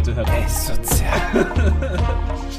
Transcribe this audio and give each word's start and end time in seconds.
bitte, 0.00 0.16
Herr 0.16 0.26
Ey, 0.34 0.48
sozial. 0.48 1.20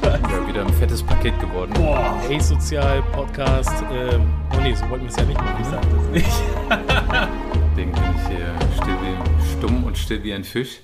ja, 0.04 0.48
wieder 0.48 0.62
ein 0.64 0.74
fettes 0.74 1.02
Paket 1.02 1.40
geworden. 1.40 1.74
Boah, 1.74 2.22
ey, 2.30 2.40
sozial, 2.40 3.02
Podcast. 3.12 3.84
Ähm, 3.92 4.32
oh 4.54 4.62
nee, 4.62 4.76
so 4.76 4.88
wollten 4.90 5.06
wir 5.06 5.10
es 5.10 5.16
ja 5.16 5.26
nicht 5.26 5.40
machen. 5.40 5.60
Ich 5.60 5.68
sag 5.68 5.82
das 5.82 6.08
nicht. 6.10 6.28
Deswegen 7.72 7.92
bin 7.94 8.04
ich 8.16 8.28
hier 8.28 8.56
still 8.76 8.98
wie, 9.02 9.58
stumm 9.58 9.84
und 9.86 9.98
still 9.98 10.24
wie 10.24 10.34
ein 10.34 10.44
Fisch. 10.44 10.82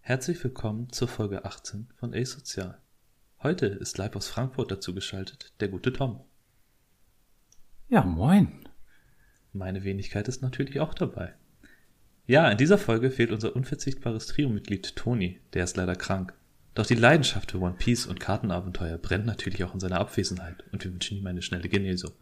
Herzlich 0.00 0.44
willkommen 0.44 0.92
zur 0.92 1.08
Folge 1.08 1.46
18 1.46 1.88
von 1.94 2.12
A-Sozial. 2.12 2.82
Heute 3.42 3.64
ist 3.64 3.96
live 3.96 4.16
aus 4.16 4.28
Frankfurt 4.28 4.70
dazu 4.70 4.94
geschaltet 4.94 5.54
der 5.60 5.68
gute 5.68 5.94
Tom. 5.94 6.24
Ja, 7.88 8.04
moin. 8.04 8.68
Meine 9.54 9.82
Wenigkeit 9.84 10.28
ist 10.28 10.42
natürlich 10.42 10.80
auch 10.80 10.92
dabei. 10.92 11.34
Ja, 12.26 12.48
in 12.50 12.56
dieser 12.56 12.78
Folge 12.78 13.10
fehlt 13.10 13.32
unser 13.32 13.54
unverzichtbares 13.54 14.26
Trio-Mitglied 14.28 14.96
Toni, 14.96 15.40
der 15.52 15.64
ist 15.64 15.76
leider 15.76 15.94
krank. 15.94 16.32
Doch 16.74 16.86
die 16.86 16.94
Leidenschaft 16.94 17.50
für 17.50 17.60
One 17.60 17.76
Piece 17.78 18.06
und 18.06 18.18
Kartenabenteuer 18.18 18.96
brennt 18.96 19.26
natürlich 19.26 19.62
auch 19.62 19.74
in 19.74 19.80
seiner 19.80 20.00
Abwesenheit 20.00 20.64
und 20.72 20.82
wir 20.82 20.92
wünschen 20.92 21.18
ihm 21.18 21.26
eine 21.26 21.42
schnelle 21.42 21.68
Genesung. 21.68 22.12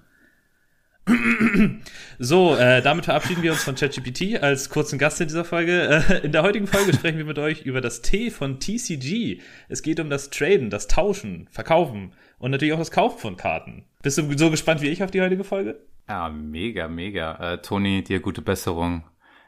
So, 2.19 2.55
äh, 2.55 2.81
damit 2.83 3.07
verabschieden 3.07 3.43
wir 3.43 3.53
uns 3.53 3.65
von 3.65 3.75
ChatGPT 3.75 4.41
als 4.41 4.69
kurzen 4.69 4.99
Gast 4.99 5.21
in 5.21 5.27
dieser 5.27 5.45
Folge. 5.45 6.05
Äh, 6.09 6.25
in 6.25 6.33
der 6.33 6.43
heutigen 6.43 6.67
Folge 6.67 6.93
sprechen 6.93 7.19
wir 7.19 7.25
mit 7.25 7.39
euch 7.39 7.63
über 7.63 7.81
das 7.81 8.03
T 8.03 8.31
von 8.31 8.61
TCG. 8.61 9.41
Es 9.69 9.83
geht 9.83 9.99
um 9.99 10.11
das 10.11 10.31
Traden, 10.31 10.71
das 10.71 10.87
Tauschen, 10.87 11.49
Verkaufen 11.51 12.13
und 12.39 12.53
natürlich 12.53 12.75
auch 12.75 12.79
das 12.79 12.93
Kaufen 12.93 13.19
von 13.19 13.37
Karten. 13.37 13.85
Bist 14.03 14.19
du 14.19 14.39
so 14.39 14.51
gespannt 14.51 14.81
wie 14.83 14.89
ich 14.89 15.03
auf 15.03 15.11
die 15.11 15.21
heutige 15.21 15.45
Folge? 15.45 15.81
Ja, 16.09 16.29
mega, 16.29 16.87
mega. 16.89 17.55
Äh, 17.55 17.63
Toni, 17.63 18.05
dir 18.05 18.21
gute 18.21 18.43
Besserung. 18.43 19.05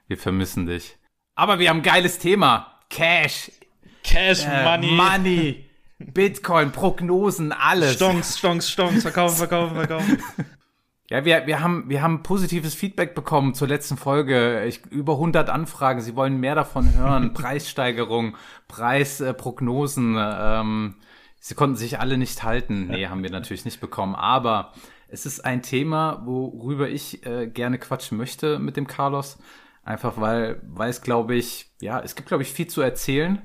Wir 0.06 0.18
vermissen 0.18 0.66
dich. 0.66 0.96
Aber 1.34 1.58
wir 1.58 1.70
haben 1.70 1.78
ein 1.78 1.82
geiles 1.82 2.18
Thema. 2.18 2.80
Cash. 2.90 3.50
Cash, 4.02 4.44
äh, 4.44 4.64
Money. 4.64 4.90
Money. 4.92 5.64
Bitcoin, 5.98 6.72
Prognosen, 6.72 7.52
alles. 7.52 7.94
Stonks, 7.94 8.38
Stonks, 8.38 8.70
Stonks, 8.70 9.02
verkaufen, 9.02 9.36
verkaufen, 9.36 9.74
verkaufen. 9.74 10.18
Ja, 11.10 11.26
wir, 11.26 11.46
wir, 11.46 11.60
haben, 11.60 11.84
wir 11.88 12.00
haben 12.00 12.22
positives 12.22 12.74
Feedback 12.74 13.14
bekommen 13.14 13.52
zur 13.52 13.68
letzten 13.68 13.98
Folge. 13.98 14.64
Ich, 14.64 14.86
über 14.86 15.12
100 15.12 15.50
Anfragen. 15.50 16.00
Sie 16.00 16.16
wollen 16.16 16.40
mehr 16.40 16.54
davon 16.54 16.94
hören. 16.94 17.32
Preissteigerung, 17.34 18.36
Preisprognosen. 18.68 20.16
Äh, 20.16 20.60
ähm, 20.60 20.94
sie 21.38 21.54
konnten 21.54 21.76
sich 21.76 22.00
alle 22.00 22.16
nicht 22.16 22.42
halten. 22.42 22.86
Nee, 22.86 23.08
haben 23.08 23.22
wir 23.22 23.30
natürlich 23.30 23.66
nicht 23.66 23.82
bekommen. 23.82 24.14
Aber 24.14 24.72
es 25.08 25.26
ist 25.26 25.44
ein 25.44 25.60
Thema, 25.60 26.22
worüber 26.24 26.88
ich 26.88 27.24
äh, 27.26 27.48
gerne 27.48 27.78
quatschen 27.78 28.16
möchte 28.16 28.58
mit 28.58 28.78
dem 28.78 28.86
Carlos. 28.86 29.38
Einfach 29.84 30.18
weil, 30.20 30.60
weil 30.66 30.90
es, 30.90 31.02
glaube 31.02 31.34
ich, 31.34 31.70
ja, 31.80 32.00
es 32.00 32.14
gibt, 32.14 32.28
glaube 32.28 32.42
ich, 32.42 32.52
viel 32.52 32.66
zu 32.66 32.80
erzählen. 32.80 33.42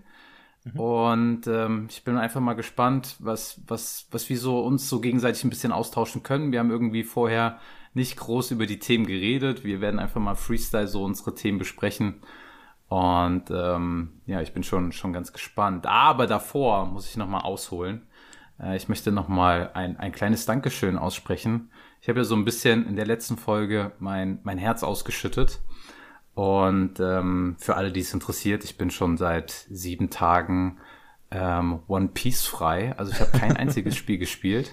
Mhm. 0.64 0.80
Und 0.80 1.48
ähm, 1.48 1.88
ich 1.90 2.04
bin 2.04 2.18
einfach 2.18 2.42
mal 2.42 2.54
gespannt, 2.54 3.16
was, 3.20 3.62
was, 3.68 4.08
was 4.12 4.30
wir 4.30 4.38
so 4.38 4.62
uns 4.62 4.90
so 4.90 5.02
gegenseitig 5.02 5.44
ein 5.44 5.50
bisschen 5.50 5.72
austauschen 5.72 6.24
können. 6.24 6.52
Wir 6.52 6.60
haben 6.60 6.72
irgendwie 6.72 7.04
vorher 7.04 7.60
nicht 7.94 8.18
groß 8.18 8.52
über 8.52 8.66
die 8.66 8.80
Themen 8.80 9.06
geredet. 9.06 9.64
Wir 9.64 9.82
werden 9.82 10.00
einfach 10.00 10.22
mal 10.22 10.36
Freestyle 10.36 10.88
so 10.88 11.04
unsere 11.04 11.36
Themen 11.36 11.58
besprechen. 11.58 12.22
Und 12.88 13.52
ähm, 13.52 14.22
ja, 14.26 14.42
ich 14.42 14.54
bin 14.54 14.64
schon, 14.64 14.92
schon 14.92 15.14
ganz 15.14 15.34
gespannt. 15.34 15.86
Aber 15.86 16.26
davor 16.26 16.86
muss 16.86 17.10
ich 17.10 17.18
nochmal 17.18 17.42
ausholen. 17.42 18.08
Äh, 18.60 18.78
ich 18.78 18.90
möchte 18.90 19.12
nochmal 19.12 19.72
ein, 19.74 19.98
ein 19.98 20.12
kleines 20.12 20.46
Dankeschön 20.46 20.98
aussprechen. 20.98 21.72
Ich 22.02 22.10
habe 22.10 22.20
ja 22.20 22.24
so 22.24 22.36
ein 22.36 22.46
bisschen 22.46 22.88
in 22.88 22.96
der 22.96 23.06
letzten 23.06 23.38
Folge 23.38 23.92
mein, 24.00 24.40
mein 24.44 24.58
Herz 24.58 24.84
ausgeschüttet. 24.84 25.60
Und 26.34 27.00
ähm, 27.00 27.56
für 27.60 27.76
alle, 27.76 27.92
die 27.92 28.00
es 28.00 28.14
interessiert, 28.14 28.64
ich 28.64 28.78
bin 28.78 28.92
schon 28.92 29.18
seit 29.18 29.52
sieben 29.70 30.10
Tagen 30.10 30.80
ähm, 31.32 31.80
One 31.88 32.10
Piece 32.10 32.46
frei. 32.46 32.96
Also 32.98 33.12
ich 33.12 33.20
habe 33.20 33.38
kein 33.38 33.58
einziges 33.58 33.96
Spiel 33.96 34.18
gespielt. 34.18 34.72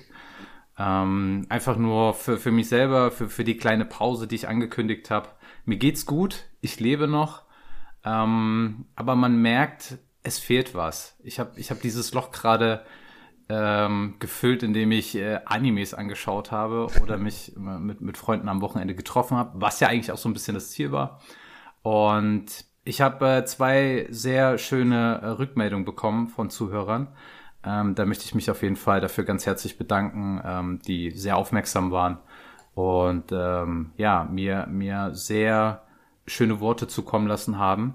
Ähm, 0.79 1.47
einfach 1.49 1.77
nur 1.77 2.15
für, 2.15 2.39
für 2.39 2.51
mich 2.51 2.69
selber, 2.69 3.11
für, 3.11 3.29
für 3.29 3.45
die 3.45 3.57
kleine 3.57 3.85
Pause, 3.85 4.27
die 4.27 4.35
ich 4.35 4.49
angekündigt 4.49 5.11
habe. 5.11 5.31
Mir 5.65 5.79
geht's 5.79 6.07
gut, 6.07 6.45
ich 6.61 6.79
lebe 6.81 7.09
noch. 7.09 7.43
Ähm, 8.05 8.87
aber 8.95 9.17
man 9.17 9.41
merkt, 9.41 9.99
es 10.23 10.39
fehlt 10.39 10.75
was. 10.75 11.17
Ich 11.23 11.41
habe 11.41 11.59
ich 11.59 11.71
hab 11.71 11.81
dieses 11.81 12.13
Loch 12.13 12.31
gerade 12.31 12.85
ähm, 13.49 14.17
gefüllt, 14.19 14.63
indem 14.63 14.93
ich 14.93 15.15
äh, 15.15 15.41
Animes 15.45 15.95
angeschaut 15.95 16.51
habe 16.51 16.89
oder 17.01 17.17
mich 17.17 17.53
mit, 17.57 18.01
mit 18.01 18.19
Freunden 18.19 18.49
am 18.49 18.61
Wochenende 18.61 18.95
getroffen 18.95 19.37
habe, 19.37 19.61
was 19.61 19.81
ja 19.81 19.89
eigentlich 19.89 20.13
auch 20.13 20.19
so 20.19 20.29
ein 20.29 20.33
bisschen 20.33 20.55
das 20.55 20.71
Ziel 20.71 20.93
war. 20.93 21.21
Und 21.87 22.65
ich 22.83 23.01
habe 23.01 23.29
äh, 23.29 23.45
zwei 23.45 24.09
sehr 24.11 24.59
schöne 24.59 25.21
äh, 25.23 25.27
Rückmeldungen 25.29 25.85
bekommen 25.85 26.27
von 26.27 26.51
Zuhörern. 26.51 27.07
Ähm, 27.63 27.95
da 27.95 28.05
möchte 28.07 28.25
ich 28.25 28.35
mich 28.35 28.51
auf 28.51 28.65
jeden 28.65 28.75
Fall 28.75 29.01
dafür 29.01 29.23
ganz 29.23 29.47
herzlich 29.47 29.79
bedanken, 29.79 30.43
ähm, 30.45 30.81
die 30.85 31.13
sehr 31.13 31.37
aufmerksam 31.37 31.93
waren 31.93 32.19
und 32.75 33.31
ähm, 33.31 33.93
ja, 33.97 34.25
mir, 34.25 34.67
mir 34.67 35.15
sehr 35.15 35.85
schöne 36.27 36.59
Worte 36.59 36.89
zukommen 36.89 37.29
lassen 37.29 37.57
haben. 37.57 37.95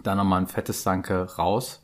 Da 0.00 0.14
nochmal 0.14 0.42
ein 0.42 0.46
fettes 0.46 0.84
Danke 0.84 1.34
raus. 1.36 1.82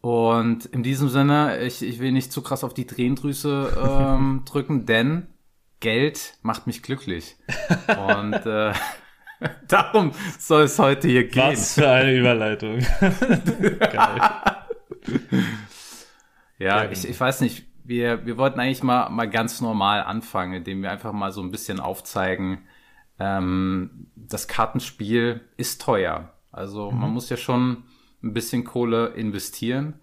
Und 0.00 0.66
in 0.66 0.82
diesem 0.82 1.10
Sinne, 1.10 1.60
ich, 1.60 1.80
ich 1.80 2.00
will 2.00 2.10
nicht 2.10 2.32
zu 2.32 2.42
krass 2.42 2.64
auf 2.64 2.74
die 2.74 2.88
Tränendrüse 2.88 3.72
ähm, 3.80 4.42
drücken, 4.50 4.84
denn 4.84 5.28
Geld 5.78 6.38
macht 6.42 6.66
mich 6.66 6.82
glücklich. 6.82 7.36
Und 8.08 8.46
äh, 8.46 8.72
Darum 9.68 10.12
soll 10.38 10.64
es 10.64 10.78
heute 10.78 11.08
hier 11.08 11.28
gehen. 11.28 11.52
Was 11.52 11.74
für 11.74 11.88
eine 11.88 12.16
Überleitung. 12.16 12.78
Geil. 13.00 14.20
Ja, 16.58 16.90
ich, 16.90 17.08
ich 17.08 17.18
weiß 17.18 17.40
nicht, 17.40 17.66
wir, 17.84 18.26
wir 18.26 18.36
wollten 18.36 18.60
eigentlich 18.60 18.82
mal, 18.82 19.08
mal 19.08 19.28
ganz 19.28 19.60
normal 19.60 20.02
anfangen, 20.02 20.54
indem 20.54 20.82
wir 20.82 20.90
einfach 20.90 21.12
mal 21.12 21.32
so 21.32 21.42
ein 21.42 21.50
bisschen 21.50 21.80
aufzeigen, 21.80 22.66
ähm, 23.18 24.06
das 24.14 24.46
Kartenspiel 24.46 25.40
ist 25.56 25.82
teuer. 25.82 26.32
Also 26.52 26.90
mhm. 26.90 27.00
man 27.00 27.10
muss 27.10 27.30
ja 27.30 27.36
schon 27.36 27.84
ein 28.22 28.32
bisschen 28.34 28.64
Kohle 28.64 29.08
investieren. 29.08 30.00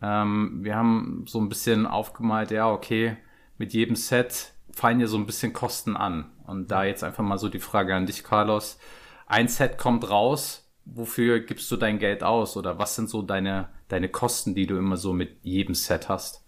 Ähm, 0.00 0.60
wir 0.62 0.76
haben 0.76 1.24
so 1.26 1.40
ein 1.40 1.48
bisschen 1.48 1.86
aufgemalt, 1.86 2.50
ja, 2.50 2.70
okay, 2.70 3.16
mit 3.56 3.72
jedem 3.72 3.96
Set 3.96 4.54
fallen 4.78 5.00
ja 5.00 5.08
so 5.08 5.18
ein 5.18 5.26
bisschen 5.26 5.52
Kosten 5.52 5.96
an. 5.96 6.30
Und 6.46 6.70
da 6.70 6.84
jetzt 6.84 7.02
einfach 7.02 7.24
mal 7.24 7.38
so 7.38 7.48
die 7.48 7.58
Frage 7.58 7.94
an 7.94 8.06
dich, 8.06 8.22
Carlos. 8.22 8.78
Ein 9.26 9.48
Set 9.48 9.76
kommt 9.76 10.08
raus, 10.08 10.70
wofür 10.84 11.40
gibst 11.40 11.70
du 11.70 11.76
dein 11.76 11.98
Geld 11.98 12.22
aus? 12.22 12.56
Oder 12.56 12.78
was 12.78 12.94
sind 12.94 13.10
so 13.10 13.22
deine, 13.22 13.68
deine 13.88 14.08
Kosten, 14.08 14.54
die 14.54 14.66
du 14.66 14.78
immer 14.78 14.96
so 14.96 15.12
mit 15.12 15.36
jedem 15.42 15.74
Set 15.74 16.08
hast? 16.08 16.44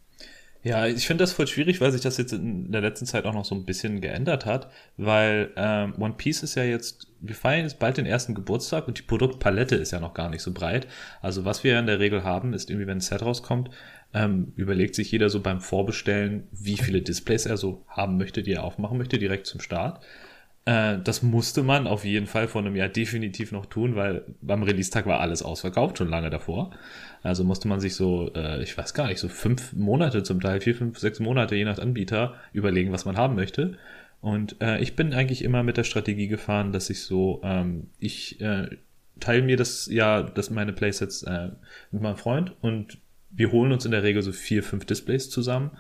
Ja, 0.63 0.87
ich 0.87 1.07
finde 1.07 1.25
das 1.25 1.33
voll 1.33 1.47
schwierig, 1.47 1.81
weil 1.81 1.91
sich 1.91 2.03
das 2.03 2.19
jetzt 2.19 2.35
in 2.35 2.71
der 2.71 2.83
letzten 2.83 3.07
Zeit 3.07 3.25
auch 3.25 3.33
noch 3.33 3.47
so 3.47 3.55
ein 3.55 3.65
bisschen 3.65 4.03
geändert 4.03 4.45
hat, 4.45 4.71
weil 4.99 5.53
ähm, 5.57 5.95
One 5.99 6.15
Piece 6.19 6.43
ist 6.43 6.55
ja 6.55 6.65
jetzt, 6.65 7.09
wir 7.21 7.35
feiern 7.35 7.63
jetzt 7.63 7.79
bald 7.79 7.97
den 7.97 8.05
ersten 8.05 8.35
Geburtstag 8.35 8.87
und 8.87 8.99
die 8.99 9.03
Produktpalette 9.03 9.77
ist 9.77 9.91
ja 9.91 10.01
noch 10.01 10.13
gar 10.13 10.29
nicht 10.29 10.43
so 10.43 10.53
breit. 10.53 10.87
Also 11.23 11.47
was 11.47 11.65
wir 11.65 11.79
in 11.79 11.87
der 11.87 11.99
Regel 11.99 12.25
haben, 12.25 12.53
ist 12.53 12.69
irgendwie, 12.69 12.87
wenn 12.87 12.99
ein 12.99 13.01
Set 13.01 13.23
rauskommt, 13.23 13.71
ähm, 14.13 14.53
überlegt 14.57 14.95
sich 14.95 15.11
jeder 15.13 15.29
so 15.29 15.41
beim 15.41 15.61
Vorbestellen, 15.61 16.49
wie 16.53 16.77
viele 16.77 17.01
Displays 17.03 17.47
er 17.47 17.57
so 17.57 17.85
haben 17.89 18.17
möchte, 18.17 18.43
die 18.43 18.53
er 18.53 18.65
aufmachen 18.65 18.99
möchte, 18.99 19.19
direkt 19.19 19.47
zum 19.47 19.61
Start. 19.61 20.01
Äh, 20.65 20.99
das 21.03 21.23
musste 21.23 21.63
man 21.63 21.87
auf 21.87 22.05
jeden 22.05 22.27
Fall 22.27 22.49
vor 22.49 22.61
einem 22.61 22.77
Jahr 22.77 22.89
definitiv 22.89 23.53
noch 23.53 23.67
tun, 23.67 23.97
weil 23.97 24.25
beim 24.41 24.63
Release-Tag 24.63 25.07
war 25.07 25.21
alles 25.21 25.43
ausverkauft, 25.43 25.99
schon 25.99 26.09
lange 26.09 26.31
davor. 26.31 26.71
Also 27.23 27.45
musste 27.45 27.69
man 27.69 27.81
sich 27.81 27.95
so, 27.95 28.33
äh, 28.35 28.63
ich 28.63 28.77
weiß 28.77 28.95
gar 28.95 29.07
nicht, 29.07 29.21
so 29.21 29.29
fünf 29.29 29.73
Monate 29.73 30.23
zum 30.23 30.41
Teil, 30.41 30.61
vier, 30.61 30.75
fünf, 30.75 30.99
sechs 30.99 31.21
Monate, 31.21 31.57
je 31.57 31.65
nach 31.65 31.79
Anbieter, 31.79 32.35
überlegen, 32.53 32.93
was 32.93 33.05
man 33.05 33.17
haben 33.17 33.37
möchte. 33.37 33.79
Und 34.21 34.61
äh, 34.61 34.81
ich 34.81 34.97
bin 34.97 35.15
eigentlich 35.15 35.43
immer 35.43 35.63
mit 35.63 35.77
der 35.77 35.85
Strategie 35.85 36.29
gefahren, 36.29 36.73
dass 36.73 36.91
ich 36.91 37.03
so, 37.03 37.41
ähm, 37.43 37.89
ich 37.99 38.39
teile 39.19 39.43
mir 39.43 39.57
das 39.57 39.87
ja, 39.87 40.23
dass 40.23 40.51
meine 40.51 40.73
Playsets 40.73 41.27
mit 41.91 42.03
meinem 42.03 42.17
Freund 42.17 42.55
und 42.63 42.99
wir 43.31 43.53
holen 43.53 43.73
uns 43.73 43.85
in 43.85 43.91
der 43.91 44.03
Regel 44.03 44.23
so 44.23 44.33
vier, 44.33 44.63
fünf 44.63 44.85
Displays 44.85 45.31
zusammen. 45.31 45.73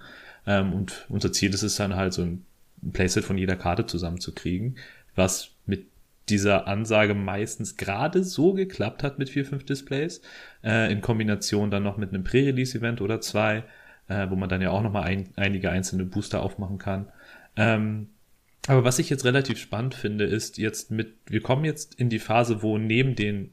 Ähm, 0.46 0.72
und 0.72 1.06
unser 1.08 1.32
Ziel 1.32 1.52
ist 1.52 1.62
es 1.62 1.76
dann 1.76 1.96
halt 1.96 2.12
so 2.12 2.22
ein 2.22 2.44
Playset 2.92 3.24
von 3.24 3.38
jeder 3.38 3.56
Karte 3.56 3.86
zusammenzukriegen, 3.86 4.76
was 5.14 5.50
mit 5.66 5.86
dieser 6.28 6.66
Ansage 6.68 7.14
meistens 7.14 7.76
gerade 7.76 8.22
so 8.24 8.54
geklappt 8.54 9.02
hat 9.02 9.18
mit 9.18 9.28
vier, 9.28 9.44
fünf 9.44 9.64
Displays, 9.64 10.22
äh, 10.64 10.90
in 10.92 11.00
Kombination 11.00 11.70
dann 11.70 11.82
noch 11.82 11.96
mit 11.96 12.10
einem 12.10 12.24
Pre-Release-Event 12.24 13.00
oder 13.00 13.20
zwei, 13.20 13.64
äh, 14.08 14.30
wo 14.30 14.36
man 14.36 14.48
dann 14.48 14.62
ja 14.62 14.70
auch 14.70 14.82
nochmal 14.82 15.04
ein, 15.04 15.30
einige 15.36 15.70
einzelne 15.70 16.04
Booster 16.04 16.42
aufmachen 16.42 16.78
kann. 16.78 17.08
Ähm, 17.56 18.08
aber 18.68 18.84
was 18.84 18.98
ich 18.98 19.10
jetzt 19.10 19.24
relativ 19.24 19.58
spannend 19.58 19.94
finde, 19.94 20.24
ist 20.24 20.58
jetzt 20.58 20.90
mit, 20.90 21.14
wir 21.26 21.40
kommen 21.40 21.64
jetzt 21.64 21.94
in 21.94 22.08
die 22.08 22.18
Phase, 22.18 22.62
wo 22.62 22.78
neben 22.78 23.16
den 23.16 23.52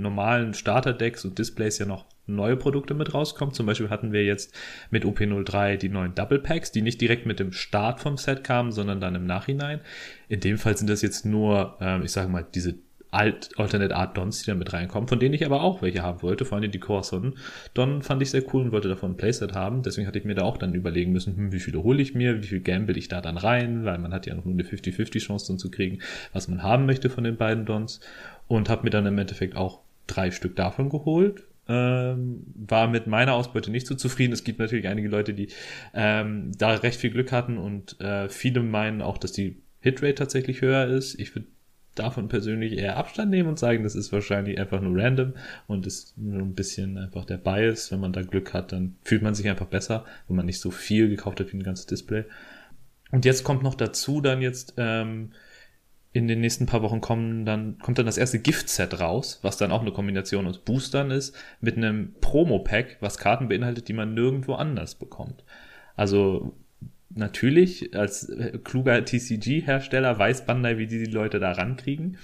normalen 0.00 0.54
Starterdecks 0.54 1.24
und 1.24 1.38
Displays 1.38 1.78
ja 1.78 1.86
noch 1.86 2.06
neue 2.26 2.56
Produkte 2.56 2.94
mit 2.94 3.12
rauskommen. 3.12 3.54
Zum 3.54 3.66
Beispiel 3.66 3.90
hatten 3.90 4.12
wir 4.12 4.24
jetzt 4.24 4.54
mit 4.90 5.04
OP03 5.04 5.76
die 5.76 5.88
neuen 5.88 6.14
Double 6.14 6.38
Packs, 6.38 6.72
die 6.72 6.82
nicht 6.82 7.00
direkt 7.00 7.26
mit 7.26 7.40
dem 7.40 7.52
Start 7.52 8.00
vom 8.00 8.16
Set 8.16 8.44
kamen, 8.44 8.72
sondern 8.72 9.00
dann 9.00 9.14
im 9.14 9.26
Nachhinein. 9.26 9.80
In 10.28 10.40
dem 10.40 10.58
Fall 10.58 10.76
sind 10.76 10.88
das 10.88 11.02
jetzt 11.02 11.26
nur, 11.26 11.76
ähm, 11.80 12.02
ich 12.02 12.12
sage 12.12 12.28
mal, 12.28 12.46
diese 12.54 12.76
Alt, 13.12 13.50
Alternate 13.56 13.96
Art 13.96 14.16
Dons, 14.16 14.40
die 14.40 14.46
dann 14.46 14.58
mit 14.58 14.72
reinkommen, 14.72 15.08
von 15.08 15.18
denen 15.18 15.34
ich 15.34 15.44
aber 15.44 15.62
auch 15.62 15.82
welche 15.82 16.02
haben 16.02 16.22
wollte, 16.22 16.44
vor 16.44 16.58
allem 16.58 16.70
die 16.70 16.78
Corson. 16.78 17.34
Don 17.74 18.02
fand 18.02 18.22
ich 18.22 18.30
sehr 18.30 18.44
cool 18.54 18.62
und 18.62 18.72
wollte 18.72 18.88
davon 18.88 19.12
ein 19.12 19.16
Playset 19.16 19.52
haben, 19.52 19.82
deswegen 19.82 20.06
hatte 20.06 20.20
ich 20.20 20.24
mir 20.24 20.36
da 20.36 20.42
auch 20.42 20.56
dann 20.56 20.74
überlegen 20.74 21.10
müssen, 21.10 21.36
hm, 21.36 21.52
wie 21.52 21.58
viele 21.58 21.82
hole 21.82 22.00
ich 22.00 22.14
mir, 22.14 22.40
wie 22.40 22.46
viel 22.46 22.60
gamble 22.60 22.96
ich 22.96 23.08
da 23.08 23.20
dann 23.20 23.36
rein, 23.36 23.84
weil 23.84 23.98
man 23.98 24.12
hat 24.12 24.26
ja 24.26 24.34
noch 24.34 24.44
nur 24.44 24.54
eine 24.54 24.62
50-50 24.62 25.18
Chance 25.18 25.48
dann 25.48 25.58
zu 25.58 25.72
kriegen, 25.72 25.98
was 26.32 26.46
man 26.46 26.62
haben 26.62 26.86
möchte 26.86 27.10
von 27.10 27.24
den 27.24 27.36
beiden 27.36 27.66
Dons 27.66 28.00
und 28.46 28.68
habe 28.68 28.84
mir 28.84 28.90
dann 28.90 29.06
im 29.06 29.18
Endeffekt 29.18 29.56
auch 29.56 29.80
drei 30.10 30.30
Stück 30.30 30.56
davon 30.56 30.88
geholt, 30.88 31.44
ähm, 31.68 32.44
war 32.54 32.88
mit 32.88 33.06
meiner 33.06 33.34
Ausbeute 33.34 33.70
nicht 33.70 33.86
so 33.86 33.94
zufrieden. 33.94 34.32
Es 34.32 34.44
gibt 34.44 34.58
natürlich 34.58 34.88
einige 34.88 35.08
Leute, 35.08 35.34
die 35.34 35.48
ähm, 35.94 36.52
da 36.58 36.70
recht 36.74 37.00
viel 37.00 37.10
Glück 37.10 37.32
hatten 37.32 37.58
und 37.58 38.00
äh, 38.00 38.28
viele 38.28 38.62
meinen 38.62 39.02
auch, 39.02 39.18
dass 39.18 39.32
die 39.32 39.62
Hitrate 39.80 40.16
tatsächlich 40.16 40.60
höher 40.60 40.86
ist. 40.86 41.18
Ich 41.18 41.34
würde 41.34 41.46
davon 41.94 42.28
persönlich 42.28 42.76
eher 42.76 42.96
Abstand 42.96 43.30
nehmen 43.30 43.48
und 43.48 43.58
sagen, 43.58 43.82
das 43.82 43.94
ist 43.94 44.12
wahrscheinlich 44.12 44.58
einfach 44.58 44.80
nur 44.80 44.96
random 45.00 45.34
und 45.66 45.86
ist 45.86 46.16
nur 46.16 46.40
ein 46.40 46.54
bisschen 46.54 46.98
einfach 46.98 47.24
der 47.24 47.38
Bias. 47.38 47.90
Wenn 47.92 48.00
man 48.00 48.12
da 48.12 48.22
Glück 48.22 48.54
hat, 48.54 48.72
dann 48.72 48.96
fühlt 49.04 49.22
man 49.22 49.34
sich 49.34 49.48
einfach 49.48 49.66
besser, 49.66 50.04
wenn 50.26 50.36
man 50.36 50.46
nicht 50.46 50.60
so 50.60 50.70
viel 50.70 51.08
gekauft 51.08 51.40
hat 51.40 51.52
wie 51.52 51.56
ein 51.56 51.62
ganzes 51.62 51.86
Display. 51.86 52.24
Und 53.10 53.24
jetzt 53.24 53.44
kommt 53.44 53.62
noch 53.62 53.74
dazu 53.74 54.20
dann 54.20 54.40
jetzt 54.40 54.74
ähm, 54.76 55.32
in 56.12 56.26
den 56.26 56.40
nächsten 56.40 56.66
paar 56.66 56.82
Wochen 56.82 57.00
kommen 57.00 57.44
dann, 57.44 57.78
kommt 57.78 57.98
dann 57.98 58.06
das 58.06 58.18
erste 58.18 58.40
Gift-Set 58.40 58.98
raus, 59.00 59.38
was 59.42 59.56
dann 59.56 59.70
auch 59.70 59.82
eine 59.82 59.92
Kombination 59.92 60.46
aus 60.46 60.58
Boostern 60.58 61.10
ist, 61.10 61.36
mit 61.60 61.76
einem 61.76 62.14
Promo-Pack, 62.20 62.96
was 63.00 63.18
Karten 63.18 63.48
beinhaltet, 63.48 63.88
die 63.88 63.92
man 63.92 64.14
nirgendwo 64.14 64.54
anders 64.54 64.96
bekommt. 64.96 65.44
Also 65.94 66.54
natürlich, 67.10 67.94
als 67.96 68.32
kluger 68.64 69.04
TCG-Hersteller 69.04 70.18
weiß 70.18 70.46
Bandai, 70.46 70.78
wie 70.78 70.88
die 70.88 71.04
die 71.04 71.10
Leute 71.10 71.38
da 71.38 71.52
rankriegen. 71.52 72.18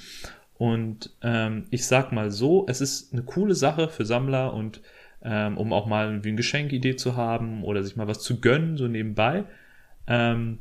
Und 0.59 1.15
ähm, 1.23 1.67
ich 1.71 1.87
sag 1.87 2.13
mal 2.13 2.31
so, 2.31 2.67
es 2.69 2.81
ist 2.81 3.13
eine 3.13 3.23
coole 3.23 3.55
Sache 3.55 3.89
für 3.89 4.05
Sammler 4.05 4.53
und 4.55 4.81
ähm, 5.23 5.59
um 5.59 5.73
auch 5.73 5.87
mal 5.87 6.25
wie 6.25 6.29
eine 6.29 6.37
Geschenkidee 6.37 6.97
zu 6.97 7.17
haben 7.17 7.63
oder 7.63 7.83
sich 7.83 7.97
mal 7.97 8.09
was 8.09 8.21
zu 8.21 8.41
gönnen, 8.41 8.77
so 8.77 8.89
nebenbei. 8.89 9.45
Ähm, 10.07 10.59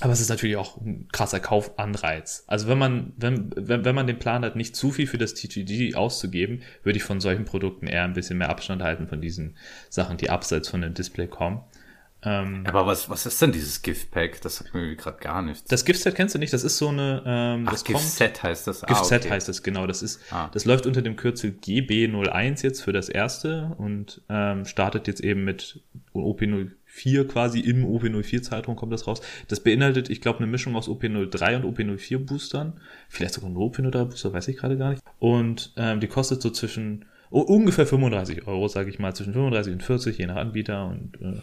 aber 0.00 0.12
es 0.12 0.20
ist 0.20 0.28
natürlich 0.28 0.56
auch 0.56 0.76
ein 0.76 1.08
krasser 1.10 1.40
Kaufanreiz. 1.40 2.44
Also 2.46 2.68
wenn 2.68 2.78
man, 2.78 3.14
wenn, 3.16 3.50
wenn, 3.56 3.84
wenn 3.84 3.94
man 3.94 4.06
den 4.06 4.18
Plan 4.18 4.44
hat, 4.44 4.54
nicht 4.54 4.76
zu 4.76 4.90
viel 4.90 5.06
für 5.06 5.16
das 5.16 5.32
TGG 5.32 5.94
auszugeben, 5.94 6.62
würde 6.82 6.98
ich 6.98 7.02
von 7.02 7.20
solchen 7.20 7.46
Produkten 7.46 7.86
eher 7.86 8.04
ein 8.04 8.12
bisschen 8.12 8.36
mehr 8.36 8.50
Abstand 8.50 8.82
halten 8.82 9.08
von 9.08 9.22
diesen 9.22 9.56
Sachen, 9.88 10.18
die 10.18 10.28
abseits 10.28 10.68
von 10.68 10.82
dem 10.82 10.92
Display 10.92 11.28
kommen. 11.28 11.62
Ähm, 12.22 12.64
Aber 12.66 12.86
was, 12.86 13.08
was 13.08 13.24
ist 13.24 13.40
denn 13.40 13.52
dieses 13.52 13.82
Gift-Pack? 13.82 14.40
Das 14.40 14.56
sagt 14.56 14.74
mir 14.74 14.96
gerade 14.96 15.18
gar 15.18 15.42
nichts. 15.42 15.64
Das 15.64 15.84
Gift-Set 15.84 16.14
kennst 16.14 16.34
du 16.34 16.38
nicht, 16.38 16.52
das 16.52 16.64
ist 16.64 16.76
so 16.76 16.88
eine. 16.88 17.22
Ähm, 17.24 17.68
Ach, 17.70 17.84
Gift-Set 17.84 18.42
heißt 18.42 18.66
das. 18.66 18.82
Gift-Set 18.82 19.22
ah, 19.22 19.24
okay. 19.26 19.34
heißt 19.34 19.48
das, 19.48 19.62
genau. 19.62 19.86
Das 19.86 20.02
ist, 20.02 20.20
ah. 20.30 20.48
das 20.52 20.64
läuft 20.64 20.86
unter 20.86 21.02
dem 21.02 21.16
Kürzel 21.16 21.56
GB01 21.62 22.62
jetzt 22.64 22.82
für 22.82 22.92
das 22.92 23.08
erste 23.08 23.74
und 23.78 24.22
ähm, 24.28 24.64
startet 24.64 25.06
jetzt 25.06 25.20
eben 25.20 25.44
mit 25.44 25.80
OP04 26.96 27.24
quasi 27.26 27.60
im 27.60 27.84
OP04-Zeitraum 27.84 28.76
kommt 28.76 28.92
das 28.92 29.06
raus. 29.06 29.20
Das 29.48 29.60
beinhaltet, 29.60 30.10
ich 30.10 30.20
glaube, 30.20 30.38
eine 30.38 30.46
Mischung 30.46 30.76
aus 30.76 30.88
OP03 30.88 31.62
und 31.62 31.64
OP04 31.64 32.18
Boostern. 32.18 32.74
Vielleicht 33.08 33.34
sogar 33.34 33.50
nur 33.50 33.70
OP03 33.70 34.04
Booster, 34.04 34.32
weiß 34.32 34.48
ich 34.48 34.56
gerade 34.56 34.76
gar 34.76 34.90
nicht. 34.90 35.02
Und 35.18 35.72
ähm, 35.76 36.00
die 36.00 36.08
kostet 36.08 36.42
so 36.42 36.50
zwischen 36.50 37.04
oh, 37.30 37.40
ungefähr 37.40 37.86
35 37.86 38.46
Euro, 38.46 38.68
sage 38.68 38.90
ich 38.90 38.98
mal, 38.98 39.14
zwischen 39.14 39.32
35 39.32 39.72
und 39.74 39.82
40, 39.82 40.18
je 40.18 40.26
nach 40.26 40.36
Anbieter 40.36 40.86
und 40.86 41.20
äh, 41.20 41.40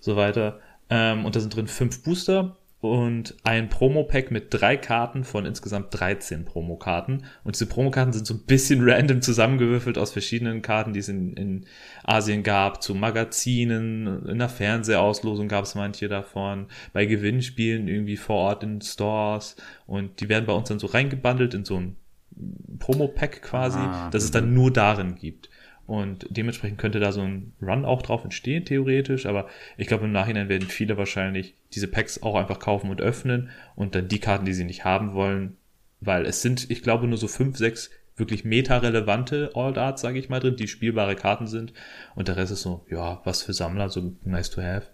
so 0.00 0.16
weiter. 0.16 0.60
Ähm, 0.90 1.24
und 1.24 1.34
da 1.34 1.40
sind 1.40 1.54
drin 1.54 1.66
fünf 1.66 2.02
Booster 2.02 2.56
und 2.84 3.34
ein 3.44 3.68
Promo-Pack 3.68 4.30
mit 4.30 4.46
drei 4.50 4.76
Karten 4.76 5.24
von 5.24 5.46
insgesamt 5.46 5.88
13 5.90 6.44
Promokarten. 6.44 7.24
Und 7.42 7.56
diese 7.56 7.66
Promokarten 7.66 8.12
sind 8.12 8.26
so 8.26 8.34
ein 8.34 8.44
bisschen 8.46 8.80
random 8.88 9.22
zusammengewürfelt 9.22 9.98
aus 9.98 10.12
verschiedenen 10.12 10.62
Karten, 10.62 10.92
die 10.92 11.00
es 11.00 11.08
in, 11.08 11.34
in 11.34 11.66
Asien 12.04 12.42
gab, 12.42 12.82
zu 12.82 12.94
Magazinen, 12.94 14.26
in 14.26 14.38
der 14.38 14.48
Fernsehauslosung 14.48 15.48
gab 15.48 15.64
es 15.64 15.74
manche 15.74 16.08
davon, 16.08 16.66
bei 16.92 17.06
Gewinnspielen 17.06 17.88
irgendwie 17.88 18.16
vor 18.16 18.36
Ort 18.36 18.62
in 18.62 18.80
Stores. 18.80 19.56
Und 19.86 20.20
die 20.20 20.28
werden 20.28 20.46
bei 20.46 20.52
uns 20.52 20.68
dann 20.68 20.78
so 20.78 20.86
reingebundelt 20.86 21.54
in 21.54 21.64
so 21.64 21.76
ein 21.76 21.96
Promo-Pack 22.78 23.42
quasi, 23.42 23.78
ah, 23.78 24.10
dass 24.10 24.24
es 24.24 24.30
dann 24.30 24.54
nur 24.54 24.72
darin 24.72 25.14
gibt. 25.14 25.48
Und 25.86 26.26
dementsprechend 26.30 26.78
könnte 26.78 26.98
da 26.98 27.12
so 27.12 27.20
ein 27.20 27.52
Run 27.60 27.84
auch 27.84 28.02
drauf 28.02 28.24
entstehen, 28.24 28.64
theoretisch. 28.64 29.26
Aber 29.26 29.48
ich 29.76 29.86
glaube, 29.86 30.04
im 30.04 30.12
Nachhinein 30.12 30.48
werden 30.48 30.68
viele 30.68 30.96
wahrscheinlich 30.96 31.54
diese 31.74 31.88
Packs 31.88 32.22
auch 32.22 32.36
einfach 32.36 32.58
kaufen 32.58 32.90
und 32.90 33.02
öffnen 33.02 33.50
und 33.76 33.94
dann 33.94 34.08
die 34.08 34.20
Karten, 34.20 34.46
die 34.46 34.54
sie 34.54 34.64
nicht 34.64 34.84
haben 34.84 35.12
wollen, 35.12 35.56
weil 36.00 36.24
es 36.24 36.42
sind, 36.42 36.70
ich 36.70 36.82
glaube, 36.82 37.06
nur 37.06 37.18
so 37.18 37.28
fünf, 37.28 37.58
sechs 37.58 37.90
wirklich 38.16 38.44
meta-relevante 38.44 39.50
All-Arts, 39.54 40.02
sage 40.02 40.18
ich 40.18 40.28
mal, 40.28 40.40
drin, 40.40 40.56
die 40.56 40.68
spielbare 40.68 41.16
Karten 41.16 41.46
sind. 41.46 41.72
Und 42.14 42.28
der 42.28 42.36
Rest 42.36 42.52
ist 42.52 42.62
so, 42.62 42.86
ja, 42.88 43.20
was 43.24 43.42
für 43.42 43.52
Sammler, 43.52 43.88
so 43.88 44.14
nice 44.24 44.50
to 44.50 44.62
have. 44.62 44.86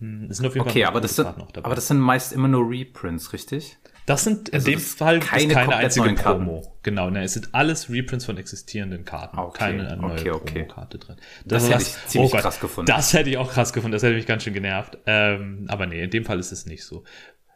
Hm, 0.00 0.26
es 0.28 0.38
sind 0.38 0.46
auf 0.46 0.54
jeden 0.54 0.68
okay, 0.68 0.82
Fall 0.82 0.90
aber 0.90 1.00
das, 1.00 1.16
sind, 1.16 1.26
aber 1.26 1.74
das 1.74 1.88
sind 1.88 1.98
meist 1.98 2.32
immer 2.32 2.48
nur 2.48 2.68
Reprints, 2.68 3.32
richtig? 3.32 3.78
Das 4.06 4.24
sind 4.24 4.50
in 4.50 4.56
also 4.56 4.70
dem 4.70 4.80
Fall 4.80 5.20
keine, 5.20 5.54
keine 5.54 5.76
einzige 5.76 6.12
Promo. 6.14 6.76
Genau, 6.82 7.08
ne, 7.08 7.22
es 7.22 7.32
sind 7.32 7.54
alles 7.54 7.88
Reprints 7.88 8.26
von 8.26 8.36
existierenden 8.36 9.04
Karten. 9.04 9.38
Okay, 9.38 9.58
keine 9.58 9.96
neue 9.96 10.12
okay, 10.12 10.30
okay. 10.30 10.52
Promo-Karte 10.64 10.98
drin. 10.98 11.16
Das, 11.44 11.62
das 11.62 11.72
hätte 11.72 11.82
ich 11.82 12.06
ziemlich 12.08 12.30
oh 12.30 12.34
Gott, 12.34 12.42
krass 12.42 12.60
gefunden. 12.60 12.86
Das 12.86 13.12
hätte 13.14 13.30
ich 13.30 13.38
auch 13.38 13.50
krass 13.50 13.72
gefunden, 13.72 13.92
das 13.92 14.02
hätte 14.02 14.14
mich 14.14 14.26
ganz 14.26 14.42
schön 14.42 14.52
genervt. 14.52 14.98
Ähm, 15.06 15.64
aber 15.68 15.86
nee, 15.86 16.02
in 16.02 16.10
dem 16.10 16.24
Fall 16.24 16.38
ist 16.38 16.52
es 16.52 16.66
nicht 16.66 16.84
so. 16.84 17.04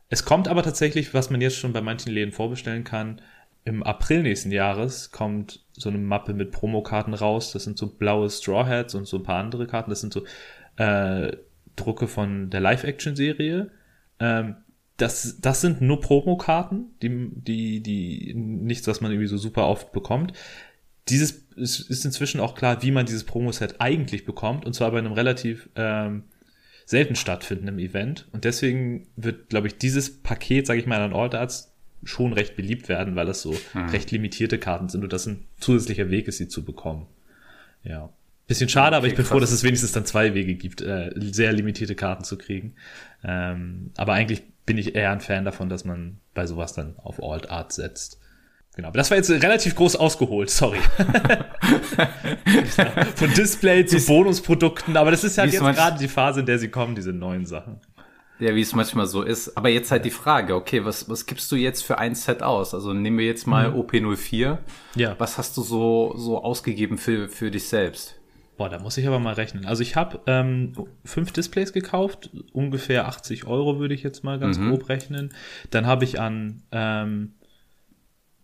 Es 0.09 0.25
kommt 0.25 0.49
aber 0.49 0.63
tatsächlich, 0.63 1.13
was 1.13 1.29
man 1.29 1.41
jetzt 1.43 1.59
schon 1.59 1.75
bei 1.75 1.83
manchen 1.83 2.13
Läden 2.13 2.33
vorbestellen 2.33 2.85
kann, 2.85 3.21
im 3.65 3.83
April 3.83 4.23
nächsten 4.23 4.51
Jahres 4.51 5.11
kommt 5.11 5.67
so 5.73 5.91
eine 5.91 5.99
Mappe 5.99 6.33
mit 6.33 6.53
Promokarten 6.53 7.13
raus. 7.13 7.53
Das 7.53 7.65
sind 7.65 7.77
so 7.77 7.87
blaue 7.87 8.31
Straw 8.31 8.67
Hats 8.67 8.95
und 8.95 9.07
so 9.07 9.19
ein 9.19 9.23
paar 9.23 9.39
andere 9.39 9.67
Karten. 9.67 9.91
Das 9.91 10.01
sind 10.01 10.15
so 10.15 10.25
äh, 10.77 11.37
Drucke 11.77 12.09
von 12.09 12.49
der 12.49 12.61
Live-Action-Serie. 12.61 13.71
Ähm, 14.21 14.57
das, 14.99 15.41
das 15.41 15.61
sind 15.61 15.81
nur 15.81 16.01
Promokarten, 16.01 16.91
die, 17.03 17.31
die, 17.33 17.81
die 17.81 18.35
nichts, 18.35 18.87
was 18.87 19.01
man 19.01 19.13
irgendwie 19.13 19.29
so 19.29 19.39
super 19.39 19.67
oft 19.67 19.93
bekommt. 19.93 20.33
Dieses 21.09 21.47
ist, 21.57 21.89
ist 21.89 22.05
inzwischen 22.05 22.41
auch 22.41 22.55
klar, 22.55 22.83
wie 22.83 22.91
man 22.91 23.07
dieses 23.07 23.25
Promo-Set 23.25 23.77
eigentlich 23.79 24.27
bekommt, 24.27 24.67
und 24.67 24.75
zwar 24.75 24.91
bei 24.91 24.99
einem 24.99 25.13
relativ 25.13 25.71
ähm, 25.77 26.25
selten 26.85 27.15
stattfindenden 27.15 27.79
Event. 27.79 28.27
Und 28.33 28.45
deswegen 28.45 29.07
wird, 29.17 29.49
glaube 29.49 29.69
ich, 29.69 29.79
dieses 29.79 30.23
Paket, 30.23 30.67
sage 30.67 30.81
ich 30.81 30.87
mal, 30.87 31.01
an 31.01 31.15
All-Darts 31.15 31.73
schon 32.03 32.33
recht 32.33 32.57
beliebt 32.57 32.89
werden, 32.89 33.15
weil 33.17 33.27
das 33.27 33.41
so 33.41 33.55
hm. 33.73 33.87
recht 33.91 34.11
limitierte 34.11 34.59
Karten 34.59 34.89
sind 34.89 35.05
und 35.05 35.13
das 35.13 35.27
ein 35.27 35.45
zusätzlicher 35.59 36.11
Weg 36.11 36.29
ist, 36.29 36.39
sie 36.39 36.49
zu 36.49 36.65
bekommen. 36.65 37.07
Ja. 37.85 38.11
Bisschen 38.49 38.69
schade, 38.71 38.97
aber 38.97 39.07
ich 39.07 39.15
bin 39.15 39.25
krass. 39.25 39.29
froh, 39.29 39.41
dass 39.41 39.53
es 39.53 39.63
wenigstens 39.63 39.93
dann 39.93 40.07
zwei 40.07 40.33
Wege 40.33 40.55
gibt, 40.55 40.81
äh, 40.81 41.11
sehr 41.17 41.53
limitierte 41.53 41.95
Karten 41.95 42.25
zu 42.25 42.39
kriegen. 42.39 42.75
Ähm, 43.23 43.93
aber 43.97 44.15
eigentlich 44.15 44.43
bin 44.65 44.79
ich 44.79 44.95
eher 44.95 45.13
ein 45.13 45.21
Fan 45.21 45.45
davon, 45.45 45.69
dass 45.69 45.85
man 45.85 46.19
bei 46.33 46.47
sowas 46.47 46.73
dann 46.73 46.95
auf 46.97 47.23
Alt 47.23 47.51
Art 47.51 47.75
setzt. 47.75 48.19
Genau, 48.75 48.89
aber 48.89 48.97
das 48.97 49.11
war 49.11 49.19
jetzt 49.19 49.31
relativ 49.31 49.75
groß 49.75 49.97
ausgeholt, 49.97 50.49
sorry. 50.49 50.79
Von 53.17 53.35
Display 53.35 53.85
zu 53.85 54.01
Bonusprodukten, 54.07 54.97
aber 54.97 55.11
das 55.11 55.25
ist 55.25 55.37
halt 55.37 55.53
jetzt 55.53 55.61
gerade 55.61 55.99
die 55.99 56.09
Phase, 56.09 56.41
in 56.41 56.47
der 56.47 56.59
sie 56.59 56.69
kommen, 56.69 56.95
diese 56.95 57.13
neuen 57.13 57.45
Sachen. 57.45 57.81
Ja, 58.39 58.55
wie 58.55 58.61
es 58.63 58.75
manchmal 58.75 59.07
so 59.07 59.23
ist. 59.23 59.57
Aber 59.59 59.69
jetzt 59.69 59.91
halt 59.91 60.05
die 60.05 60.11
Frage, 60.11 60.55
okay, 60.55 60.85
was, 60.85 61.09
was 61.11 61.27
gibst 61.27 61.51
du 61.53 61.57
jetzt 61.57 61.83
für 61.85 61.99
ein 61.99 62.15
Set 62.15 62.43
aus? 62.43 62.73
Also 62.73 62.95
nehmen 62.95 63.19
wir 63.19 63.27
jetzt 63.27 63.47
mal 63.47 63.73
mhm. 63.73 63.81
OP04. 63.81 64.59
Ja. 64.95 65.17
Was 65.19 65.39
hast 65.39 65.57
du 65.57 65.63
so, 65.63 66.15
so 66.17 66.43
ausgegeben 66.43 66.99
für, 66.99 67.29
für 67.29 67.51
dich 67.51 67.69
selbst? 67.69 68.18
Boah, 68.59 68.69
da 68.69 68.81
muss 68.81 68.97
ich 68.99 69.07
aber 69.07 69.21
mal 69.21 69.35
rechnen. 69.35 69.67
Also 69.67 69.83
ich 69.83 69.95
habe 69.95 70.21
ähm, 70.27 70.73
fünf 71.05 71.33
Displays 71.33 71.73
gekauft, 71.73 72.31
ungefähr 72.53 73.07
80 73.07 73.47
Euro 73.47 73.79
würde 73.79 73.95
ich 73.95 74.03
jetzt 74.03 74.25
mal 74.25 74.41
ganz 74.41 74.59
mhm. 74.59 74.71
grob 74.71 74.89
rechnen. 74.89 75.33
Dann 75.71 75.87
habe 75.87 76.03
ich 76.03 76.19
an 76.21 76.65
ähm, 76.73 77.35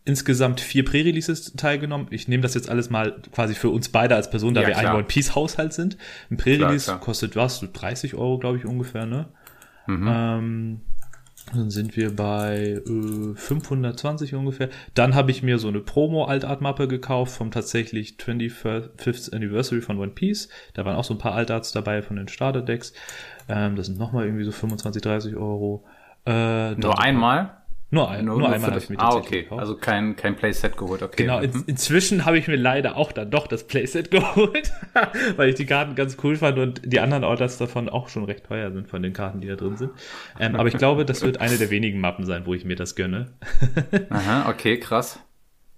insgesamt 0.04 0.60
vier 0.60 0.84
Pre-Releases 0.84 1.54
teilgenommen. 1.54 2.06
Ich 2.10 2.28
nehme 2.28 2.44
das 2.44 2.54
jetzt 2.54 2.70
alles 2.70 2.90
mal 2.90 3.22
quasi 3.32 3.54
für 3.54 3.70
uns 3.70 3.88
beide 3.88 4.14
als 4.14 4.30
Person, 4.30 4.54
da 4.54 4.60
ja, 4.60 4.68
wir 4.68 4.74
klar. 4.74 4.92
ein 4.92 4.98
One-Piece-Haushalt 4.98 5.72
sind. 5.72 5.98
Ein 6.30 6.36
Pre-Release 6.36 6.96
kostet 7.00 7.34
was? 7.34 7.60
30 7.72 8.14
Euro, 8.14 8.38
glaube 8.38 8.58
ich, 8.58 8.66
ungefähr, 8.66 9.06
ne? 9.06 9.26
Mhm. 9.88 10.08
Ähm, 10.08 10.80
dann 11.52 11.70
sind 11.70 11.96
wir 11.96 12.14
bei 12.14 12.80
äh, 12.86 13.34
520 13.34 14.34
ungefähr. 14.34 14.70
Dann 14.94 15.14
habe 15.14 15.30
ich 15.30 15.42
mir 15.42 15.58
so 15.58 15.68
eine 15.68 15.80
Promo-Altart-Mappe 15.80 16.88
gekauft 16.88 17.36
vom 17.36 17.50
tatsächlich 17.50 18.16
25th 18.18 19.34
Anniversary 19.34 19.80
von 19.80 19.98
One 19.98 20.12
Piece. 20.12 20.48
Da 20.72 20.84
waren 20.84 20.96
auch 20.96 21.04
so 21.04 21.14
ein 21.14 21.18
paar 21.18 21.34
Altarts 21.34 21.72
dabei 21.72 22.02
von 22.02 22.16
den 22.16 22.28
Starter-Decks. 22.28 22.94
Ähm, 23.48 23.76
das 23.76 23.86
sind 23.86 23.98
nochmal 23.98 24.24
irgendwie 24.24 24.44
so 24.44 24.52
25, 24.52 25.02
30 25.02 25.36
Euro. 25.36 25.84
Äh, 26.26 26.74
Nur 26.76 26.98
einmal? 26.98 27.63
Nur, 27.94 28.10
ein, 28.10 28.24
nur, 28.24 28.38
nur 28.38 28.50
einmal 28.50 28.70
habe 28.70 28.80
ich 28.80 28.90
mir 28.90 28.98
Ah, 28.98 29.14
okay. 29.14 29.42
Gekauft. 29.42 29.60
Also 29.60 29.76
kein, 29.76 30.16
kein 30.16 30.34
Playset 30.34 30.76
geholt, 30.76 31.02
okay. 31.02 31.22
Genau, 31.22 31.38
in, 31.38 31.52
mhm. 31.52 31.64
inzwischen 31.66 32.24
habe 32.24 32.38
ich 32.38 32.48
mir 32.48 32.56
leider 32.56 32.96
auch 32.96 33.12
dann 33.12 33.30
doch 33.30 33.46
das 33.46 33.68
Playset 33.68 34.10
geholt, 34.10 34.72
weil 35.36 35.50
ich 35.50 35.54
die 35.54 35.64
Karten 35.64 35.94
ganz 35.94 36.16
cool 36.24 36.34
fand 36.34 36.58
und 36.58 36.82
die 36.84 36.98
anderen 36.98 37.22
Orders 37.22 37.56
davon 37.56 37.88
auch 37.88 38.08
schon 38.08 38.24
recht 38.24 38.46
teuer 38.46 38.72
sind 38.72 38.88
von 38.88 39.00
den 39.00 39.12
Karten, 39.12 39.40
die 39.40 39.46
da 39.46 39.54
drin 39.54 39.76
sind. 39.76 39.92
Ähm, 40.40 40.56
aber 40.56 40.68
ich 40.68 40.76
glaube, 40.76 41.04
das 41.04 41.22
wird 41.22 41.40
eine 41.40 41.56
der 41.56 41.70
wenigen 41.70 42.00
Mappen 42.00 42.26
sein, 42.26 42.46
wo 42.46 42.54
ich 42.54 42.64
mir 42.64 42.74
das 42.74 42.96
gönne. 42.96 43.32
Aha, 44.10 44.50
okay, 44.50 44.80
krass. 44.80 45.20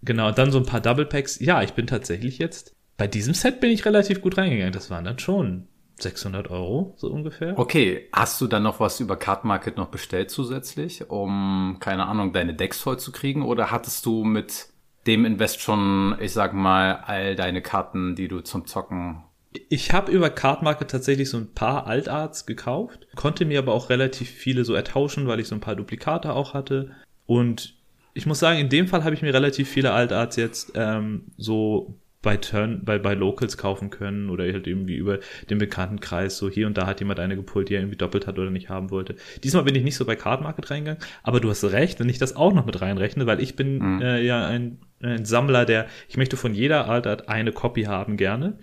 Genau, 0.02 0.28
und 0.28 0.38
dann 0.38 0.50
so 0.50 0.58
ein 0.58 0.66
paar 0.66 0.80
Double 0.80 1.04
Packs. 1.04 1.38
Ja, 1.38 1.62
ich 1.62 1.74
bin 1.74 1.86
tatsächlich 1.86 2.38
jetzt, 2.38 2.74
bei 2.96 3.06
diesem 3.06 3.34
Set 3.34 3.60
bin 3.60 3.70
ich 3.70 3.84
relativ 3.84 4.22
gut 4.22 4.38
reingegangen. 4.38 4.72
Das 4.72 4.90
waren 4.90 5.04
dann 5.04 5.18
schon 5.18 5.68
600 5.98 6.50
Euro, 6.50 6.94
so 6.96 7.08
ungefähr. 7.08 7.58
Okay, 7.58 8.08
hast 8.12 8.40
du 8.40 8.46
dann 8.46 8.62
noch 8.62 8.80
was 8.80 9.00
über 9.00 9.16
Card 9.16 9.44
Market 9.44 9.76
noch 9.76 9.88
bestellt 9.88 10.30
zusätzlich, 10.30 11.10
um, 11.10 11.78
keine 11.80 12.06
Ahnung, 12.06 12.32
deine 12.32 12.54
Decks 12.54 12.80
voll 12.80 12.98
zu 12.98 13.12
kriegen? 13.12 13.42
Oder 13.42 13.70
hattest 13.70 14.04
du 14.04 14.24
mit 14.24 14.68
dem 15.06 15.24
Invest 15.24 15.60
schon, 15.60 16.16
ich 16.20 16.32
sag 16.32 16.52
mal, 16.52 16.96
all 17.06 17.36
deine 17.36 17.62
Karten, 17.62 18.14
die 18.14 18.28
du 18.28 18.40
zum 18.40 18.66
Zocken 18.66 19.22
ich 19.68 19.92
habe 19.92 20.12
über 20.12 20.30
Card 20.30 20.62
Market 20.62 20.90
tatsächlich 20.90 21.30
so 21.30 21.38
ein 21.38 21.52
paar 21.52 21.86
Altarts 21.86 22.46
gekauft, 22.46 23.06
konnte 23.14 23.44
mir 23.44 23.58
aber 23.58 23.72
auch 23.72 23.90
relativ 23.90 24.28
viele 24.28 24.64
so 24.64 24.74
ertauschen, 24.74 25.26
weil 25.26 25.40
ich 25.40 25.48
so 25.48 25.54
ein 25.54 25.60
paar 25.60 25.76
Duplikate 25.76 26.32
auch 26.32 26.54
hatte. 26.54 26.90
Und 27.26 27.74
ich 28.14 28.26
muss 28.26 28.38
sagen, 28.38 28.58
in 28.58 28.68
dem 28.68 28.88
Fall 28.88 29.04
habe 29.04 29.14
ich 29.14 29.22
mir 29.22 29.34
relativ 29.34 29.68
viele 29.68 29.92
Altarts 29.92 30.36
jetzt 30.36 30.72
ähm, 30.74 31.26
so 31.36 31.94
bei 32.26 32.38
Turn, 32.38 32.80
bei, 32.84 32.98
bei 32.98 33.14
Locals 33.14 33.56
kaufen 33.56 33.88
können 33.88 34.30
oder 34.30 34.42
halt 34.42 34.66
irgendwie 34.66 34.96
über 34.96 35.20
den 35.48 35.58
Bekanntenkreis. 35.58 36.36
So 36.36 36.50
hier 36.50 36.66
und 36.66 36.76
da 36.76 36.84
hat 36.84 36.98
jemand 36.98 37.20
eine 37.20 37.36
gepult, 37.36 37.68
die 37.68 37.74
er 37.74 37.82
irgendwie 37.82 37.96
doppelt 37.96 38.26
hat 38.26 38.36
oder 38.36 38.50
nicht 38.50 38.68
haben 38.68 38.90
wollte. 38.90 39.14
Diesmal 39.44 39.62
bin 39.62 39.76
ich 39.76 39.84
nicht 39.84 39.94
so 39.94 40.04
bei 40.04 40.16
Card 40.16 40.42
Market 40.42 40.68
reingegangen, 40.68 41.00
aber 41.22 41.38
du 41.38 41.48
hast 41.48 41.62
recht, 41.62 42.00
wenn 42.00 42.08
ich 42.08 42.18
das 42.18 42.34
auch 42.34 42.52
noch 42.52 42.66
mit 42.66 42.80
reinrechne, 42.82 43.26
weil 43.26 43.40
ich 43.40 43.54
bin 43.54 43.78
mhm. 43.78 44.02
äh, 44.02 44.20
ja 44.22 44.44
ein, 44.44 44.80
ein 45.00 45.24
Sammler, 45.24 45.66
der, 45.66 45.86
ich 46.08 46.16
möchte 46.16 46.36
von 46.36 46.52
jeder 46.52 46.88
Altart 46.88 47.28
eine 47.28 47.52
Copy 47.52 47.84
haben 47.84 48.16
gerne. 48.16 48.58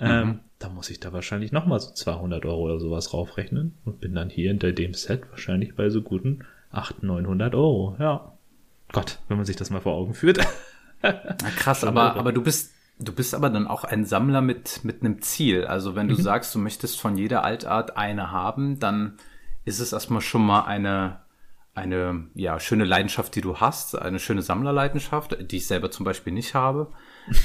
Ähm, 0.00 0.26
mhm. 0.26 0.40
Da 0.58 0.70
muss 0.70 0.88
ich 0.88 0.98
da 0.98 1.12
wahrscheinlich 1.12 1.52
nochmal 1.52 1.80
so 1.80 1.92
200 1.92 2.46
Euro 2.46 2.62
oder 2.62 2.80
sowas 2.80 3.12
raufrechnen 3.12 3.76
und 3.84 4.00
bin 4.00 4.14
dann 4.14 4.30
hier 4.30 4.48
hinter 4.48 4.72
dem 4.72 4.94
Set 4.94 5.28
wahrscheinlich 5.28 5.74
bei 5.74 5.90
so 5.90 6.00
guten 6.00 6.46
800, 6.70 7.02
900 7.02 7.54
Euro. 7.54 7.94
Ja. 8.00 8.32
Gott, 8.90 9.18
wenn 9.28 9.36
man 9.36 9.44
sich 9.44 9.56
das 9.56 9.68
mal 9.68 9.80
vor 9.80 9.96
Augen 9.96 10.14
führt. 10.14 10.38
Na 11.02 11.34
krass, 11.58 11.84
aber, 11.84 12.16
aber 12.16 12.32
du 12.32 12.42
bist 12.42 12.72
Du 13.02 13.12
bist 13.12 13.34
aber 13.34 13.50
dann 13.50 13.66
auch 13.66 13.84
ein 13.84 14.04
Sammler 14.04 14.40
mit, 14.40 14.80
mit 14.84 15.02
einem 15.02 15.22
Ziel. 15.22 15.64
Also 15.64 15.94
wenn 15.96 16.08
du 16.08 16.14
mhm. 16.14 16.22
sagst, 16.22 16.54
du 16.54 16.58
möchtest 16.58 17.00
von 17.00 17.16
jeder 17.16 17.44
Altart 17.44 17.96
eine 17.96 18.30
haben, 18.30 18.78
dann 18.78 19.18
ist 19.64 19.80
es 19.80 19.92
erstmal 19.92 20.20
schon 20.20 20.44
mal 20.44 20.62
eine, 20.62 21.20
eine 21.74 22.26
ja, 22.34 22.60
schöne 22.60 22.84
Leidenschaft, 22.84 23.34
die 23.34 23.40
du 23.40 23.56
hast, 23.56 23.98
eine 23.98 24.18
schöne 24.18 24.42
Sammlerleidenschaft, 24.42 25.36
die 25.50 25.56
ich 25.56 25.66
selber 25.66 25.90
zum 25.90 26.04
Beispiel 26.04 26.32
nicht 26.32 26.54
habe. 26.54 26.92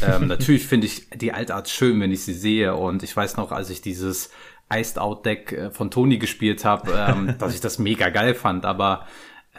ähm, 0.01 0.27
natürlich 0.27 0.67
finde 0.67 0.87
ich 0.87 1.09
die 1.09 1.33
Altart 1.33 1.69
schön, 1.69 1.99
wenn 1.99 2.11
ich 2.11 2.23
sie 2.23 2.33
sehe. 2.33 2.75
Und 2.75 3.03
ich 3.03 3.15
weiß 3.15 3.37
noch, 3.37 3.51
als 3.51 3.69
ich 3.69 3.81
dieses 3.81 4.31
Iced 4.71 4.99
Out 4.99 5.25
Deck 5.25 5.53
äh, 5.53 5.71
von 5.71 5.91
Tony 5.91 6.17
gespielt 6.17 6.65
habe, 6.65 6.91
ähm, 6.95 7.35
dass 7.39 7.53
ich 7.53 7.61
das 7.61 7.79
mega 7.79 8.09
geil 8.09 8.35
fand. 8.35 8.65
Aber 8.65 9.07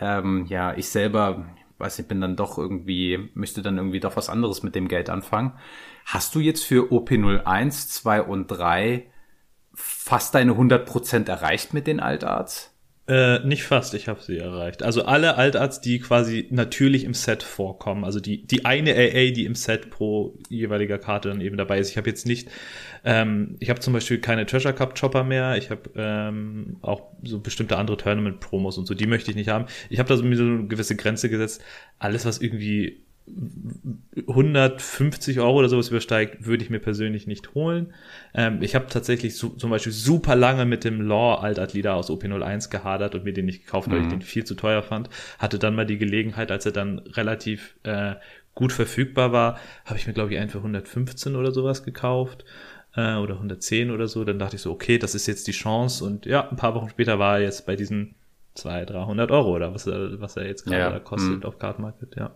ähm, 0.00 0.46
ja, 0.48 0.74
ich 0.76 0.88
selber 0.88 1.46
weiß 1.78 1.98
ich 2.00 2.08
bin 2.08 2.20
dann 2.20 2.36
doch 2.36 2.58
irgendwie, 2.58 3.30
möchte 3.34 3.62
dann 3.62 3.76
irgendwie 3.76 4.00
doch 4.00 4.16
was 4.16 4.28
anderes 4.28 4.62
mit 4.62 4.74
dem 4.74 4.88
Geld 4.88 5.10
anfangen. 5.10 5.52
Hast 6.04 6.34
du 6.34 6.40
jetzt 6.40 6.64
für 6.64 6.92
OP01, 6.92 7.88
2 7.88 8.22
und 8.22 8.48
3 8.48 9.10
fast 9.74 10.34
deine 10.34 10.52
100% 10.52 11.28
erreicht 11.28 11.72
mit 11.72 11.86
den 11.86 12.00
Altarts? 12.00 12.67
Äh, 13.08 13.38
nicht 13.46 13.62
fast, 13.62 13.94
ich 13.94 14.06
habe 14.06 14.20
sie 14.20 14.36
erreicht. 14.36 14.82
Also 14.82 15.06
alle 15.06 15.36
Altarts, 15.36 15.80
die 15.80 15.98
quasi 15.98 16.46
natürlich 16.50 17.04
im 17.04 17.14
Set 17.14 17.42
vorkommen. 17.42 18.04
Also 18.04 18.20
die, 18.20 18.46
die 18.46 18.66
eine 18.66 18.92
AA, 18.92 19.30
die 19.30 19.46
im 19.46 19.54
Set 19.54 19.88
pro 19.88 20.34
jeweiliger 20.50 20.98
Karte 20.98 21.30
dann 21.30 21.40
eben 21.40 21.56
dabei 21.56 21.78
ist. 21.78 21.88
Ich 21.88 21.96
habe 21.96 22.06
jetzt 22.10 22.26
nicht, 22.26 22.50
ähm, 23.06 23.56
ich 23.60 23.70
habe 23.70 23.80
zum 23.80 23.94
Beispiel 23.94 24.18
keine 24.18 24.44
Treasure 24.44 24.74
Cup 24.74 24.94
Chopper 24.94 25.24
mehr. 25.24 25.56
Ich 25.56 25.70
habe 25.70 25.88
ähm, 25.96 26.76
auch 26.82 27.00
so 27.22 27.40
bestimmte 27.40 27.78
andere 27.78 27.96
Tournament-Promos 27.96 28.76
und 28.76 28.84
so, 28.84 28.92
die 28.92 29.06
möchte 29.06 29.30
ich 29.30 29.38
nicht 29.38 29.48
haben. 29.48 29.64
Ich 29.88 29.98
habe 30.00 30.08
da 30.10 30.16
so, 30.18 30.22
eine 30.22 30.66
gewisse 30.66 30.94
Grenze 30.94 31.30
gesetzt. 31.30 31.62
Alles, 31.98 32.26
was 32.26 32.42
irgendwie 32.42 33.00
150 34.26 35.40
Euro 35.40 35.58
oder 35.58 35.68
sowas 35.68 35.88
übersteigt, 35.88 36.46
würde 36.46 36.62
ich 36.62 36.70
mir 36.70 36.78
persönlich 36.78 37.26
nicht 37.26 37.54
holen. 37.54 37.94
Ähm, 38.34 38.62
ich 38.62 38.74
habe 38.74 38.86
tatsächlich 38.88 39.36
so, 39.36 39.50
zum 39.50 39.70
Beispiel 39.70 39.92
super 39.92 40.36
lange 40.36 40.64
mit 40.64 40.84
dem 40.84 41.00
Law 41.00 41.36
Altathleta 41.36 41.94
aus 41.94 42.10
OP01 42.10 42.70
gehadert 42.70 43.14
und 43.14 43.24
mir 43.24 43.32
den 43.32 43.46
nicht 43.46 43.64
gekauft, 43.64 43.90
weil 43.90 44.00
mhm. 44.00 44.04
ich 44.04 44.10
den 44.10 44.22
viel 44.22 44.44
zu 44.44 44.54
teuer 44.54 44.82
fand. 44.82 45.10
Hatte 45.38 45.58
dann 45.58 45.74
mal 45.74 45.86
die 45.86 45.98
Gelegenheit, 45.98 46.50
als 46.50 46.66
er 46.66 46.72
dann 46.72 46.98
relativ 46.98 47.76
äh, 47.84 48.14
gut 48.54 48.72
verfügbar 48.72 49.32
war, 49.32 49.58
habe 49.84 49.98
ich 49.98 50.06
mir 50.06 50.12
glaube 50.12 50.34
ich 50.34 50.40
einfach 50.40 50.58
115 50.58 51.36
oder 51.36 51.52
sowas 51.52 51.84
gekauft 51.84 52.44
äh, 52.96 53.14
oder 53.14 53.34
110 53.34 53.90
oder 53.90 54.08
so. 54.08 54.24
Dann 54.24 54.38
dachte 54.38 54.56
ich 54.56 54.62
so, 54.62 54.72
okay, 54.72 54.98
das 54.98 55.14
ist 55.14 55.26
jetzt 55.26 55.46
die 55.46 55.52
Chance 55.52 56.04
und 56.04 56.26
ja, 56.26 56.48
ein 56.48 56.56
paar 56.56 56.74
Wochen 56.74 56.88
später 56.88 57.18
war 57.18 57.38
er 57.38 57.44
jetzt 57.44 57.66
bei 57.66 57.76
diesen 57.76 58.16
200, 58.54 58.90
300 58.90 59.30
Euro 59.30 59.54
oder 59.54 59.72
was, 59.72 59.86
was 59.86 60.36
er 60.36 60.46
jetzt 60.46 60.64
gerade 60.64 60.96
ja. 60.96 61.00
kostet 61.00 61.38
mhm. 61.38 61.42
auf 61.44 61.58
Card 61.58 61.78
Market, 61.78 62.16
ja. 62.16 62.32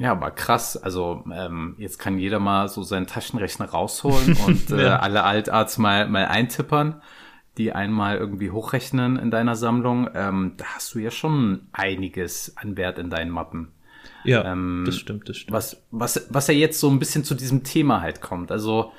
Ja, 0.00 0.12
aber 0.12 0.30
krass. 0.30 0.78
Also 0.78 1.22
ähm, 1.30 1.74
jetzt 1.76 1.98
kann 1.98 2.18
jeder 2.18 2.38
mal 2.38 2.68
so 2.68 2.82
seinen 2.82 3.06
Taschenrechner 3.06 3.66
rausholen 3.66 4.34
und 4.46 4.70
äh, 4.70 4.84
ja. 4.84 4.98
alle 5.00 5.24
Altarts 5.24 5.76
mal, 5.76 6.08
mal 6.08 6.24
eintippern, 6.24 7.02
die 7.58 7.72
einmal 7.72 8.16
irgendwie 8.16 8.50
hochrechnen 8.50 9.18
in 9.18 9.30
deiner 9.30 9.56
Sammlung. 9.56 10.08
Ähm, 10.14 10.54
da 10.56 10.64
hast 10.74 10.94
du 10.94 11.00
ja 11.00 11.10
schon 11.10 11.68
einiges 11.72 12.56
an 12.56 12.78
Wert 12.78 12.98
in 12.98 13.10
deinen 13.10 13.30
Mappen. 13.30 13.72
Ja, 14.24 14.50
ähm, 14.50 14.84
das 14.86 14.96
stimmt, 14.96 15.28
das 15.28 15.36
stimmt. 15.36 15.52
Was, 15.54 15.82
was, 15.90 16.26
was 16.30 16.46
ja 16.46 16.54
jetzt 16.54 16.80
so 16.80 16.88
ein 16.88 16.98
bisschen 16.98 17.22
zu 17.22 17.34
diesem 17.34 17.62
Thema 17.62 18.00
halt 18.00 18.22
kommt. 18.22 18.50
Also 18.50 18.92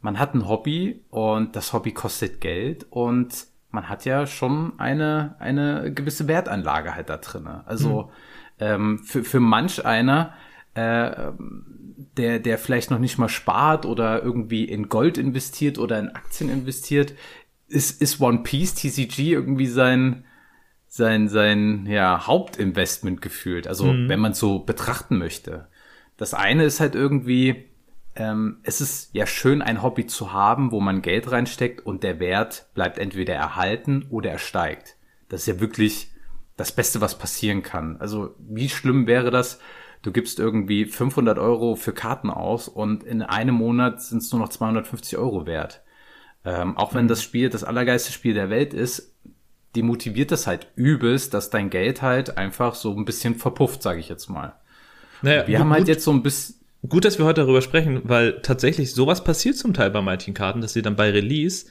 man 0.00 0.18
hat 0.18 0.34
ein 0.34 0.48
Hobby 0.48 1.04
und 1.10 1.54
das 1.54 1.72
Hobby 1.72 1.92
kostet 1.92 2.40
Geld 2.40 2.84
und 2.90 3.46
man 3.70 3.88
hat 3.88 4.04
ja 4.04 4.26
schon 4.26 4.72
eine, 4.80 5.36
eine 5.38 5.92
gewisse 5.92 6.26
Wertanlage 6.26 6.96
halt 6.96 7.10
da 7.10 7.18
drinne. 7.18 7.62
Also 7.66 8.10
hm. 8.58 8.66
ähm, 8.66 8.98
für, 9.04 9.22
für 9.22 9.40
manch 9.40 9.86
einer 9.86 10.32
äh, 10.78 11.32
der, 12.16 12.38
der 12.38 12.58
vielleicht 12.58 12.90
noch 12.90 12.98
nicht 12.98 13.18
mal 13.18 13.28
spart 13.28 13.84
oder 13.86 14.22
irgendwie 14.22 14.64
in 14.64 14.88
Gold 14.88 15.18
investiert 15.18 15.78
oder 15.78 15.98
in 15.98 16.10
Aktien 16.10 16.50
investiert, 16.50 17.14
ist, 17.68 18.00
ist 18.00 18.20
One 18.20 18.42
Piece 18.42 18.74
TCG 18.74 19.32
irgendwie 19.32 19.66
sein, 19.66 20.24
sein, 20.86 21.28
sein 21.28 21.86
ja, 21.86 22.26
Hauptinvestment 22.26 23.20
gefühlt. 23.20 23.66
Also 23.66 23.92
mhm. 23.92 24.08
wenn 24.08 24.20
man 24.20 24.34
so 24.34 24.60
betrachten 24.60 25.18
möchte. 25.18 25.68
Das 26.16 26.34
eine 26.34 26.64
ist 26.64 26.80
halt 26.80 26.94
irgendwie, 26.94 27.66
ähm, 28.16 28.58
es 28.62 28.80
ist 28.80 29.14
ja 29.14 29.26
schön, 29.26 29.62
ein 29.62 29.82
Hobby 29.82 30.06
zu 30.06 30.32
haben, 30.32 30.72
wo 30.72 30.80
man 30.80 31.02
Geld 31.02 31.30
reinsteckt 31.30 31.84
und 31.84 32.02
der 32.02 32.20
Wert 32.20 32.66
bleibt 32.74 32.98
entweder 32.98 33.34
erhalten 33.34 34.06
oder 34.10 34.30
er 34.30 34.38
steigt. 34.38 34.96
Das 35.28 35.42
ist 35.42 35.46
ja 35.46 35.60
wirklich 35.60 36.10
das 36.56 36.72
Beste, 36.72 37.00
was 37.00 37.18
passieren 37.18 37.62
kann. 37.62 37.96
Also 37.98 38.34
wie 38.38 38.68
schlimm 38.68 39.06
wäre 39.06 39.30
das, 39.30 39.60
du 40.08 40.12
gibst 40.12 40.38
irgendwie 40.38 40.86
500 40.86 41.38
Euro 41.38 41.76
für 41.76 41.92
Karten 41.92 42.30
aus 42.30 42.66
und 42.66 43.04
in 43.04 43.20
einem 43.20 43.54
Monat 43.54 44.02
sind 44.02 44.22
es 44.22 44.32
nur 44.32 44.40
noch 44.40 44.48
250 44.48 45.18
Euro 45.18 45.44
wert. 45.44 45.82
Ähm, 46.46 46.78
auch 46.78 46.94
wenn 46.94 47.04
mhm. 47.04 47.08
das 47.08 47.22
Spiel 47.22 47.50
das 47.50 47.62
allergeiste 47.62 48.10
Spiel 48.10 48.32
der 48.32 48.48
Welt 48.48 48.72
ist, 48.72 49.14
die 49.74 49.82
motiviert 49.82 50.32
das 50.32 50.46
halt 50.46 50.68
übelst, 50.76 51.34
dass 51.34 51.50
dein 51.50 51.68
Geld 51.68 52.00
halt 52.00 52.38
einfach 52.38 52.74
so 52.74 52.96
ein 52.96 53.04
bisschen 53.04 53.34
verpufft, 53.34 53.82
sage 53.82 54.00
ich 54.00 54.08
jetzt 54.08 54.30
mal. 54.30 54.54
Naja, 55.20 55.46
wir 55.46 55.56
gut, 55.56 55.58
haben 55.58 55.72
halt 55.72 55.88
jetzt 55.88 56.04
so 56.04 56.10
ein 56.10 56.22
bisschen 56.22 56.54
Gut, 56.88 57.04
dass 57.04 57.18
wir 57.18 57.24
heute 57.24 57.40
darüber 57.40 57.60
sprechen, 57.60 58.02
weil 58.04 58.40
tatsächlich 58.40 58.94
sowas 58.94 59.24
passiert 59.24 59.56
zum 59.56 59.74
Teil 59.74 59.90
bei 59.90 60.00
manchen 60.00 60.32
Karten, 60.32 60.60
dass 60.60 60.74
sie 60.74 60.82
dann 60.82 60.94
bei 60.94 61.10
Release 61.10 61.66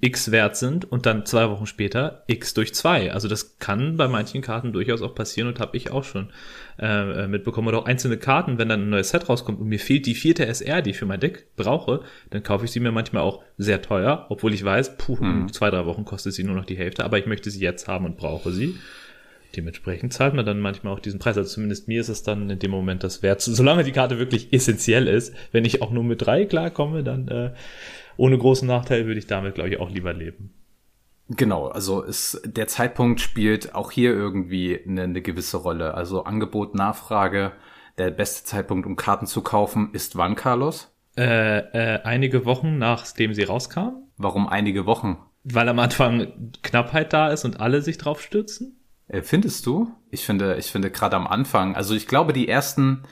x 0.00 0.30
wert 0.30 0.56
sind 0.56 0.90
und 0.90 1.06
dann 1.06 1.26
zwei 1.26 1.50
Wochen 1.50 1.66
später 1.66 2.24
x 2.26 2.54
durch 2.54 2.74
zwei. 2.74 3.12
Also 3.12 3.28
das 3.28 3.58
kann 3.58 3.96
bei 3.96 4.08
manchen 4.08 4.42
Karten 4.42 4.72
durchaus 4.72 5.02
auch 5.02 5.14
passieren 5.14 5.48
und 5.48 5.60
habe 5.60 5.76
ich 5.76 5.90
auch 5.90 6.04
schon 6.04 6.30
äh, 6.78 7.26
mitbekommen. 7.26 7.68
Oder 7.68 7.78
auch 7.78 7.86
einzelne 7.86 8.16
Karten, 8.16 8.58
wenn 8.58 8.68
dann 8.68 8.82
ein 8.82 8.90
neues 8.90 9.10
Set 9.10 9.28
rauskommt 9.28 9.60
und 9.60 9.68
mir 9.68 9.78
fehlt 9.78 10.06
die 10.06 10.14
vierte 10.14 10.46
SR, 10.46 10.82
die 10.82 10.90
ich 10.90 10.98
für 10.98 11.06
mein 11.06 11.20
Deck 11.20 11.48
brauche, 11.56 12.00
dann 12.30 12.42
kaufe 12.42 12.64
ich 12.64 12.70
sie 12.70 12.80
mir 12.80 12.92
manchmal 12.92 13.22
auch 13.22 13.42
sehr 13.58 13.82
teuer, 13.82 14.26
obwohl 14.28 14.54
ich 14.54 14.64
weiß, 14.64 14.96
puh, 14.96 15.16
mhm. 15.16 15.52
zwei, 15.52 15.70
drei 15.70 15.86
Wochen 15.86 16.04
kostet 16.04 16.34
sie 16.34 16.44
nur 16.44 16.56
noch 16.56 16.66
die 16.66 16.76
Hälfte, 16.76 17.04
aber 17.04 17.18
ich 17.18 17.26
möchte 17.26 17.50
sie 17.50 17.60
jetzt 17.60 17.88
haben 17.88 18.04
und 18.04 18.16
brauche 18.16 18.52
sie. 18.52 18.76
Dementsprechend 19.56 20.12
zahlt 20.12 20.34
man 20.34 20.44
dann 20.44 20.60
manchmal 20.60 20.92
auch 20.92 21.00
diesen 21.00 21.20
Preis. 21.20 21.36
Also 21.36 21.50
zumindest 21.50 21.86
mir 21.86 22.00
ist 22.00 22.08
es 22.08 22.22
dann 22.22 22.50
in 22.50 22.58
dem 22.58 22.70
Moment 22.70 23.04
das 23.04 23.22
wert. 23.22 23.40
Solange 23.42 23.84
die 23.84 23.92
Karte 23.92 24.18
wirklich 24.18 24.52
essentiell 24.52 25.06
ist, 25.06 25.34
wenn 25.52 25.64
ich 25.64 25.82
auch 25.82 25.90
nur 25.90 26.04
mit 26.04 26.22
drei 26.22 26.44
klarkomme, 26.44 27.04
dann 27.04 27.28
äh, 27.28 27.50
ohne 28.16 28.38
großen 28.38 28.66
Nachteil 28.68 29.06
würde 29.06 29.18
ich 29.18 29.26
damit, 29.26 29.54
glaube 29.54 29.70
ich, 29.70 29.80
auch 29.80 29.90
lieber 29.90 30.12
leben. 30.12 30.54
Genau, 31.28 31.68
also 31.68 32.02
ist, 32.02 32.42
der 32.44 32.68
Zeitpunkt 32.68 33.20
spielt 33.20 33.74
auch 33.74 33.90
hier 33.90 34.12
irgendwie 34.12 34.78
eine, 34.86 35.02
eine 35.02 35.22
gewisse 35.22 35.56
Rolle. 35.56 35.94
Also 35.94 36.24
Angebot, 36.24 36.74
Nachfrage. 36.74 37.52
Der 37.96 38.10
beste 38.10 38.44
Zeitpunkt, 38.44 38.86
um 38.86 38.96
Karten 38.96 39.26
zu 39.26 39.40
kaufen, 39.40 39.90
ist 39.92 40.16
wann, 40.16 40.34
Carlos? 40.34 40.92
Äh, 41.16 41.58
äh, 41.58 42.02
einige 42.02 42.44
Wochen 42.44 42.76
nachdem 42.78 43.34
sie 43.34 43.44
rauskam. 43.44 44.08
Warum 44.16 44.48
einige 44.48 44.84
Wochen? 44.84 45.18
Weil 45.44 45.68
am 45.68 45.78
Anfang 45.78 46.52
Knappheit 46.62 47.12
da 47.12 47.28
ist 47.28 47.44
und 47.44 47.60
alle 47.60 47.82
sich 47.82 47.98
drauf 47.98 48.20
stürzen. 48.20 48.80
Äh, 49.08 49.22
findest 49.22 49.66
du? 49.66 49.92
Ich 50.10 50.24
finde, 50.24 50.56
ich 50.56 50.66
finde 50.66 50.90
gerade 50.90 51.16
am 51.16 51.26
Anfang, 51.26 51.76
also 51.76 51.94
ich 51.94 52.08
glaube, 52.08 52.32
die 52.32 52.48
ersten 52.48 53.04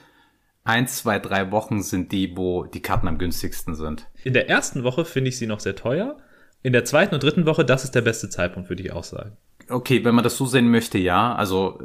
eins, 0.63 0.97
zwei, 0.97 1.19
drei 1.19 1.51
Wochen 1.51 1.81
sind 1.81 2.11
die, 2.11 2.35
wo 2.37 2.63
die 2.65 2.81
Karten 2.81 3.07
am 3.07 3.17
günstigsten 3.17 3.75
sind. 3.75 4.07
In 4.23 4.33
der 4.33 4.49
ersten 4.49 4.83
Woche 4.83 5.05
finde 5.05 5.29
ich 5.29 5.37
sie 5.37 5.47
noch 5.47 5.59
sehr 5.59 5.75
teuer. 5.75 6.17
In 6.61 6.73
der 6.73 6.85
zweiten 6.85 7.13
und 7.13 7.23
dritten 7.23 7.45
Woche, 7.45 7.65
das 7.65 7.83
ist 7.83 7.93
der 7.95 8.01
beste 8.01 8.29
Zeitpunkt, 8.29 8.69
würde 8.69 8.83
ich 8.83 8.93
auch 8.93 9.03
sagen. 9.03 9.35
Okay, 9.69 10.03
wenn 10.05 10.15
man 10.15 10.23
das 10.23 10.37
so 10.37 10.45
sehen 10.45 10.71
möchte, 10.71 10.97
ja. 10.97 11.35
Also 11.35 11.79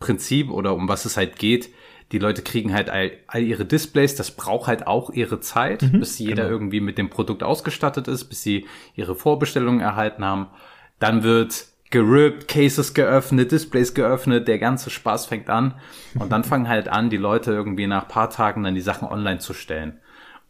Prinzip 0.00 0.50
oder 0.50 0.74
um 0.74 0.88
was 0.88 1.04
es 1.04 1.16
halt 1.16 1.38
geht, 1.38 1.70
die 2.12 2.18
Leute 2.18 2.42
kriegen 2.42 2.72
halt 2.72 2.90
all, 2.90 3.12
all 3.26 3.42
ihre 3.42 3.64
Displays, 3.64 4.14
das 4.14 4.32
braucht 4.32 4.66
halt 4.66 4.86
auch 4.86 5.10
ihre 5.10 5.40
Zeit, 5.40 5.82
mhm, 5.82 6.00
bis 6.00 6.18
jeder 6.18 6.44
genau. 6.44 6.48
irgendwie 6.48 6.80
mit 6.80 6.98
dem 6.98 7.10
Produkt 7.10 7.42
ausgestattet 7.42 8.08
ist, 8.08 8.24
bis 8.24 8.42
sie 8.42 8.66
ihre 8.94 9.14
Vorbestellungen 9.14 9.80
erhalten 9.80 10.24
haben. 10.24 10.48
Dann 10.98 11.22
wird 11.22 11.66
gerippt, 11.94 12.48
Cases 12.48 12.92
geöffnet, 12.92 13.52
Displays 13.52 13.94
geöffnet, 13.94 14.48
der 14.48 14.58
ganze 14.58 14.90
Spaß 14.90 15.26
fängt 15.26 15.48
an. 15.48 15.74
Und 16.18 16.32
dann 16.32 16.42
fangen 16.42 16.68
halt 16.68 16.88
an, 16.88 17.08
die 17.08 17.16
Leute 17.16 17.52
irgendwie 17.52 17.86
nach 17.86 18.08
paar 18.08 18.30
Tagen 18.30 18.64
dann 18.64 18.74
die 18.74 18.80
Sachen 18.80 19.06
online 19.06 19.38
zu 19.38 19.54
stellen. 19.54 20.00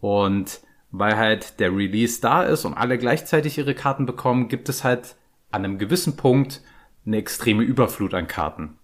Und 0.00 0.60
weil 0.90 1.18
halt 1.18 1.60
der 1.60 1.70
Release 1.70 2.20
da 2.22 2.44
ist 2.44 2.64
und 2.64 2.72
alle 2.72 2.96
gleichzeitig 2.96 3.58
ihre 3.58 3.74
Karten 3.74 4.06
bekommen, 4.06 4.48
gibt 4.48 4.70
es 4.70 4.84
halt 4.84 5.16
an 5.50 5.66
einem 5.66 5.76
gewissen 5.76 6.16
Punkt 6.16 6.62
eine 7.04 7.18
extreme 7.18 7.62
Überflut 7.62 8.14
an 8.14 8.26
Karten. 8.26 8.78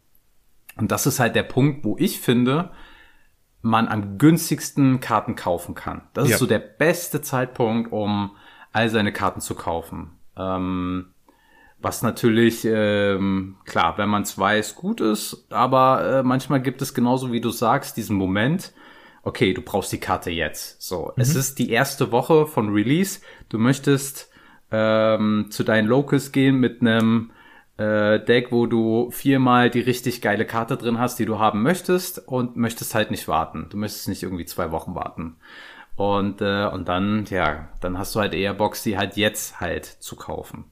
Und 0.76 0.92
das 0.92 1.06
ist 1.06 1.18
halt 1.18 1.34
der 1.34 1.44
Punkt, 1.44 1.82
wo 1.84 1.96
ich 1.98 2.20
finde, 2.20 2.72
man 3.62 3.88
am 3.88 4.18
günstigsten 4.18 5.00
Karten 5.00 5.34
kaufen 5.34 5.74
kann. 5.74 6.02
Das 6.12 6.28
ja. 6.28 6.34
ist 6.34 6.40
so 6.40 6.46
der 6.46 6.58
beste 6.58 7.22
Zeitpunkt, 7.22 7.90
um 7.90 8.36
all 8.72 8.90
seine 8.90 9.14
Karten 9.14 9.40
zu 9.40 9.54
kaufen. 9.54 10.18
Ähm, 10.36 11.06
was 11.82 12.02
natürlich, 12.02 12.64
ähm, 12.64 13.56
klar, 13.64 13.96
wenn 13.98 14.08
man 14.08 14.22
es 14.22 14.38
weiß, 14.38 14.74
gut 14.74 15.00
ist, 15.00 15.46
aber 15.50 16.18
äh, 16.18 16.22
manchmal 16.22 16.60
gibt 16.60 16.82
es 16.82 16.94
genauso 16.94 17.32
wie 17.32 17.40
du 17.40 17.50
sagst, 17.50 17.96
diesen 17.96 18.16
Moment, 18.16 18.72
okay, 19.22 19.54
du 19.54 19.62
brauchst 19.62 19.92
die 19.92 20.00
Karte 20.00 20.30
jetzt. 20.30 20.82
So, 20.82 21.12
mhm. 21.16 21.22
es 21.22 21.34
ist 21.34 21.58
die 21.58 21.70
erste 21.70 22.12
Woche 22.12 22.46
von 22.46 22.72
Release, 22.72 23.20
du 23.48 23.58
möchtest 23.58 24.30
ähm, 24.70 25.46
zu 25.50 25.64
deinen 25.64 25.88
Locals 25.88 26.32
gehen 26.32 26.56
mit 26.56 26.80
einem 26.80 27.30
äh, 27.76 28.20
Deck, 28.20 28.52
wo 28.52 28.66
du 28.66 29.10
viermal 29.10 29.70
die 29.70 29.80
richtig 29.80 30.20
geile 30.20 30.44
Karte 30.44 30.76
drin 30.76 30.98
hast, 30.98 31.18
die 31.18 31.24
du 31.24 31.38
haben 31.38 31.62
möchtest 31.62 32.18
und 32.28 32.56
möchtest 32.56 32.94
halt 32.94 33.10
nicht 33.10 33.26
warten. 33.26 33.66
Du 33.70 33.78
möchtest 33.78 34.06
nicht 34.08 34.22
irgendwie 34.22 34.44
zwei 34.44 34.70
Wochen 34.70 34.94
warten. 34.94 35.36
Und, 35.96 36.40
äh, 36.40 36.66
und 36.66 36.88
dann, 36.88 37.24
ja, 37.30 37.68
dann 37.80 37.98
hast 37.98 38.14
du 38.14 38.20
halt 38.20 38.34
eher 38.34 38.54
Box, 38.54 38.82
die 38.82 38.96
halt 38.96 39.16
jetzt 39.16 39.60
halt 39.60 39.86
zu 39.86 40.16
kaufen. 40.16 40.66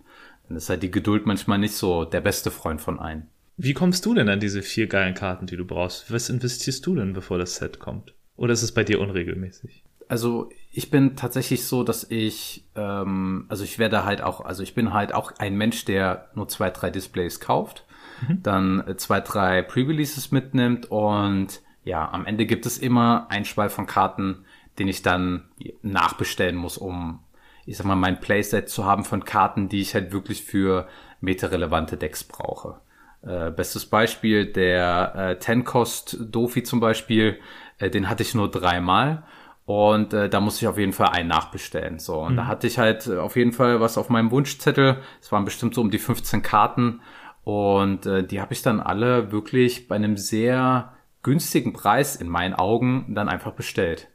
Dann 0.49 0.57
ist 0.57 0.69
halt 0.69 0.83
die 0.83 0.91
Geduld 0.91 1.27
manchmal 1.27 1.59
nicht 1.59 1.75
so 1.75 2.05
der 2.05 2.21
beste 2.21 2.51
Freund 2.51 2.81
von 2.81 2.99
einem. 2.99 3.25
Wie 3.57 3.75
kommst 3.75 4.07
du 4.07 4.15
denn 4.15 4.29
an 4.29 4.41
diese 4.41 4.63
vier 4.63 4.87
geilen 4.87 5.15
Karten, 5.15 5.47
die 5.47 5.57
du 5.57 5.65
brauchst? 5.65 6.13
Was 6.13 6.31
investierst 6.31 6.87
du 6.87 6.95
denn, 6.95 7.13
bevor 7.13 7.39
das 7.39 7.57
Set 7.57 7.79
kommt? 7.79 8.15
Oder 8.37 8.53
ist 8.53 8.63
es 8.63 8.73
bei 8.73 8.85
dir 8.85 9.01
unregelmäßig? 9.01 9.83
Also 10.09 10.49
ich 10.73 10.91
bin 10.91 11.17
tatsächlich 11.17 11.67
so, 11.67 11.83
dass 11.83 12.05
ich, 12.09 12.65
ähm, 12.77 13.47
also 13.49 13.65
ich 13.65 13.79
werde 13.79 14.05
halt 14.05 14.23
auch, 14.23 14.45
also 14.45 14.63
ich 14.63 14.75
bin 14.75 14.95
halt 14.95 15.13
auch 15.13 15.33
ein 15.39 15.57
Mensch, 15.57 15.85
der 15.85 16.31
nur 16.35 16.49
zwei, 16.49 16.71
drei 16.71 16.91
Displays 16.91 17.41
kauft, 17.41 17.85
mhm. 18.27 18.43
dann 18.43 18.87
äh, 18.87 18.97
zwei, 18.97 19.21
drei 19.21 19.63
Pre-Releases 19.63 20.31
mitnimmt 20.31 20.91
und 20.91 21.61
ja, 21.85 22.11
am 22.11 22.27
Ende 22.27 22.47
gibt 22.47 22.65
es 22.65 22.79
immer 22.79 23.27
ein 23.29 23.45
Schwall 23.45 23.71
von 23.71 23.87
Karten, 23.87 24.45
den 24.79 24.89
ich 24.89 25.03
dann 25.03 25.45
nachbestellen 25.83 26.57
muss, 26.57 26.79
um, 26.79 27.21
ich 27.69 27.77
sag 27.77 27.87
mal, 27.87 27.97
mein 27.97 28.19
Playset 28.19 28.69
zu 28.69 28.87
haben 28.87 29.05
von 29.05 29.25
Karten, 29.25 29.69
die 29.69 29.81
ich 29.81 29.95
halt 29.95 30.11
wirklich 30.11 30.43
für 30.43 30.89
meta-relevante 31.21 31.99
Decks 31.99 32.25
brauche. 32.25 32.81
Äh, 33.21 33.51
bestes 33.51 33.85
Beispiel, 33.85 34.47
der 34.47 35.15
äh, 35.15 35.39
Ten-Cost 35.39 36.17
Dofi 36.21 36.63
zum 36.63 36.81
Beispiel, 36.81 37.39
äh, 37.79 37.91
den 37.91 38.09
hatte 38.09 38.23
ich 38.23 38.35
nur 38.35 38.51
dreimal 38.51 39.25
und 39.67 40.15
äh, 40.15 40.31
da 40.31 40.41
musste 40.41 40.65
ich 40.65 40.69
auf 40.69 40.79
jeden 40.79 40.95
Fall 40.95 41.09
einen 41.09 41.29
nachbestellen. 41.29 41.99
So, 41.99 42.23
und 42.23 42.33
mhm. 42.33 42.37
da 42.39 42.47
hatte 42.47 42.67
ich 42.67 42.79
halt 42.79 43.07
auf 43.11 43.37
jeden 43.37 43.53
Fall 43.53 43.81
was 43.81 43.99
auf 43.99 44.09
meinem 44.09 44.31
Wunschzettel. 44.31 45.03
Es 45.21 45.31
waren 45.31 45.45
bestimmt 45.45 45.75
so 45.75 45.83
um 45.83 45.91
die 45.91 45.99
15 45.99 46.41
Karten. 46.41 47.03
Und 47.45 48.07
äh, 48.07 48.27
die 48.27 48.41
habe 48.41 48.55
ich 48.55 48.63
dann 48.63 48.81
alle 48.81 49.31
wirklich 49.31 49.87
bei 49.89 49.97
einem 49.97 50.17
sehr 50.17 50.95
günstigen 51.23 51.75
Preis 51.75 52.17
in 52.17 52.29
meinen 52.29 52.55
Augen 52.55 53.15
dann 53.15 53.29
einfach 53.29 53.53
bestellt. 53.53 54.09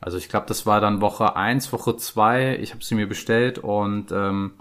Also 0.00 0.16
ich 0.16 0.28
glaube, 0.28 0.46
das 0.46 0.66
war 0.66 0.80
dann 0.80 1.00
Woche 1.00 1.36
eins, 1.36 1.72
Woche 1.72 1.96
zwei. 1.96 2.56
Ich 2.60 2.72
habe 2.72 2.82
sie 2.82 2.94
mir 2.94 3.06
bestellt 3.06 3.58
und 3.58 4.12
ähm, 4.12 4.52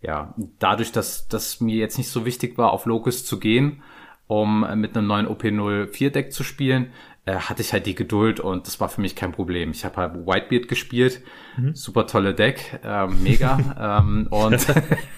ja, 0.00 0.34
dadurch, 0.58 0.92
dass 0.92 1.28
das 1.28 1.60
mir 1.60 1.76
jetzt 1.76 1.98
nicht 1.98 2.08
so 2.08 2.24
wichtig 2.24 2.58
war, 2.58 2.72
auf 2.72 2.86
Locus 2.86 3.24
zu 3.24 3.38
gehen, 3.38 3.82
um 4.26 4.64
äh, 4.64 4.76
mit 4.76 4.96
einem 4.96 5.06
neuen 5.06 5.26
OP04 5.26 6.10
Deck 6.10 6.32
zu 6.32 6.44
spielen, 6.44 6.92
äh, 7.26 7.34
hatte 7.34 7.60
ich 7.60 7.72
halt 7.72 7.86
die 7.86 7.94
Geduld 7.94 8.38
und 8.40 8.66
das 8.66 8.80
war 8.80 8.88
für 8.88 9.00
mich 9.00 9.16
kein 9.16 9.32
Problem. 9.32 9.72
Ich 9.72 9.84
habe 9.84 9.96
halt 9.96 10.14
Whitebeard 10.14 10.68
gespielt, 10.68 11.22
mhm. 11.56 11.74
super 11.74 12.06
tolle 12.06 12.34
Deck, 12.34 12.80
ähm, 12.84 13.22
mega. 13.22 13.58
ähm, 14.00 14.28
und 14.30 14.64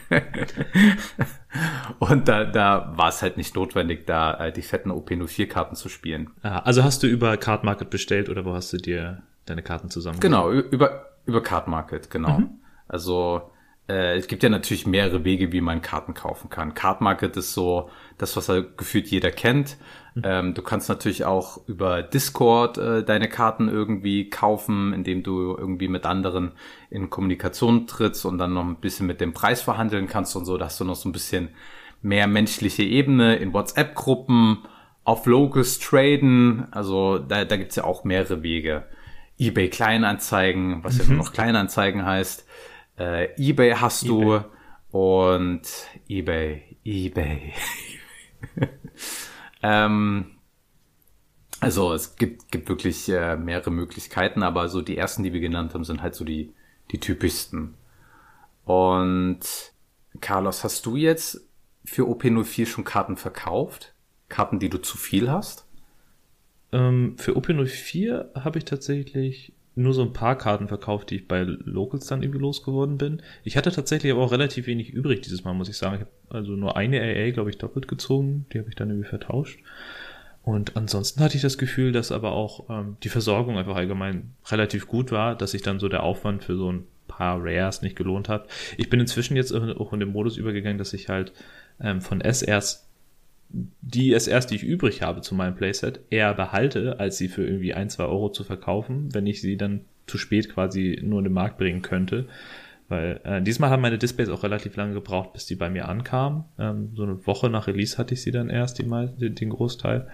und 1.98 2.28
da, 2.28 2.44
da 2.44 2.92
war 2.96 3.10
es 3.10 3.20
halt 3.20 3.36
nicht 3.36 3.54
notwendig, 3.54 4.06
da 4.06 4.46
äh, 4.46 4.52
die 4.52 4.62
fetten 4.62 4.90
OP04-Karten 4.90 5.76
zu 5.76 5.88
spielen. 5.88 6.30
Ah, 6.42 6.60
also 6.60 6.82
hast 6.82 7.02
du 7.02 7.06
über 7.06 7.36
Card 7.36 7.62
Market 7.62 7.90
bestellt 7.90 8.28
oder 8.30 8.44
wo 8.44 8.54
hast 8.54 8.72
du 8.72 8.78
dir 8.78 9.22
deine 9.48 9.62
Karten 9.62 9.90
zusammen? 9.90 10.20
Genau, 10.20 10.50
über, 10.50 11.10
über 11.26 11.42
Card 11.42 11.68
Market, 11.68 12.10
genau. 12.10 12.38
Mhm. 12.38 12.60
Also 12.86 13.50
äh, 13.88 14.16
es 14.16 14.26
gibt 14.26 14.42
ja 14.42 14.48
natürlich 14.48 14.86
mehrere 14.86 15.24
Wege, 15.24 15.52
wie 15.52 15.60
man 15.60 15.82
Karten 15.82 16.14
kaufen 16.14 16.50
kann. 16.50 16.74
Card 16.74 17.00
Market 17.00 17.36
ist 17.36 17.54
so 17.54 17.90
das, 18.18 18.36
was 18.36 18.48
halt 18.48 18.76
gefühlt 18.76 19.08
jeder 19.08 19.30
kennt. 19.30 19.78
Mhm. 20.14 20.22
Ähm, 20.24 20.54
du 20.54 20.62
kannst 20.62 20.88
natürlich 20.88 21.24
auch 21.24 21.66
über 21.66 22.02
Discord 22.02 22.76
äh, 22.78 23.02
deine 23.02 23.28
Karten 23.28 23.68
irgendwie 23.68 24.28
kaufen, 24.28 24.92
indem 24.92 25.22
du 25.22 25.56
irgendwie 25.56 25.88
mit 25.88 26.04
anderen 26.04 26.52
in 26.90 27.08
Kommunikation 27.08 27.86
trittst 27.86 28.26
und 28.26 28.38
dann 28.38 28.52
noch 28.52 28.64
ein 28.64 28.76
bisschen 28.76 29.06
mit 29.06 29.20
dem 29.20 29.32
Preis 29.32 29.62
verhandeln 29.62 30.06
kannst 30.06 30.36
und 30.36 30.44
so. 30.44 30.58
Da 30.58 30.66
hast 30.66 30.80
du 30.80 30.84
noch 30.84 30.96
so 30.96 31.08
ein 31.08 31.12
bisschen 31.12 31.48
mehr 32.02 32.26
menschliche 32.26 32.82
Ebene 32.82 33.36
in 33.36 33.52
WhatsApp-Gruppen, 33.52 34.58
auf 35.04 35.24
Locus 35.24 35.78
traden. 35.78 36.66
Also 36.70 37.18
da, 37.18 37.46
da 37.46 37.56
gibt's 37.56 37.76
ja 37.76 37.84
auch 37.84 38.04
mehrere 38.04 38.42
Wege. 38.42 38.84
eBay 39.38 39.70
Kleinanzeigen, 39.70 40.82
was 40.82 40.94
mhm. 40.94 41.00
ja 41.00 41.06
nur 41.08 41.16
noch 41.24 41.32
Kleinanzeigen 41.32 42.04
heißt. 42.04 42.46
Äh, 42.98 43.34
eBay 43.36 43.74
hast 43.74 44.04
eBay. 44.04 44.40
du 44.90 44.98
und 44.98 45.62
eBay, 46.08 46.76
eBay. 46.84 47.52
ähm, 49.62 50.38
also 51.60 51.92
es 51.92 52.16
gibt, 52.16 52.50
gibt 52.50 52.68
wirklich 52.68 53.08
äh, 53.08 53.36
mehrere 53.36 53.70
Möglichkeiten, 53.70 54.42
aber 54.42 54.68
so 54.68 54.80
die 54.80 54.96
ersten, 54.96 55.22
die 55.22 55.32
wir 55.32 55.40
genannt 55.40 55.74
haben, 55.74 55.84
sind 55.84 56.02
halt 56.02 56.14
so 56.14 56.24
die, 56.24 56.52
die 56.90 56.98
typischsten. 56.98 57.74
Und 58.64 59.40
Carlos, 60.20 60.64
hast 60.64 60.86
du 60.86 60.96
jetzt 60.96 61.48
für 61.84 62.02
OP04 62.02 62.66
schon 62.66 62.84
Karten 62.84 63.16
verkauft? 63.16 63.94
Karten, 64.28 64.58
die 64.58 64.68
du 64.68 64.78
zu 64.78 64.98
viel 64.98 65.30
hast? 65.30 65.67
Ähm, 66.72 67.16
für 67.16 67.32
OP04 67.36 68.34
habe 68.34 68.58
ich 68.58 68.64
tatsächlich 68.64 69.52
nur 69.78 69.94
so 69.94 70.02
ein 70.02 70.12
paar 70.12 70.36
Karten 70.36 70.66
verkauft, 70.66 71.10
die 71.10 71.16
ich 71.16 71.28
bei 71.28 71.42
Locals 71.42 72.06
dann 72.06 72.22
irgendwie 72.22 72.40
losgeworden 72.40 72.98
bin. 72.98 73.22
Ich 73.44 73.56
hatte 73.56 73.70
tatsächlich 73.70 74.10
aber 74.10 74.22
auch 74.22 74.32
relativ 74.32 74.66
wenig 74.66 74.90
übrig 74.90 75.20
dieses 75.20 75.44
Mal, 75.44 75.54
muss 75.54 75.68
ich 75.68 75.76
sagen. 75.76 75.94
Ich 75.94 76.00
habe 76.00 76.10
also 76.30 76.52
nur 76.52 76.76
eine 76.76 77.00
AA, 77.00 77.30
glaube 77.30 77.50
ich, 77.50 77.58
doppelt 77.58 77.86
gezogen. 77.86 78.46
Die 78.52 78.58
habe 78.58 78.68
ich 78.68 78.74
dann 78.74 78.90
irgendwie 78.90 79.08
vertauscht. 79.08 79.60
Und 80.42 80.76
ansonsten 80.76 81.20
hatte 81.20 81.36
ich 81.36 81.42
das 81.42 81.58
Gefühl, 81.58 81.92
dass 81.92 82.10
aber 82.10 82.32
auch 82.32 82.68
ähm, 82.70 82.96
die 83.02 83.08
Versorgung 83.08 83.56
einfach 83.56 83.76
allgemein 83.76 84.34
relativ 84.46 84.88
gut 84.88 85.12
war, 85.12 85.36
dass 85.36 85.52
sich 85.52 85.62
dann 85.62 85.78
so 85.78 85.88
der 85.88 86.02
Aufwand 86.02 86.42
für 86.42 86.56
so 86.56 86.72
ein 86.72 86.84
paar 87.06 87.38
Rares 87.40 87.82
nicht 87.82 87.96
gelohnt 87.96 88.28
hat. 88.28 88.48
Ich 88.78 88.90
bin 88.90 88.98
inzwischen 88.98 89.36
jetzt 89.36 89.52
auch 89.52 89.92
in 89.92 90.00
den 90.00 90.10
Modus 90.10 90.36
übergegangen, 90.36 90.78
dass 90.78 90.92
ich 90.92 91.08
halt 91.08 91.32
ähm, 91.80 92.00
von 92.00 92.20
SRs 92.20 92.87
die 93.50 94.12
SRs, 94.12 94.46
die 94.46 94.56
ich 94.56 94.62
übrig 94.62 95.02
habe 95.02 95.22
zu 95.22 95.34
meinem 95.34 95.54
Playset, 95.54 96.00
eher 96.10 96.34
behalte, 96.34 97.00
als 97.00 97.16
sie 97.16 97.28
für 97.28 97.46
irgendwie 97.46 97.74
ein, 97.74 97.88
zwei 97.88 98.04
Euro 98.04 98.30
zu 98.30 98.44
verkaufen, 98.44 99.14
wenn 99.14 99.26
ich 99.26 99.40
sie 99.40 99.56
dann 99.56 99.80
zu 100.06 100.18
spät 100.18 100.50
quasi 100.52 101.00
nur 101.02 101.20
in 101.20 101.24
den 101.24 101.32
Markt 101.32 101.58
bringen 101.58 101.82
könnte. 101.82 102.26
Weil 102.88 103.20
äh, 103.24 103.42
diesmal 103.42 103.70
haben 103.70 103.82
meine 103.82 103.98
Displays 103.98 104.30
auch 104.30 104.42
relativ 104.42 104.76
lange 104.76 104.94
gebraucht, 104.94 105.34
bis 105.34 105.46
die 105.46 105.56
bei 105.56 105.68
mir 105.68 105.88
ankamen. 105.88 106.44
Ähm, 106.58 106.92
so 106.94 107.02
eine 107.02 107.26
Woche 107.26 107.50
nach 107.50 107.66
Release 107.66 107.98
hatte 107.98 108.14
ich 108.14 108.22
sie 108.22 108.30
dann 108.30 108.48
erst, 108.48 108.78
die 108.78 108.84
mal, 108.84 109.08
den, 109.08 109.34
den 109.34 109.50
Großteil. 109.50 110.08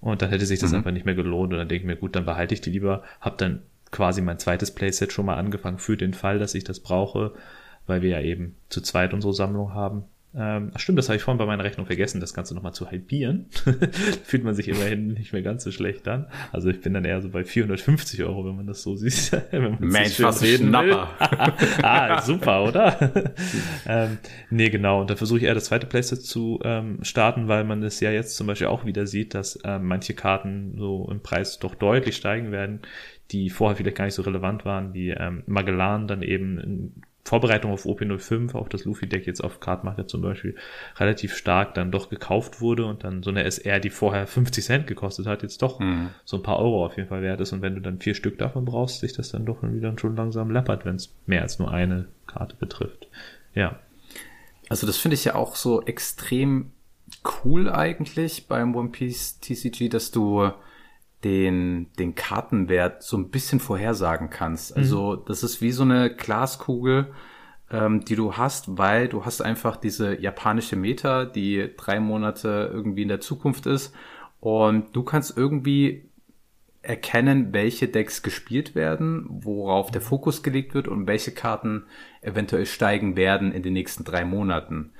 Und 0.00 0.22
dann 0.22 0.30
hätte 0.30 0.46
sich 0.46 0.58
das 0.58 0.70
mhm. 0.70 0.78
einfach 0.78 0.90
nicht 0.90 1.06
mehr 1.06 1.14
gelohnt. 1.14 1.52
Und 1.52 1.58
dann 1.58 1.68
denke 1.68 1.82
ich 1.82 1.86
mir, 1.86 1.96
gut, 1.96 2.16
dann 2.16 2.26
behalte 2.26 2.54
ich 2.54 2.60
die 2.60 2.70
lieber. 2.70 3.02
Hab 3.20 3.38
dann 3.38 3.62
quasi 3.92 4.22
mein 4.22 4.38
zweites 4.38 4.72
Playset 4.72 5.12
schon 5.12 5.26
mal 5.26 5.36
angefangen 5.36 5.78
für 5.78 5.96
den 5.96 6.14
Fall, 6.14 6.38
dass 6.40 6.54
ich 6.54 6.64
das 6.64 6.80
brauche, 6.80 7.32
weil 7.86 8.02
wir 8.02 8.10
ja 8.10 8.20
eben 8.20 8.56
zu 8.68 8.80
zweit 8.80 9.14
unsere 9.14 9.32
Sammlung 9.32 9.72
haben. 9.72 10.04
Ähm, 10.38 10.70
stimmt, 10.76 10.98
das 10.98 11.08
habe 11.08 11.16
ich 11.16 11.22
vorhin 11.22 11.38
bei 11.38 11.46
meiner 11.46 11.64
Rechnung 11.64 11.86
vergessen, 11.86 12.20
das 12.20 12.34
Ganze 12.34 12.54
nochmal 12.54 12.74
zu 12.74 12.90
halbieren. 12.90 13.46
Fühlt 14.24 14.44
man 14.44 14.54
sich 14.54 14.68
immerhin 14.68 15.14
nicht 15.14 15.32
mehr 15.32 15.40
ganz 15.40 15.64
so 15.64 15.70
schlecht 15.70 16.06
an. 16.08 16.26
Also 16.52 16.68
ich 16.68 16.80
bin 16.82 16.92
dann 16.92 17.06
eher 17.06 17.22
so 17.22 17.30
bei 17.30 17.42
450 17.42 18.22
Euro, 18.22 18.44
wenn 18.44 18.56
man 18.56 18.66
das 18.66 18.82
so 18.82 18.96
sieht. 18.96 19.32
Mensch, 19.80 20.20
was 20.20 20.42
reden 20.42 20.68
Schnapper. 20.68 21.08
ah, 21.82 22.20
super, 22.20 22.64
oder? 22.64 23.14
ähm, 23.86 24.18
nee, 24.50 24.68
genau. 24.68 25.00
Und 25.00 25.08
dann 25.08 25.16
versuche 25.16 25.38
ich 25.38 25.44
eher 25.44 25.54
das 25.54 25.66
zweite 25.66 25.86
Playset 25.86 26.22
zu 26.22 26.60
ähm, 26.64 26.98
starten, 27.02 27.48
weil 27.48 27.64
man 27.64 27.82
es 27.82 28.00
ja 28.00 28.10
jetzt 28.10 28.36
zum 28.36 28.46
Beispiel 28.46 28.66
auch 28.66 28.84
wieder 28.84 29.06
sieht, 29.06 29.34
dass 29.34 29.58
ähm, 29.64 29.86
manche 29.86 30.12
Karten 30.12 30.74
so 30.76 31.08
im 31.10 31.20
Preis 31.20 31.58
doch 31.58 31.74
deutlich 31.74 32.16
steigen 32.16 32.52
werden, 32.52 32.80
die 33.30 33.48
vorher 33.48 33.76
vielleicht 33.76 33.96
gar 33.96 34.04
nicht 34.04 34.14
so 34.14 34.22
relevant 34.22 34.66
waren, 34.66 34.92
wie 34.92 35.10
ähm, 35.10 35.44
Magellan 35.46 36.06
dann 36.06 36.22
eben 36.22 36.92
Vorbereitung 37.26 37.72
auf 37.72 37.86
OP05, 37.86 38.54
auch 38.54 38.68
das 38.68 38.84
Luffy-Deck 38.84 39.26
jetzt 39.26 39.42
auf 39.42 39.58
Cardmarket 39.58 40.08
zum 40.08 40.22
Beispiel, 40.22 40.54
relativ 40.96 41.36
stark 41.36 41.74
dann 41.74 41.90
doch 41.90 42.08
gekauft 42.08 42.60
wurde 42.60 42.86
und 42.86 43.02
dann 43.02 43.24
so 43.24 43.30
eine 43.30 43.42
SR, 43.42 43.80
die 43.80 43.90
vorher 43.90 44.28
50 44.28 44.64
Cent 44.64 44.86
gekostet 44.86 45.26
hat, 45.26 45.42
jetzt 45.42 45.60
doch 45.60 45.80
mhm. 45.80 46.10
so 46.24 46.36
ein 46.36 46.44
paar 46.44 46.60
Euro 46.60 46.86
auf 46.86 46.96
jeden 46.96 47.08
Fall 47.08 47.22
wert 47.22 47.40
ist. 47.40 47.52
Und 47.52 47.62
wenn 47.62 47.74
du 47.74 47.80
dann 47.80 47.98
vier 47.98 48.14
Stück 48.14 48.38
davon 48.38 48.64
brauchst, 48.64 49.00
sich 49.00 49.12
das 49.12 49.30
dann 49.30 49.44
doch 49.44 49.58
wieder 49.62 49.92
schon 49.98 50.14
langsam 50.14 50.52
läppert, 50.52 50.84
wenn 50.84 50.94
es 50.94 51.12
mehr 51.26 51.42
als 51.42 51.58
nur 51.58 51.72
eine 51.72 52.06
Karte 52.28 52.54
betrifft. 52.54 53.08
Ja. 53.54 53.80
Also 54.68 54.86
das 54.86 54.96
finde 54.96 55.16
ich 55.16 55.24
ja 55.24 55.34
auch 55.34 55.56
so 55.56 55.82
extrem 55.82 56.70
cool 57.44 57.68
eigentlich 57.68 58.46
beim 58.46 58.76
One 58.76 58.90
Piece 58.90 59.40
TCG, 59.40 59.88
dass 59.88 60.12
du 60.12 60.52
den, 61.26 61.92
den 61.98 62.14
Kartenwert 62.14 63.02
so 63.02 63.16
ein 63.16 63.30
bisschen 63.30 63.58
vorhersagen 63.58 64.30
kannst. 64.30 64.76
Mhm. 64.76 64.82
Also 64.82 65.16
das 65.16 65.42
ist 65.42 65.60
wie 65.60 65.72
so 65.72 65.82
eine 65.82 66.14
Glaskugel, 66.14 67.08
ähm, 67.68 68.04
die 68.04 68.14
du 68.14 68.36
hast, 68.36 68.78
weil 68.78 69.08
du 69.08 69.24
hast 69.24 69.42
einfach 69.42 69.76
diese 69.76 70.20
japanische 70.20 70.76
Meta, 70.76 71.24
die 71.24 71.70
drei 71.76 71.98
Monate 71.98 72.70
irgendwie 72.72 73.02
in 73.02 73.08
der 73.08 73.20
Zukunft 73.20 73.66
ist 73.66 73.92
und 74.38 74.94
du 74.94 75.02
kannst 75.02 75.36
irgendwie 75.36 76.08
erkennen, 76.82 77.52
welche 77.52 77.88
Decks 77.88 78.22
gespielt 78.22 78.76
werden, 78.76 79.26
worauf 79.28 79.90
der 79.90 80.00
Fokus 80.00 80.44
gelegt 80.44 80.74
wird 80.74 80.86
und 80.86 81.08
welche 81.08 81.32
Karten 81.32 81.86
eventuell 82.20 82.66
steigen 82.66 83.16
werden 83.16 83.50
in 83.50 83.64
den 83.64 83.72
nächsten 83.72 84.04
drei 84.04 84.24
Monaten. 84.24 84.92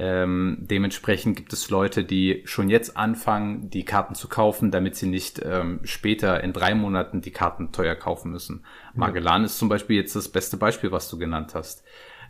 Ähm, 0.00 0.58
dementsprechend 0.60 1.36
gibt 1.36 1.52
es 1.52 1.70
Leute, 1.70 2.04
die 2.04 2.42
schon 2.44 2.70
jetzt 2.70 2.96
anfangen, 2.96 3.68
die 3.68 3.84
Karten 3.84 4.14
zu 4.14 4.28
kaufen, 4.28 4.70
damit 4.70 4.94
sie 4.94 5.08
nicht 5.08 5.42
ähm, 5.44 5.80
später 5.82 6.42
in 6.44 6.52
drei 6.52 6.76
Monaten 6.76 7.20
die 7.20 7.32
Karten 7.32 7.72
teuer 7.72 7.96
kaufen 7.96 8.30
müssen. 8.30 8.64
Magellan 8.94 9.42
ja. 9.42 9.46
ist 9.46 9.58
zum 9.58 9.68
Beispiel 9.68 9.96
jetzt 9.96 10.14
das 10.14 10.28
beste 10.28 10.56
Beispiel, 10.56 10.92
was 10.92 11.10
du 11.10 11.18
genannt 11.18 11.56
hast. 11.56 11.82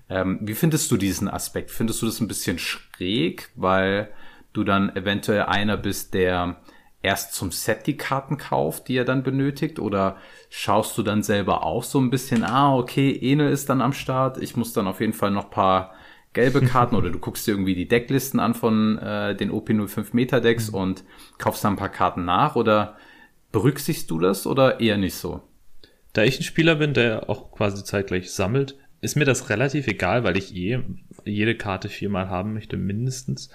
Ähm, 0.09 0.39
wie 0.41 0.55
findest 0.55 0.91
du 0.91 0.97
diesen 0.97 1.29
Aspekt? 1.29 1.71
Findest 1.71 2.01
du 2.01 2.07
das 2.07 2.21
ein 2.21 2.29
bisschen 2.29 2.59
schräg, 2.59 3.51
weil 3.55 4.09
du 4.55 4.65
dann 4.65 4.97
eventuell 4.97 5.43
einer 5.43 5.77
bist, 5.77 6.15
der 6.15 6.57
erst 7.03 7.35
zum 7.35 7.53
Set 7.53 7.87
die 7.87 7.99
Karten 7.99 8.39
kauft, 8.39 8.89
die 8.89 8.97
er 8.97 9.05
dann 9.05 9.23
benötigt? 9.23 9.79
Oder 9.79 10.17
schaust 10.49 10.97
du 10.97 11.03
dann 11.03 11.23
selber 11.23 11.65
auch 11.65 11.83
so 11.83 12.01
ein 12.01 12.09
bisschen, 12.09 12.45
ah, 12.45 12.75
okay, 12.75 13.13
Ene 13.13 13.51
ist 13.51 13.69
dann 13.69 13.83
am 13.83 13.93
Start, 13.93 14.39
ich 14.39 14.57
muss 14.57 14.73
dann 14.73 14.87
auf 14.87 15.01
jeden 15.01 15.13
Fall 15.13 15.31
noch 15.31 15.51
paar 15.51 15.93
gelbe 16.39 16.63
Karten 16.63 16.95
oder 16.95 17.11
du 17.11 17.19
guckst 17.19 17.49
dir 17.49 17.51
irgendwie 17.51 17.75
die 17.75 17.89
Decklisten 17.89 18.39
an 18.39 18.55
von 18.55 18.97
äh, 18.99 19.35
den 19.35 19.51
OP05 19.51 20.11
Metadecks 20.13 20.71
mhm. 20.71 20.79
und 20.79 21.05
kaufst 21.37 21.65
da 21.65 21.69
ein 21.69 21.75
paar 21.75 21.89
Karten 21.89 22.25
nach 22.25 22.55
oder 22.55 22.97
berücksichtigst 23.51 24.09
du 24.09 24.21
das 24.21 24.47
oder 24.47 24.79
eher 24.79 24.99
nicht 24.99 25.17
so? 25.17 25.43
Da 26.13 26.23
ich 26.23 26.39
ein 26.39 26.45
Spieler 26.45 26.77
bin, 26.77 26.95
der 26.95 27.29
auch 27.29 27.51
quasi 27.51 27.83
zeitgleich 27.83 28.31
sammelt, 28.31 28.77
ist 29.01 29.17
mir 29.17 29.25
das 29.25 29.51
relativ 29.51 29.89
egal, 29.89 30.23
weil 30.23 30.37
ich 30.37 30.55
eh 30.55 30.79
jede 31.25 31.57
Karte 31.57 31.89
viermal 31.89 32.29
haben 32.29 32.55
möchte, 32.55 32.77
mindestens. 32.77 33.51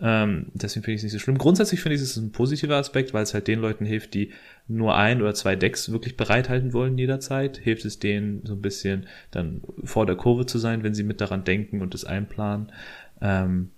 Ähm, 0.00 0.46
deswegen 0.54 0.84
finde 0.84 0.94
ich 0.94 0.98
es 0.98 1.02
nicht 1.04 1.12
so 1.12 1.18
schlimm. 1.18 1.38
Grundsätzlich 1.38 1.80
finde 1.80 1.96
ich 1.96 2.02
es 2.02 2.16
ein 2.16 2.30
positiver 2.30 2.76
Aspekt, 2.76 3.12
weil 3.12 3.24
es 3.24 3.34
halt 3.34 3.48
den 3.48 3.60
Leuten 3.60 3.84
hilft, 3.84 4.14
die 4.14 4.32
nur 4.68 4.96
ein 4.96 5.20
oder 5.20 5.34
zwei 5.34 5.56
Decks 5.56 5.90
wirklich 5.90 6.16
bereithalten 6.16 6.72
wollen 6.72 6.96
jederzeit. 6.98 7.56
Hilft 7.56 7.84
es 7.84 7.98
denen 7.98 8.44
so 8.44 8.54
ein 8.54 8.62
bisschen 8.62 9.06
dann 9.30 9.62
vor 9.82 10.06
der 10.06 10.16
Kurve 10.16 10.46
zu 10.46 10.58
sein, 10.58 10.82
wenn 10.82 10.94
sie 10.94 11.02
mit 11.02 11.20
daran 11.20 11.44
denken 11.44 11.80
und 11.80 11.94
es 11.94 12.04
einplanen. 12.04 12.70
Ähm, 13.20 13.70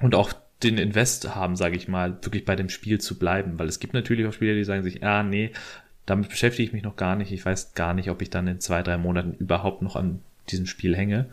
und 0.00 0.14
auch 0.14 0.32
den 0.62 0.78
Invest 0.78 1.34
haben, 1.34 1.56
sage 1.56 1.76
ich 1.76 1.88
mal, 1.88 2.18
wirklich 2.22 2.44
bei 2.44 2.56
dem 2.56 2.68
Spiel 2.68 3.00
zu 3.00 3.18
bleiben. 3.18 3.58
Weil 3.58 3.68
es 3.68 3.80
gibt 3.80 3.94
natürlich 3.94 4.26
auch 4.26 4.32
Spieler, 4.32 4.54
die 4.54 4.64
sagen 4.64 4.82
sich, 4.82 5.02
ah 5.02 5.22
nee, 5.22 5.50
damit 6.06 6.28
beschäftige 6.28 6.66
ich 6.66 6.72
mich 6.72 6.82
noch 6.84 6.96
gar 6.96 7.16
nicht. 7.16 7.32
Ich 7.32 7.44
weiß 7.44 7.74
gar 7.74 7.94
nicht, 7.94 8.10
ob 8.10 8.22
ich 8.22 8.30
dann 8.30 8.46
in 8.46 8.60
zwei, 8.60 8.82
drei 8.82 8.96
Monaten 8.96 9.34
überhaupt 9.34 9.82
noch 9.82 9.96
an 9.96 10.20
diesem 10.50 10.66
Spiel 10.66 10.96
hänge. 10.96 11.26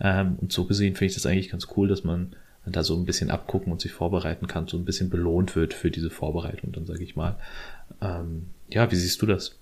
Ähm, 0.00 0.36
und 0.40 0.52
so 0.52 0.66
gesehen 0.66 0.94
finde 0.94 1.06
ich 1.06 1.14
das 1.14 1.26
eigentlich 1.26 1.50
ganz 1.50 1.68
cool, 1.76 1.88
dass 1.88 2.04
man 2.04 2.34
da 2.72 2.82
so 2.82 2.96
ein 2.96 3.04
bisschen 3.04 3.30
abgucken 3.30 3.72
und 3.72 3.80
sich 3.80 3.92
vorbereiten 3.92 4.46
kann, 4.46 4.68
so 4.68 4.76
ein 4.76 4.84
bisschen 4.84 5.10
belohnt 5.10 5.56
wird 5.56 5.74
für 5.74 5.90
diese 5.90 6.10
Vorbereitung, 6.10 6.72
dann 6.72 6.86
sage 6.86 7.02
ich 7.02 7.16
mal. 7.16 7.36
Ähm, 8.00 8.46
ja, 8.68 8.90
wie 8.90 8.96
siehst 8.96 9.20
du 9.22 9.26
das? 9.26 9.56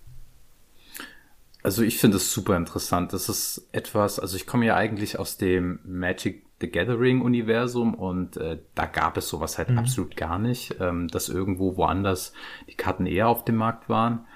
Also 1.62 1.82
ich 1.82 1.98
finde 1.98 2.18
es 2.18 2.32
super 2.32 2.56
interessant. 2.56 3.12
Das 3.12 3.28
ist 3.28 3.68
etwas, 3.72 4.18
also 4.18 4.36
ich 4.36 4.46
komme 4.46 4.66
ja 4.66 4.76
eigentlich 4.76 5.18
aus 5.18 5.36
dem 5.36 5.80
Magic 5.84 6.44
the 6.60 6.70
Gathering 6.70 7.20
Universum 7.20 7.94
und 7.94 8.36
äh, 8.36 8.58
da 8.74 8.86
gab 8.86 9.16
es 9.16 9.28
sowas 9.28 9.58
halt 9.58 9.70
mhm. 9.70 9.78
absolut 9.78 10.16
gar 10.16 10.38
nicht, 10.38 10.76
ähm, 10.80 11.08
dass 11.08 11.28
irgendwo 11.28 11.76
woanders 11.76 12.32
die 12.68 12.74
Karten 12.74 13.06
eher 13.06 13.28
auf 13.28 13.44
dem 13.44 13.56
Markt 13.56 13.88
waren. 13.88 14.26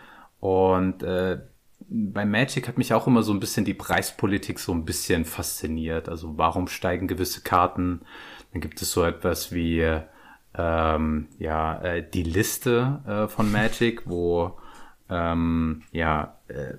Und 0.40 1.02
äh, 1.02 1.40
bei 1.88 2.24
Magic 2.24 2.68
hat 2.68 2.78
mich 2.78 2.94
auch 2.94 3.06
immer 3.06 3.22
so 3.22 3.32
ein 3.32 3.40
bisschen 3.40 3.64
die 3.64 3.74
Preispolitik 3.74 4.58
so 4.58 4.72
ein 4.72 4.85
bisschen 4.85 5.24
fasziniert. 5.24 6.08
Also 6.08 6.38
warum 6.38 6.68
steigen 6.68 7.08
gewisse 7.08 7.42
Karten 7.42 8.02
dann 8.53 8.61
gibt 8.61 8.81
es 8.83 8.93
so 8.93 9.05
etwas 9.05 9.53
wie 9.53 9.87
ähm, 10.55 11.29
ja 11.38 11.81
äh, 11.83 12.09
die 12.09 12.23
Liste 12.23 13.01
äh, 13.07 13.29
von 13.29 13.51
Magic, 13.51 14.03
wo 14.07 14.59
ähm, 15.09 15.83
ja 15.93 16.37
äh, 16.49 16.75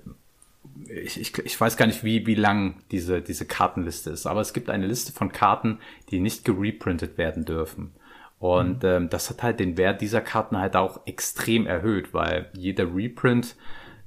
ich, 0.88 1.20
ich, 1.20 1.38
ich 1.38 1.60
weiß 1.60 1.76
gar 1.76 1.86
nicht, 1.86 2.04
wie, 2.04 2.26
wie 2.26 2.34
lang 2.34 2.82
diese, 2.90 3.22
diese 3.22 3.46
Kartenliste 3.46 4.10
ist, 4.10 4.26
aber 4.26 4.40
es 4.40 4.52
gibt 4.52 4.70
eine 4.70 4.86
Liste 4.86 5.12
von 5.12 5.32
Karten, 5.32 5.78
die 6.10 6.20
nicht 6.20 6.44
gereprintet 6.44 7.16
werden 7.16 7.44
dürfen. 7.44 7.92
Und 8.38 8.82
mhm. 8.82 8.88
ähm, 8.88 9.08
das 9.10 9.30
hat 9.30 9.42
halt 9.42 9.60
den 9.60 9.76
Wert 9.76 10.00
dieser 10.00 10.20
Karten 10.20 10.58
halt 10.58 10.76
auch 10.76 11.06
extrem 11.06 11.66
erhöht, 11.66 12.12
weil 12.12 12.50
jeder 12.54 12.94
Reprint 12.94 13.56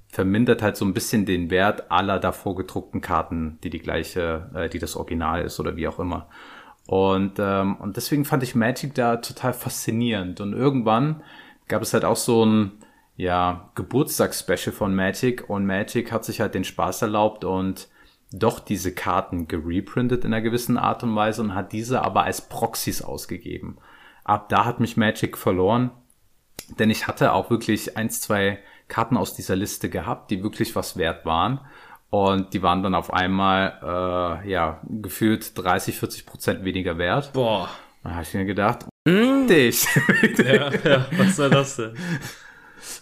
vermindert 0.09 0.61
halt 0.61 0.77
so 0.77 0.85
ein 0.85 0.93
bisschen 0.93 1.25
den 1.25 1.49
Wert 1.49 1.91
aller 1.91 2.19
davor 2.19 2.55
gedruckten 2.55 3.01
Karten, 3.01 3.59
die 3.63 3.69
die 3.69 3.79
gleiche, 3.79 4.49
äh, 4.53 4.69
die 4.69 4.79
das 4.79 4.95
Original 4.95 5.43
ist 5.43 5.59
oder 5.59 5.75
wie 5.75 5.87
auch 5.87 5.99
immer. 5.99 6.29
Und, 6.87 7.33
ähm, 7.37 7.75
und 7.75 7.97
deswegen 7.97 8.25
fand 8.25 8.43
ich 8.43 8.55
Magic 8.55 8.95
da 8.95 9.17
total 9.17 9.53
faszinierend. 9.53 10.41
Und 10.41 10.53
irgendwann 10.53 11.21
gab 11.67 11.81
es 11.81 11.93
halt 11.93 12.05
auch 12.05 12.15
so 12.15 12.45
ein 12.45 12.71
ja, 13.17 13.71
Geburtstagsspecial 13.75 14.73
von 14.73 14.95
Magic 14.95 15.49
und 15.49 15.65
Magic 15.65 16.11
hat 16.11 16.23
sich 16.23 16.39
halt 16.39 16.55
den 16.55 16.63
Spaß 16.63 17.01
erlaubt 17.01 17.43
und 17.43 17.89
doch 18.31 18.59
diese 18.59 18.93
Karten 18.93 19.47
gereprintet 19.47 20.23
in 20.23 20.33
einer 20.33 20.41
gewissen 20.41 20.77
Art 20.77 21.03
und 21.03 21.15
Weise 21.15 21.41
und 21.41 21.55
hat 21.55 21.71
diese 21.71 22.03
aber 22.03 22.23
als 22.23 22.41
Proxys 22.41 23.01
ausgegeben. 23.01 23.77
Ab 24.23 24.49
da 24.49 24.65
hat 24.65 24.79
mich 24.79 24.97
Magic 24.97 25.37
verloren, 25.37 25.91
denn 26.79 26.89
ich 26.89 27.07
hatte 27.07 27.33
auch 27.33 27.49
wirklich 27.49 27.97
eins, 27.97 28.21
zwei 28.21 28.59
Karten 28.87 29.17
aus 29.17 29.33
dieser 29.33 29.55
Liste 29.55 29.89
gehabt, 29.89 30.31
die 30.31 30.43
wirklich 30.43 30.75
was 30.75 30.97
wert 30.97 31.25
waren. 31.25 31.59
Und 32.09 32.53
die 32.53 32.61
waren 32.61 32.83
dann 32.83 32.95
auf 32.95 33.13
einmal, 33.13 34.41
äh, 34.45 34.49
ja, 34.49 34.81
gefühlt 34.89 35.57
30, 35.57 35.99
40 35.99 36.25
Prozent 36.25 36.65
weniger 36.65 36.97
wert. 36.97 37.33
Boah. 37.33 37.69
Da 38.03 38.11
habe 38.11 38.23
ich 38.23 38.33
mir 38.33 38.45
gedacht, 38.45 38.85
mm. 39.05 39.47
dich. 39.49 39.85
ja, 40.37 40.71
ja, 40.71 41.05
was 41.17 41.35
soll 41.35 41.49
das 41.49 41.75
denn? 41.75 41.93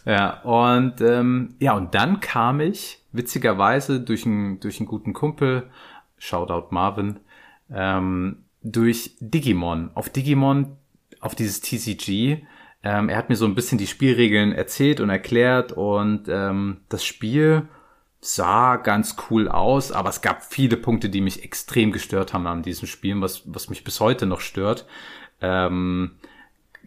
Ja, 0.05 0.41
und 0.41 1.01
ähm, 1.01 1.55
ja, 1.59 1.73
und 1.73 1.93
dann 1.93 2.19
kam 2.19 2.59
ich 2.59 3.03
witzigerweise 3.11 3.99
durch 3.99 4.25
einen 4.25 4.59
durch 4.59 4.79
einen 4.79 4.87
guten 4.87 5.13
Kumpel, 5.13 5.69
Shoutout 6.17 6.67
Marvin, 6.71 7.19
ähm, 7.71 8.45
durch 8.63 9.15
Digimon. 9.19 9.91
Auf 9.93 10.09
Digimon, 10.09 10.77
auf 11.19 11.35
dieses 11.35 11.61
TCG. 11.61 12.45
Ähm, 12.83 13.09
er 13.09 13.17
hat 13.17 13.29
mir 13.29 13.35
so 13.35 13.45
ein 13.45 13.55
bisschen 13.55 13.77
die 13.77 13.87
Spielregeln 13.87 14.53
erzählt 14.53 15.01
und 15.01 15.09
erklärt 15.09 15.71
und 15.71 16.27
ähm, 16.29 16.81
das 16.89 17.03
Spiel 17.03 17.67
sah 18.25 18.77
ganz 18.77 19.15
cool 19.29 19.47
aus, 19.47 19.91
aber 19.91 20.09
es 20.09 20.21
gab 20.21 20.43
viele 20.43 20.77
Punkte, 20.77 21.09
die 21.09 21.21
mich 21.21 21.43
extrem 21.43 21.91
gestört 21.91 22.33
haben 22.33 22.47
an 22.47 22.63
diesem 22.63 22.88
Spiel, 22.88 23.21
was, 23.21 23.43
was 23.45 23.69
mich 23.69 23.83
bis 23.83 23.99
heute 23.99 24.25
noch 24.25 24.41
stört. 24.41 24.85
Ähm, 25.41 26.11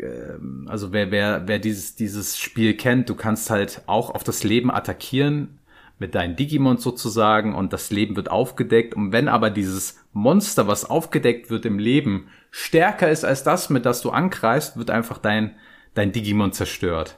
ähm, 0.00 0.66
also 0.68 0.92
wer, 0.92 1.10
wer, 1.10 1.46
wer 1.46 1.58
dieses, 1.58 1.94
dieses 1.94 2.38
Spiel 2.38 2.76
kennt, 2.76 3.08
du 3.08 3.14
kannst 3.14 3.50
halt 3.50 3.82
auch 3.86 4.10
auf 4.10 4.24
das 4.24 4.42
Leben 4.42 4.70
attackieren 4.70 5.58
mit 6.00 6.14
deinen 6.14 6.36
Digimon 6.36 6.78
sozusagen 6.78 7.54
und 7.54 7.72
das 7.72 7.90
Leben 7.90 8.16
wird 8.16 8.30
aufgedeckt. 8.30 8.94
Und 8.94 9.12
wenn 9.12 9.28
aber 9.28 9.50
dieses 9.50 10.00
Monster, 10.12 10.66
was 10.66 10.84
aufgedeckt 10.84 11.50
wird 11.50 11.66
im 11.66 11.78
Leben, 11.78 12.28
stärker 12.50 13.10
ist 13.10 13.24
als 13.24 13.44
das, 13.44 13.70
mit 13.70 13.84
das 13.84 14.00
du 14.00 14.10
angreifst, 14.10 14.76
wird 14.76 14.90
einfach 14.90 15.18
dein, 15.18 15.56
dein 15.94 16.12
Digimon 16.12 16.52
zerstört 16.52 17.17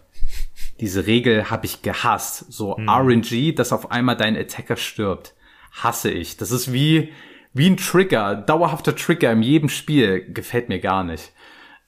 diese 0.80 1.06
Regel 1.06 1.50
habe 1.50 1.66
ich 1.66 1.82
gehasst. 1.82 2.52
So 2.52 2.76
hm. 2.76 2.88
RNG, 2.88 3.54
dass 3.54 3.72
auf 3.72 3.90
einmal 3.90 4.16
dein 4.16 4.36
Attacker 4.36 4.76
stirbt. 4.76 5.34
Hasse 5.72 6.10
ich. 6.10 6.36
Das 6.36 6.50
ist 6.50 6.72
wie, 6.72 7.12
wie 7.52 7.68
ein 7.68 7.76
Trigger, 7.76 8.34
dauerhafter 8.34 8.96
Trigger 8.96 9.32
in 9.32 9.42
jedem 9.42 9.68
Spiel. 9.68 10.32
Gefällt 10.32 10.68
mir 10.68 10.80
gar 10.80 11.04
nicht. 11.04 11.32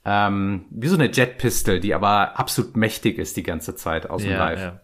Ähm, 0.05 0.67
wie 0.71 0.89
so 0.89 0.97
eine 0.97 1.11
Jet 1.11 1.39
Pistol, 1.39 1.81
die 1.81 1.95
aber 1.95 2.39
absolut 2.39 2.77
mächtig 2.77 3.19
ist 3.19 3.37
die 3.37 3.45
ganze 3.45 3.77
Zeit 3.77 4.11
aus 4.11 4.23
dem 4.23 4.33
ja, 4.33 4.39
Live. 4.39 4.61
Ja. 4.61 4.81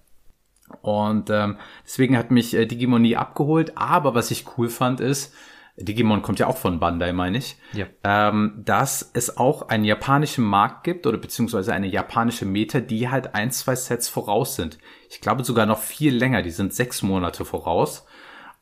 Und 0.83 1.31
ähm, 1.31 1.57
deswegen 1.85 2.16
hat 2.16 2.31
mich 2.31 2.55
äh, 2.55 2.66
Digimon 2.66 3.03
nie 3.03 3.16
abgeholt. 3.16 3.72
Aber 3.77 4.14
was 4.14 4.31
ich 4.31 4.46
cool 4.57 4.68
fand 4.68 5.01
ist, 5.01 5.35
Digimon 5.80 6.22
kommt 6.22 6.38
ja 6.38 6.46
auch 6.46 6.56
von 6.56 6.80
Bandai, 6.80 7.12
meine 7.12 7.38
ich, 7.38 7.56
ja. 7.72 7.86
ähm, 8.02 8.62
dass 8.64 9.10
es 9.14 9.36
auch 9.36 9.68
einen 9.68 9.84
japanischen 9.84 10.44
Markt 10.44 10.84
gibt 10.84 11.06
oder 11.06 11.18
beziehungsweise 11.18 11.72
eine 11.72 11.86
japanische 11.86 12.46
Meta, 12.46 12.80
die 12.80 13.08
halt 13.08 13.34
ein, 13.34 13.50
zwei 13.50 13.76
Sets 13.76 14.08
voraus 14.08 14.56
sind. 14.56 14.78
Ich 15.08 15.20
glaube 15.20 15.44
sogar 15.44 15.66
noch 15.66 15.78
viel 15.78 16.14
länger, 16.14 16.42
die 16.42 16.50
sind 16.50 16.74
sechs 16.74 17.02
Monate 17.02 17.44
voraus. 17.44 18.06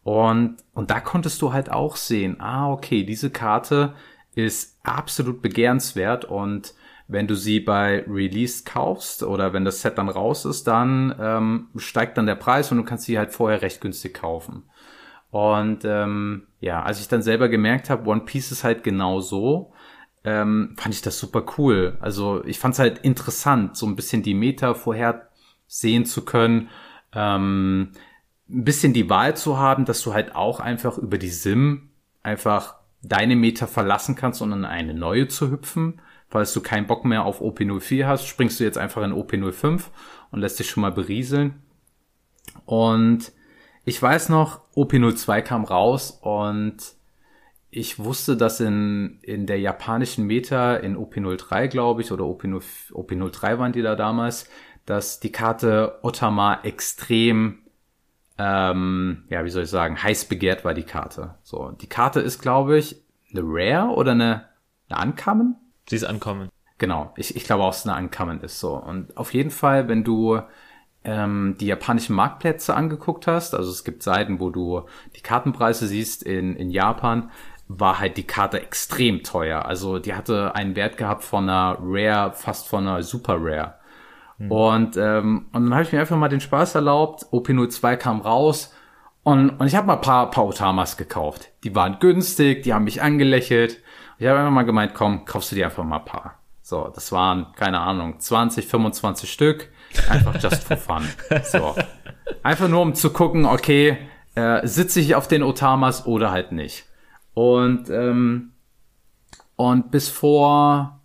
Und, 0.02 0.56
und 0.72 0.90
da 0.90 1.00
konntest 1.00 1.42
du 1.42 1.52
halt 1.52 1.70
auch 1.70 1.96
sehen, 1.96 2.40
ah, 2.40 2.70
okay, 2.70 3.02
diese 3.02 3.30
Karte 3.30 3.94
ist 4.34 4.78
absolut 4.84 5.42
begehrenswert 5.42 6.26
und 6.26 6.74
wenn 7.08 7.26
du 7.26 7.34
sie 7.34 7.60
bei 7.60 8.04
Release 8.08 8.64
kaufst 8.64 9.22
oder 9.22 9.52
wenn 9.52 9.64
das 9.64 9.80
Set 9.80 9.98
dann 9.98 10.08
raus 10.08 10.44
ist, 10.44 10.66
dann 10.66 11.14
ähm, 11.20 11.68
steigt 11.76 12.18
dann 12.18 12.26
der 12.26 12.34
Preis 12.34 12.70
und 12.70 12.78
du 12.78 12.84
kannst 12.84 13.04
sie 13.04 13.18
halt 13.18 13.32
vorher 13.32 13.62
recht 13.62 13.80
günstig 13.80 14.14
kaufen. 14.14 14.64
Und 15.30 15.84
ähm, 15.84 16.46
ja, 16.60 16.82
als 16.82 17.00
ich 17.00 17.08
dann 17.08 17.22
selber 17.22 17.48
gemerkt 17.48 17.90
habe, 17.90 18.08
One 18.08 18.22
Piece 18.22 18.52
ist 18.52 18.64
halt 18.64 18.84
genau 18.84 19.20
so, 19.20 19.72
ähm, 20.24 20.74
fand 20.76 20.94
ich 20.94 21.02
das 21.02 21.18
super 21.18 21.44
cool. 21.56 21.96
Also 22.00 22.44
ich 22.44 22.58
fand 22.58 22.74
es 22.74 22.80
halt 22.80 22.98
interessant, 22.98 23.76
so 23.76 23.86
ein 23.86 23.96
bisschen 23.96 24.22
die 24.22 24.34
Meta 24.34 24.74
vorhersehen 24.74 26.04
zu 26.04 26.24
können, 26.24 26.68
ähm, 27.12 27.92
ein 28.48 28.64
bisschen 28.64 28.92
die 28.92 29.10
Wahl 29.10 29.36
zu 29.36 29.58
haben, 29.58 29.84
dass 29.84 30.02
du 30.02 30.14
halt 30.14 30.34
auch 30.34 30.60
einfach 30.60 30.98
über 30.98 31.18
die 31.18 31.30
Sim 31.30 31.90
einfach 32.22 32.76
deine 33.02 33.36
Meta 33.36 33.66
verlassen 33.66 34.14
kannst, 34.16 34.42
um 34.42 34.52
in 34.52 34.64
eine 34.64 34.94
neue 34.94 35.28
zu 35.28 35.50
hüpfen. 35.50 36.00
Falls 36.28 36.52
du 36.52 36.60
keinen 36.60 36.86
Bock 36.86 37.04
mehr 37.04 37.24
auf 37.24 37.40
OP04 37.40 38.06
hast, 38.06 38.26
springst 38.26 38.58
du 38.58 38.64
jetzt 38.64 38.78
einfach 38.78 39.02
in 39.02 39.12
OP05 39.12 39.84
und 40.32 40.40
lässt 40.40 40.58
dich 40.58 40.68
schon 40.68 40.80
mal 40.80 40.92
berieseln. 40.92 41.62
Und 42.64 43.32
ich 43.86 44.02
weiß 44.02 44.30
noch, 44.30 44.60
OP02 44.74 45.42
kam 45.42 45.64
raus 45.64 46.18
und 46.20 46.76
ich 47.70 48.00
wusste, 48.00 48.36
dass 48.36 48.58
in, 48.58 49.20
in 49.22 49.46
der 49.46 49.60
japanischen 49.60 50.26
Meta, 50.26 50.74
in 50.74 50.96
OP03, 50.96 51.68
glaube 51.68 52.02
ich, 52.02 52.10
oder 52.10 52.24
OP0, 52.24 52.62
OP03 52.92 53.58
waren 53.60 53.72
die 53.72 53.82
da 53.82 53.94
damals, 53.94 54.48
dass 54.86 55.20
die 55.20 55.30
Karte 55.30 56.00
Otama 56.02 56.60
extrem, 56.64 57.60
ähm, 58.38 59.24
ja, 59.30 59.44
wie 59.44 59.50
soll 59.50 59.62
ich 59.62 59.70
sagen, 59.70 60.02
heiß 60.02 60.24
begehrt 60.24 60.64
war 60.64 60.74
die 60.74 60.82
Karte. 60.82 61.36
So, 61.44 61.70
die 61.70 61.88
Karte 61.88 62.18
ist, 62.18 62.42
glaube 62.42 62.78
ich, 62.78 63.00
eine 63.30 63.42
Rare 63.44 63.94
oder 63.94 64.12
eine, 64.12 64.48
eine 64.88 65.10
Uncommon? 65.10 65.54
Sie 65.88 65.94
ist 65.94 66.08
Uncommon. 66.08 66.48
Genau, 66.78 67.14
ich, 67.16 67.36
ich 67.36 67.44
glaube 67.44 67.62
auch, 67.62 67.70
dass 67.70 67.84
es 67.84 67.86
eine 67.86 68.04
Uncommon 68.04 68.40
ist. 68.40 68.58
So, 68.58 68.74
und 68.74 69.16
auf 69.16 69.32
jeden 69.32 69.50
Fall, 69.50 69.86
wenn 69.86 70.02
du 70.02 70.40
ähm, 71.06 71.56
die 71.60 71.66
japanischen 71.66 72.16
Marktplätze 72.16 72.74
angeguckt 72.74 73.26
hast, 73.26 73.54
also 73.54 73.70
es 73.70 73.84
gibt 73.84 74.02
Seiten, 74.02 74.40
wo 74.40 74.50
du 74.50 74.82
die 75.14 75.20
Kartenpreise 75.20 75.86
siehst 75.86 76.24
in, 76.24 76.56
in 76.56 76.70
Japan, 76.70 77.30
war 77.68 78.00
halt 78.00 78.16
die 78.16 78.26
Karte 78.26 78.60
extrem 78.60 79.22
teuer. 79.22 79.64
Also 79.64 79.98
die 79.98 80.14
hatte 80.14 80.54
einen 80.54 80.76
Wert 80.76 80.96
gehabt 80.98 81.24
von 81.24 81.44
einer 81.44 81.78
Rare, 81.80 82.32
fast 82.32 82.68
von 82.68 82.86
einer 82.86 83.02
Super 83.02 83.36
Rare. 83.40 83.74
Mhm. 84.38 84.52
Und, 84.52 84.96
ähm, 84.96 85.46
und 85.52 85.64
dann 85.64 85.74
habe 85.74 85.84
ich 85.84 85.92
mir 85.92 86.00
einfach 86.00 86.16
mal 86.16 86.28
den 86.28 86.40
Spaß 86.40 86.74
erlaubt. 86.74 87.26
OP02 87.32 87.96
kam 87.96 88.20
raus 88.20 88.74
und, 89.22 89.50
und 89.50 89.66
ich 89.66 89.76
habe 89.76 89.86
mal 89.86 89.94
ein 89.94 90.00
paar, 90.00 90.30
paar 90.30 90.46
Otamas 90.46 90.96
gekauft. 90.96 91.50
Die 91.62 91.74
waren 91.74 91.98
günstig, 92.00 92.64
die 92.64 92.74
haben 92.74 92.84
mich 92.84 93.00
angelächelt. 93.00 93.80
Ich 94.18 94.26
habe 94.26 94.38
einfach 94.38 94.52
mal 94.52 94.64
gemeint, 94.64 94.94
komm, 94.94 95.24
kaufst 95.24 95.52
du 95.52 95.56
dir 95.56 95.66
einfach 95.66 95.84
mal 95.84 95.98
ein 95.98 96.04
paar. 96.04 96.38
So, 96.62 96.90
das 96.92 97.12
waren, 97.12 97.46
keine 97.54 97.80
Ahnung, 97.80 98.18
20, 98.18 98.66
25 98.66 99.30
Stück. 99.30 99.70
Einfach 100.08 100.40
just 100.40 100.64
for 100.64 100.76
fun. 100.76 101.08
So. 101.44 101.74
Einfach 102.42 102.68
nur 102.68 102.82
um 102.82 102.94
zu 102.94 103.12
gucken, 103.12 103.46
okay, 103.46 103.98
äh, 104.34 104.66
sitze 104.66 105.00
ich 105.00 105.14
auf 105.14 105.28
den 105.28 105.42
Otamas 105.42 106.06
oder 106.06 106.30
halt 106.30 106.52
nicht. 106.52 106.84
Und, 107.34 107.90
ähm, 107.90 108.52
und 109.56 109.90
bis 109.90 110.08
vor 110.08 111.00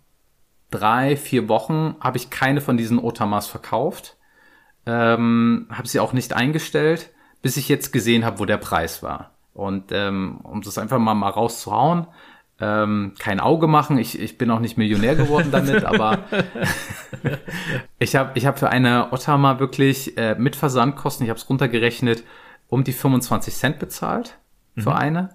drei, 0.70 1.16
vier 1.16 1.48
Wochen 1.48 1.96
habe 2.00 2.16
ich 2.16 2.30
keine 2.30 2.60
von 2.60 2.76
diesen 2.76 2.98
Otamas 2.98 3.46
verkauft. 3.46 4.16
Ähm, 4.86 5.68
habe 5.70 5.88
sie 5.88 6.00
auch 6.00 6.12
nicht 6.12 6.32
eingestellt, 6.32 7.10
bis 7.40 7.56
ich 7.56 7.68
jetzt 7.68 7.92
gesehen 7.92 8.24
habe, 8.24 8.38
wo 8.38 8.44
der 8.44 8.56
Preis 8.56 9.02
war. 9.02 9.32
Und 9.54 9.92
ähm, 9.92 10.40
um 10.42 10.62
das 10.62 10.78
einfach 10.78 10.98
mal, 10.98 11.14
mal 11.14 11.28
rauszuhauen, 11.28 12.06
ähm, 12.62 13.14
kein 13.18 13.40
Auge 13.40 13.66
machen. 13.66 13.98
Ich, 13.98 14.18
ich 14.18 14.38
bin 14.38 14.48
auch 14.50 14.60
nicht 14.60 14.78
Millionär 14.78 15.16
geworden 15.16 15.48
damit, 15.50 15.84
aber 15.84 16.20
ich 17.98 18.14
habe 18.14 18.30
ich 18.34 18.46
hab 18.46 18.58
für 18.58 18.70
eine 18.70 19.12
Otama 19.12 19.58
wirklich 19.58 20.16
äh, 20.16 20.36
mit 20.36 20.54
Versandkosten, 20.54 21.24
ich 21.24 21.30
habe 21.30 21.38
es 21.38 21.50
runtergerechnet, 21.50 22.22
um 22.68 22.84
die 22.84 22.92
25 22.92 23.54
Cent 23.54 23.78
bezahlt 23.80 24.38
für 24.76 24.90
mhm. 24.90 24.96
eine 24.96 25.30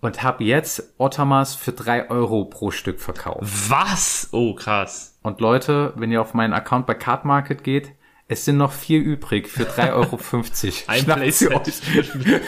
und 0.00 0.22
habe 0.22 0.42
jetzt 0.42 0.94
Ottamas 0.96 1.54
für 1.54 1.72
drei 1.72 2.08
Euro 2.08 2.46
pro 2.46 2.70
Stück 2.70 2.98
verkauft. 2.98 3.42
Was? 3.68 4.30
Oh, 4.32 4.54
krass. 4.54 5.18
Und 5.22 5.40
Leute, 5.40 5.92
wenn 5.96 6.10
ihr 6.10 6.22
auf 6.22 6.32
meinen 6.32 6.54
Account 6.54 6.86
bei 6.86 6.94
Card 6.94 7.26
Market 7.26 7.62
geht, 7.62 7.92
es 8.30 8.44
sind 8.44 8.56
noch 8.56 8.72
vier 8.72 9.00
übrig 9.00 9.48
für 9.48 9.64
3,50 9.64 9.92
Euro. 9.92 10.18
Ein 10.86 11.04
Playset 11.04 11.52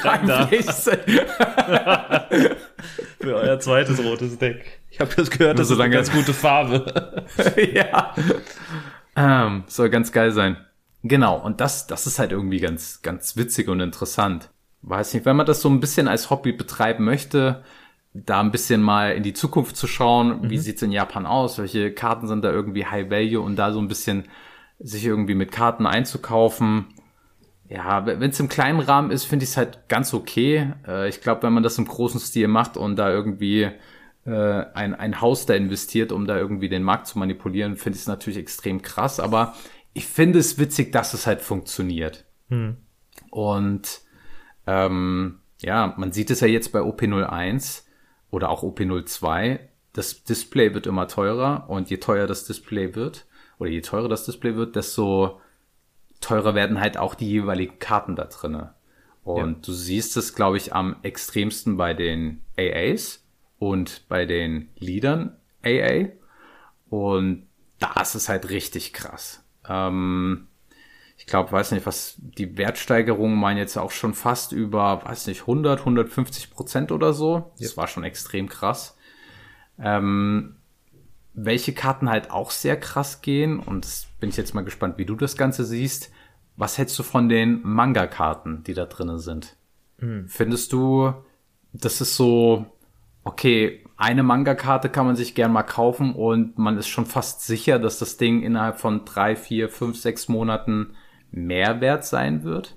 Ein 0.05 0.25
Playset. 0.25 1.05
für 3.21 3.35
euer 3.35 3.61
zweites 3.61 4.03
rotes 4.03 4.39
Deck. 4.39 4.81
Ich 4.91 5.01
habe 5.01 5.11
jetzt 5.17 5.31
gehört, 5.37 5.59
das 5.59 5.71
ist 5.71 5.81
eine 5.81 5.93
ganz 5.93 6.11
gute 6.11 6.33
Farbe. 6.33 7.27
ja. 7.75 8.15
Ähm, 9.17 9.65
soll 9.67 9.91
ganz 9.91 10.13
geil 10.13 10.33
sein. 10.33 10.57
Genau, 11.03 11.37
und 11.39 11.61
das, 11.61 11.87
das 11.87 12.07
ist 12.07 12.19
halt 12.19 12.33
irgendwie 12.33 12.61
ganz, 12.61 13.03
ganz 13.03 13.37
witzig 13.37 13.69
und 13.69 13.81
interessant 13.81 14.49
weiß 14.83 15.15
nicht, 15.15 15.25
wenn 15.27 15.37
man 15.37 15.47
das 15.47 15.63
so 15.63 15.69
ein 15.69 15.81
bisschen 15.81 16.09
als 16.09 16.31
Hobby 16.31 16.53
betreiben 16.53 17.05
möchte, 17.05 17.63
da 18.15 18.41
ein 18.41 18.51
bisschen 18.51 18.83
mal 18.83 19.13
in 19.13 19.23
die 19.23 19.33
Zukunft 19.33 19.77
zu 19.77 19.87
schauen, 19.87 20.43
mhm. 20.43 20.51
wie 20.51 20.59
sieht's 20.59 20.83
in 20.83 20.93
Japan 20.93 21.25
aus, 21.25 21.59
welche 21.59 21.93
Karten 21.95 22.27
sind 22.27 22.45
da 22.45 22.51
irgendwie 22.51 22.85
High 22.85 23.11
Value 23.11 23.41
und 23.41 23.57
da 23.57 23.73
so 23.73 23.79
ein 23.79 23.89
bisschen 23.89 24.25
sich 24.83 25.05
irgendwie 25.05 25.35
mit 25.35 25.53
Karten 25.53 25.87
einzukaufen. 25.87 26.87
Ja, 27.69 28.05
wenn 28.05 28.31
es 28.31 28.41
im 28.41 28.49
kleinen 28.49 28.81
Rahmen 28.81 29.11
ist, 29.11 29.25
finde 29.25 29.45
ich 29.45 29.51
es 29.51 29.57
halt 29.57 29.89
ganz 29.89 30.13
okay. 30.13 30.73
Äh, 30.87 31.09
ich 31.09 31.21
glaube, 31.23 31.45
wenn 31.45 31.53
man 31.53 31.63
das 31.63 31.79
im 31.79 31.87
großen 31.87 32.21
Stil 32.21 32.49
macht 32.49 32.77
und 32.77 32.97
da 32.97 33.11
irgendwie 33.11 33.71
äh, 34.27 34.65
ein, 34.75 34.95
ein 34.95 35.21
Haus 35.21 35.47
da 35.47 35.55
investiert, 35.55 36.13
um 36.13 36.27
da 36.27 36.37
irgendwie 36.37 36.69
den 36.69 36.83
Markt 36.83 37.07
zu 37.07 37.19
manipulieren, 37.19 37.77
finde 37.77 37.97
ich 37.97 38.03
es 38.03 38.09
natürlich 38.09 38.39
extrem 38.39 38.83
krass. 38.83 39.21
Aber 39.21 39.55
ich 39.95 40.07
finde 40.07 40.39
es 40.39 40.59
witzig, 40.59 40.93
dass 40.93 41.15
es 41.15 41.27
halt 41.27 41.41
funktioniert. 41.41 42.25
Mhm. 42.49 42.77
Und 43.31 44.01
ähm, 44.67 45.41
ja, 45.63 45.95
man 45.97 46.13
sieht 46.13 46.31
es 46.31 46.41
ja 46.41 46.49
jetzt 46.49 46.73
bei 46.73 46.81
OP01 46.81 47.85
oder 48.31 48.51
auch 48.51 48.63
OP02. 48.63 49.61
Das 49.95 50.25
Display 50.25 50.75
wird 50.75 50.87
immer 50.87 51.09
teurer 51.09 51.71
und 51.71 51.89
je 51.89 51.99
teuer 51.99 52.27
das 52.27 52.45
Display 52.45 52.95
wird 52.95 53.27
oder 53.63 53.71
je 53.71 53.81
teurer 53.81 54.09
das 54.09 54.25
Display 54.25 54.57
wird, 54.57 54.75
desto 54.75 55.41
teurer 56.21 56.57
werden 56.57 56.81
halt 56.81 56.97
auch 56.99 57.15
die 57.15 57.31
jeweiligen 57.31 57.79
Karten 57.79 58.17
da 58.17 58.25
drinne. 58.25 58.75
Und 59.23 59.51
ja. 59.51 59.59
du 59.63 59.73
siehst 59.73 60.17
es, 60.17 60.35
glaube 60.35 60.57
ich, 60.57 60.75
am 60.75 60.97
extremsten 61.03 61.77
bei 61.77 61.95
den 61.95 62.43
AAs 62.59 63.25
und 63.61 64.09
bei 64.09 64.27
den 64.27 64.69
Leadern 64.81 65.37
AA. 65.65 66.09
Und 66.91 67.47
da 67.79 68.01
ist 68.01 68.17
es 68.17 68.29
halt 68.29 68.51
richtig 68.51 68.93
krass. 68.93 69.45
Ähm, 69.69 70.49
ich 71.17 71.27
glaube, 71.27 71.53
weiß 71.53 71.71
nicht, 71.71 71.87
was 71.87 72.17
die 72.19 72.59
Wertsteigerungen 72.59 73.39
meinen 73.39 73.59
jetzt 73.59 73.77
auch 73.77 73.93
schon 73.93 74.15
fast 74.15 74.51
über, 74.51 75.05
weiß 75.05 75.29
nicht, 75.29 75.43
100, 75.43 75.79
150 75.79 76.51
Prozent 76.51 76.91
oder 76.91 77.13
so. 77.13 77.53
Das 77.61 77.77
war 77.77 77.87
schon 77.87 78.03
extrem 78.03 78.49
krass. 78.49 78.99
Ähm, 79.79 80.57
welche 81.35 81.73
Karten 81.73 82.09
halt 82.09 82.31
auch 82.31 82.51
sehr 82.51 82.79
krass 82.79 83.23
gehen, 83.23 83.59
und 83.59 83.87
bin 84.21 84.31
ich 84.31 84.37
jetzt 84.37 84.55
mal 84.55 84.65
gespannt, 84.65 84.99
wie 84.99 85.07
du 85.07 85.17
das 85.17 85.37
Ganze 85.37 85.65
siehst. 85.65 86.13
Was 86.57 86.77
hältst 86.77 86.99
du 86.99 87.03
von 87.03 87.29
den 87.29 87.61
Manga-Karten, 87.63 88.63
die 88.65 88.75
da 88.75 88.85
drinnen 88.87 89.19
sind? 89.19 89.57
Mhm. 89.99 90.29
Findest 90.29 90.73
du, 90.73 91.15
das 91.73 92.01
ist 92.01 92.17
so, 92.17 92.67
okay, 93.25 93.85
eine 93.97 94.23
Manga-Karte 94.23 94.91
kann 94.91 95.07
man 95.07 95.17
sich 95.17 95.35
gern 95.35 95.53
mal 95.53 95.63
kaufen 95.63 96.15
und 96.15 96.59
man 96.59 96.77
ist 96.77 96.89
schon 96.89 97.07
fast 97.07 97.43
sicher, 97.43 97.79
dass 97.79 97.99
das 97.99 98.17
Ding 98.17 98.43
innerhalb 98.43 98.79
von 98.81 99.05
drei, 99.05 99.37
vier, 99.37 99.69
fünf, 99.69 99.97
sechs 99.99 100.29
Monaten 100.29 100.95
Mehrwert 101.31 102.05
sein 102.05 102.43
wird? 102.43 102.77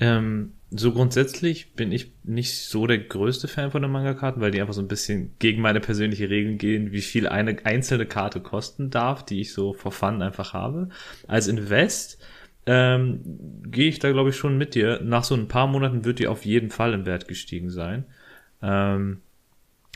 Ähm, 0.00 0.54
so 0.70 0.92
grundsätzlich 0.92 1.72
bin 1.72 1.92
ich 1.92 2.12
nicht 2.24 2.58
so 2.58 2.86
der 2.86 2.98
größte 2.98 3.48
Fan 3.48 3.70
von 3.70 3.80
den 3.80 3.90
Manga-Karten, 3.90 4.40
weil 4.40 4.50
die 4.50 4.60
einfach 4.60 4.74
so 4.74 4.82
ein 4.82 4.88
bisschen 4.88 5.32
gegen 5.38 5.62
meine 5.62 5.80
persönliche 5.80 6.28
Regeln 6.28 6.58
gehen, 6.58 6.92
wie 6.92 7.00
viel 7.00 7.26
eine 7.26 7.56
einzelne 7.64 8.04
Karte 8.04 8.40
kosten 8.40 8.90
darf, 8.90 9.24
die 9.24 9.40
ich 9.40 9.52
so 9.52 9.72
for 9.72 9.92
fun 9.92 10.20
einfach 10.20 10.52
habe. 10.52 10.90
Als 11.26 11.48
Invest 11.48 12.18
ähm, 12.66 13.20
gehe 13.64 13.88
ich 13.88 13.98
da, 13.98 14.12
glaube 14.12 14.30
ich, 14.30 14.36
schon 14.36 14.58
mit 14.58 14.74
dir. 14.74 15.00
Nach 15.02 15.24
so 15.24 15.34
ein 15.34 15.48
paar 15.48 15.66
Monaten 15.66 16.04
wird 16.04 16.18
die 16.18 16.28
auf 16.28 16.44
jeden 16.44 16.70
Fall 16.70 16.92
im 16.92 17.06
Wert 17.06 17.28
gestiegen 17.28 17.70
sein. 17.70 18.04
Ähm, 18.60 19.22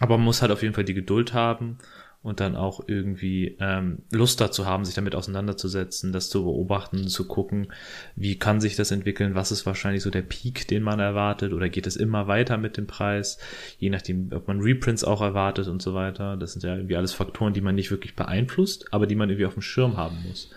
aber 0.01 0.17
man 0.17 0.25
muss 0.25 0.41
halt 0.41 0.53
auf 0.53 0.63
jeden 0.63 0.75
Fall 0.75 0.85
die 0.85 0.95
Geduld 0.95 1.35
haben 1.35 1.77
und 2.23 2.39
dann 2.39 2.55
auch 2.55 2.85
irgendwie 2.87 3.57
ähm, 3.59 3.99
Lust 4.13 4.41
dazu 4.41 4.65
haben, 4.65 4.85
sich 4.85 4.95
damit 4.95 5.15
auseinanderzusetzen, 5.15 6.13
das 6.13 6.31
zu 6.31 6.45
beobachten, 6.45 7.09
zu 7.09 7.27
gucken, 7.27 7.73
wie 8.15 8.39
kann 8.39 8.61
sich 8.61 8.77
das 8.77 8.93
entwickeln, 8.93 9.35
was 9.35 9.51
ist 9.51 9.67
wahrscheinlich 9.67 10.03
so 10.03 10.11
der 10.11 10.23
Peak, 10.23 10.69
den 10.69 10.85
man 10.85 11.01
erwartet, 11.01 11.53
oder 11.53 11.69
geht 11.69 11.87
es 11.87 11.97
immer 11.97 12.29
weiter 12.29 12.59
mit 12.59 12.77
dem 12.77 12.87
Preis, 12.87 13.39
je 13.79 13.91
nachdem, 13.91 14.31
ob 14.33 14.47
man 14.47 14.61
Reprints 14.61 15.03
auch 15.03 15.21
erwartet 15.21 15.67
und 15.67 15.83
so 15.83 15.95
weiter. 15.95 16.37
Das 16.37 16.53
sind 16.53 16.63
ja 16.63 16.77
irgendwie 16.77 16.97
alles 16.97 17.13
Faktoren, 17.13 17.55
die 17.55 17.61
man 17.61 17.75
nicht 17.75 17.91
wirklich 17.91 18.15
beeinflusst, 18.15 18.93
aber 18.93 19.07
die 19.07 19.17
man 19.17 19.29
irgendwie 19.29 19.47
auf 19.47 19.55
dem 19.55 19.63
Schirm 19.63 19.97
haben 19.97 20.23
muss. 20.27 20.51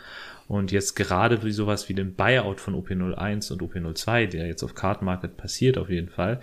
Und 0.47 0.71
jetzt 0.71 0.95
gerade 0.95 1.41
wie 1.43 1.51
sowas 1.51 1.89
wie 1.89 1.95
den 1.95 2.13
Buyout 2.13 2.61
von 2.61 2.75
OP01 2.75 3.51
und 3.51 3.63
OP02, 3.63 4.27
der 4.27 4.45
jetzt 4.45 4.61
auf 4.61 4.75
Card 4.75 5.01
Market 5.01 5.37
passiert 5.37 5.79
auf 5.79 5.89
jeden 5.89 6.09
Fall, 6.09 6.39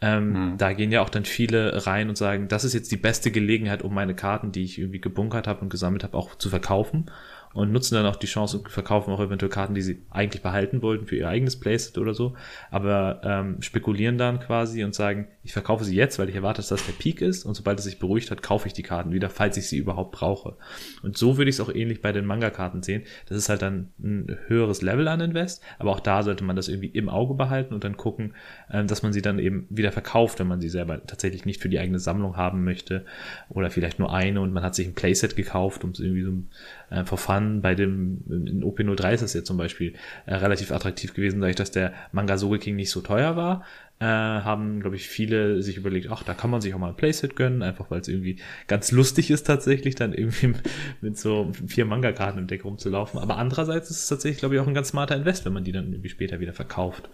ähm, 0.00 0.52
mhm. 0.52 0.58
Da 0.58 0.72
gehen 0.72 0.92
ja 0.92 1.02
auch 1.02 1.08
dann 1.08 1.24
viele 1.24 1.86
rein 1.86 2.08
und 2.08 2.16
sagen, 2.16 2.48
das 2.48 2.64
ist 2.64 2.72
jetzt 2.72 2.92
die 2.92 2.96
beste 2.96 3.30
Gelegenheit, 3.30 3.82
um 3.82 3.92
meine 3.92 4.14
Karten, 4.14 4.52
die 4.52 4.62
ich 4.62 4.78
irgendwie 4.78 5.00
gebunkert 5.00 5.48
habe 5.48 5.60
und 5.60 5.70
gesammelt 5.70 6.04
habe, 6.04 6.16
auch 6.16 6.36
zu 6.36 6.48
verkaufen 6.48 7.06
und 7.54 7.72
nutzen 7.72 7.94
dann 7.94 8.06
auch 8.06 8.16
die 8.16 8.26
Chance 8.26 8.58
und 8.58 8.68
verkaufen 8.68 9.12
auch 9.12 9.20
eventuell 9.20 9.50
Karten, 9.50 9.74
die 9.74 9.82
sie 9.82 10.02
eigentlich 10.10 10.42
behalten 10.42 10.82
wollten 10.82 11.06
für 11.06 11.16
ihr 11.16 11.28
eigenes 11.28 11.58
Playset 11.58 11.98
oder 11.98 12.14
so, 12.14 12.34
aber 12.70 13.20
ähm, 13.24 13.62
spekulieren 13.62 14.18
dann 14.18 14.40
quasi 14.40 14.84
und 14.84 14.94
sagen, 14.94 15.28
ich 15.42 15.52
verkaufe 15.52 15.84
sie 15.84 15.96
jetzt, 15.96 16.18
weil 16.18 16.28
ich 16.28 16.34
erwarte, 16.34 16.58
dass 16.58 16.68
das 16.68 16.84
der 16.86 16.92
Peak 16.92 17.22
ist 17.22 17.44
und 17.44 17.54
sobald 17.54 17.78
es 17.78 17.84
sich 17.84 17.98
beruhigt 17.98 18.30
hat, 18.30 18.42
kaufe 18.42 18.66
ich 18.66 18.74
die 18.74 18.82
Karten 18.82 19.12
wieder, 19.12 19.30
falls 19.30 19.56
ich 19.56 19.68
sie 19.68 19.78
überhaupt 19.78 20.12
brauche. 20.12 20.56
Und 21.02 21.16
so 21.16 21.38
würde 21.38 21.48
ich 21.48 21.56
es 21.56 21.60
auch 21.60 21.74
ähnlich 21.74 22.02
bei 22.02 22.12
den 22.12 22.26
Manga-Karten 22.26 22.82
sehen. 22.82 23.04
Das 23.26 23.38
ist 23.38 23.48
halt 23.48 23.62
dann 23.62 23.88
ein 23.98 24.36
höheres 24.46 24.82
Level 24.82 25.08
an 25.08 25.20
Invest, 25.20 25.62
aber 25.78 25.90
auch 25.90 26.00
da 26.00 26.22
sollte 26.22 26.44
man 26.44 26.56
das 26.56 26.68
irgendwie 26.68 26.88
im 26.88 27.08
Auge 27.08 27.34
behalten 27.34 27.74
und 27.74 27.84
dann 27.84 27.96
gucken, 27.96 28.34
äh, 28.68 28.84
dass 28.84 29.02
man 29.02 29.12
sie 29.12 29.22
dann 29.22 29.38
eben 29.38 29.66
wieder 29.70 29.92
verkauft, 29.92 30.38
wenn 30.38 30.46
man 30.48 30.60
sie 30.60 30.68
selber 30.68 31.04
tatsächlich 31.06 31.44
nicht 31.44 31.62
für 31.62 31.68
die 31.68 31.78
eigene 31.78 31.98
Sammlung 31.98 32.36
haben 32.36 32.64
möchte 32.64 33.04
oder 33.48 33.70
vielleicht 33.70 33.98
nur 33.98 34.12
eine 34.12 34.40
und 34.40 34.52
man 34.52 34.62
hat 34.62 34.74
sich 34.74 34.86
ein 34.86 34.94
Playset 34.94 35.34
gekauft, 35.34 35.84
um 35.84 35.90
es 35.90 36.00
irgendwie 36.00 36.22
so 36.22 36.32
äh, 36.90 37.04
fun 37.04 37.60
bei 37.60 37.74
dem 37.74 38.22
in 38.28 38.64
OP03 38.64 39.14
ist 39.14 39.22
das 39.22 39.34
jetzt 39.34 39.46
zum 39.46 39.56
Beispiel 39.56 39.94
äh, 40.26 40.34
relativ 40.34 40.72
attraktiv 40.72 41.14
gewesen, 41.14 41.40
dadurch, 41.40 41.56
dass 41.56 41.70
der 41.70 41.92
Manga 42.12 42.38
Soul 42.38 42.58
King 42.58 42.76
nicht 42.76 42.90
so 42.90 43.00
teuer 43.00 43.36
war 43.36 43.64
äh, 44.00 44.04
haben, 44.04 44.80
glaube 44.80 44.96
ich, 44.96 45.08
viele 45.08 45.62
sich 45.62 45.76
überlegt, 45.76 46.08
ach, 46.10 46.22
da 46.22 46.34
kann 46.34 46.50
man 46.50 46.60
sich 46.60 46.72
auch 46.72 46.78
mal 46.78 46.88
ein 46.88 46.96
Playset 46.96 47.34
gönnen, 47.34 47.62
einfach 47.62 47.90
weil 47.90 48.00
es 48.00 48.08
irgendwie 48.08 48.38
ganz 48.68 48.92
lustig 48.92 49.30
ist 49.30 49.44
tatsächlich, 49.44 49.96
dann 49.96 50.12
irgendwie 50.12 50.54
mit 51.00 51.18
so 51.18 51.50
vier 51.66 51.84
Manga-Karten 51.84 52.38
im 52.38 52.46
Deck 52.46 52.64
rumzulaufen. 52.64 53.18
Aber 53.18 53.38
andererseits 53.38 53.90
ist 53.90 54.02
es 54.02 54.08
tatsächlich, 54.08 54.38
glaube 54.38 54.54
ich, 54.54 54.60
auch 54.60 54.66
ein 54.66 54.74
ganz 54.74 54.88
smarter 54.88 55.16
Invest, 55.16 55.44
wenn 55.44 55.52
man 55.52 55.64
die 55.64 55.72
dann 55.72 55.92
irgendwie 55.92 56.10
später 56.10 56.38
wieder 56.38 56.52
verkauft. 56.52 57.10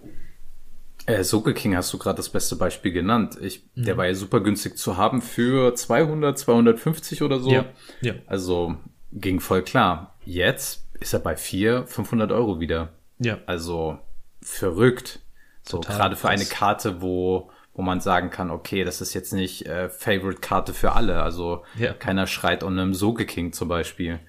Äh, 1.06 1.24
Soke 1.24 1.54
King 1.54 1.74
hast 1.74 1.92
du 1.92 1.98
gerade 1.98 2.16
das 2.16 2.28
beste 2.28 2.56
Beispiel 2.56 2.92
genannt. 2.92 3.38
Ich, 3.40 3.62
mhm. 3.74 3.84
Der 3.84 3.96
war 3.96 4.06
ja 4.06 4.14
super 4.14 4.40
günstig 4.40 4.76
zu 4.76 4.98
haben 4.98 5.22
für 5.22 5.74
200, 5.74 6.38
250 6.38 7.22
oder 7.22 7.40
so. 7.40 7.50
Ja, 7.50 7.66
ja. 8.02 8.14
Also 8.26 8.76
ging 9.14 9.40
voll 9.40 9.62
klar. 9.62 10.16
Jetzt 10.24 10.87
ist 11.00 11.12
er 11.12 11.20
bei 11.20 11.37
400, 11.37 11.88
500 11.88 12.33
Euro 12.33 12.61
wieder. 12.61 12.90
Ja. 13.18 13.38
Also 13.46 13.98
verrückt. 14.42 15.20
So 15.62 15.81
gerade 15.81 16.16
für 16.16 16.29
eine 16.29 16.44
Karte, 16.44 17.00
wo 17.00 17.50
wo 17.74 17.83
man 17.83 18.00
sagen 18.00 18.31
kann, 18.31 18.50
okay, 18.50 18.85
das 18.85 19.00
ist 19.00 19.14
jetzt 19.14 19.33
nicht 19.33 19.66
äh, 19.66 19.88
Favorite-Karte 19.88 20.72
für 20.72 20.92
alle. 20.92 21.22
Also 21.22 21.64
ja. 21.77 21.92
keiner 21.92 22.29
schreit 22.29 22.62
um 22.62 22.72
einem 22.72 22.94
Soge 22.94 23.27
King 23.27 23.53
zum 23.53 23.68
Beispiel. 23.68 24.20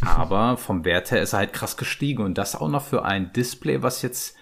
Aber 0.00 0.56
vom 0.56 0.84
Wert 0.86 1.10
her 1.10 1.20
ist 1.20 1.34
er 1.34 1.40
halt 1.40 1.52
krass 1.52 1.76
gestiegen 1.76 2.22
und 2.22 2.38
das 2.38 2.56
auch 2.56 2.68
noch 2.68 2.82
für 2.82 3.04
ein 3.04 3.32
Display, 3.34 3.82
was 3.82 4.00
jetzt 4.00 4.34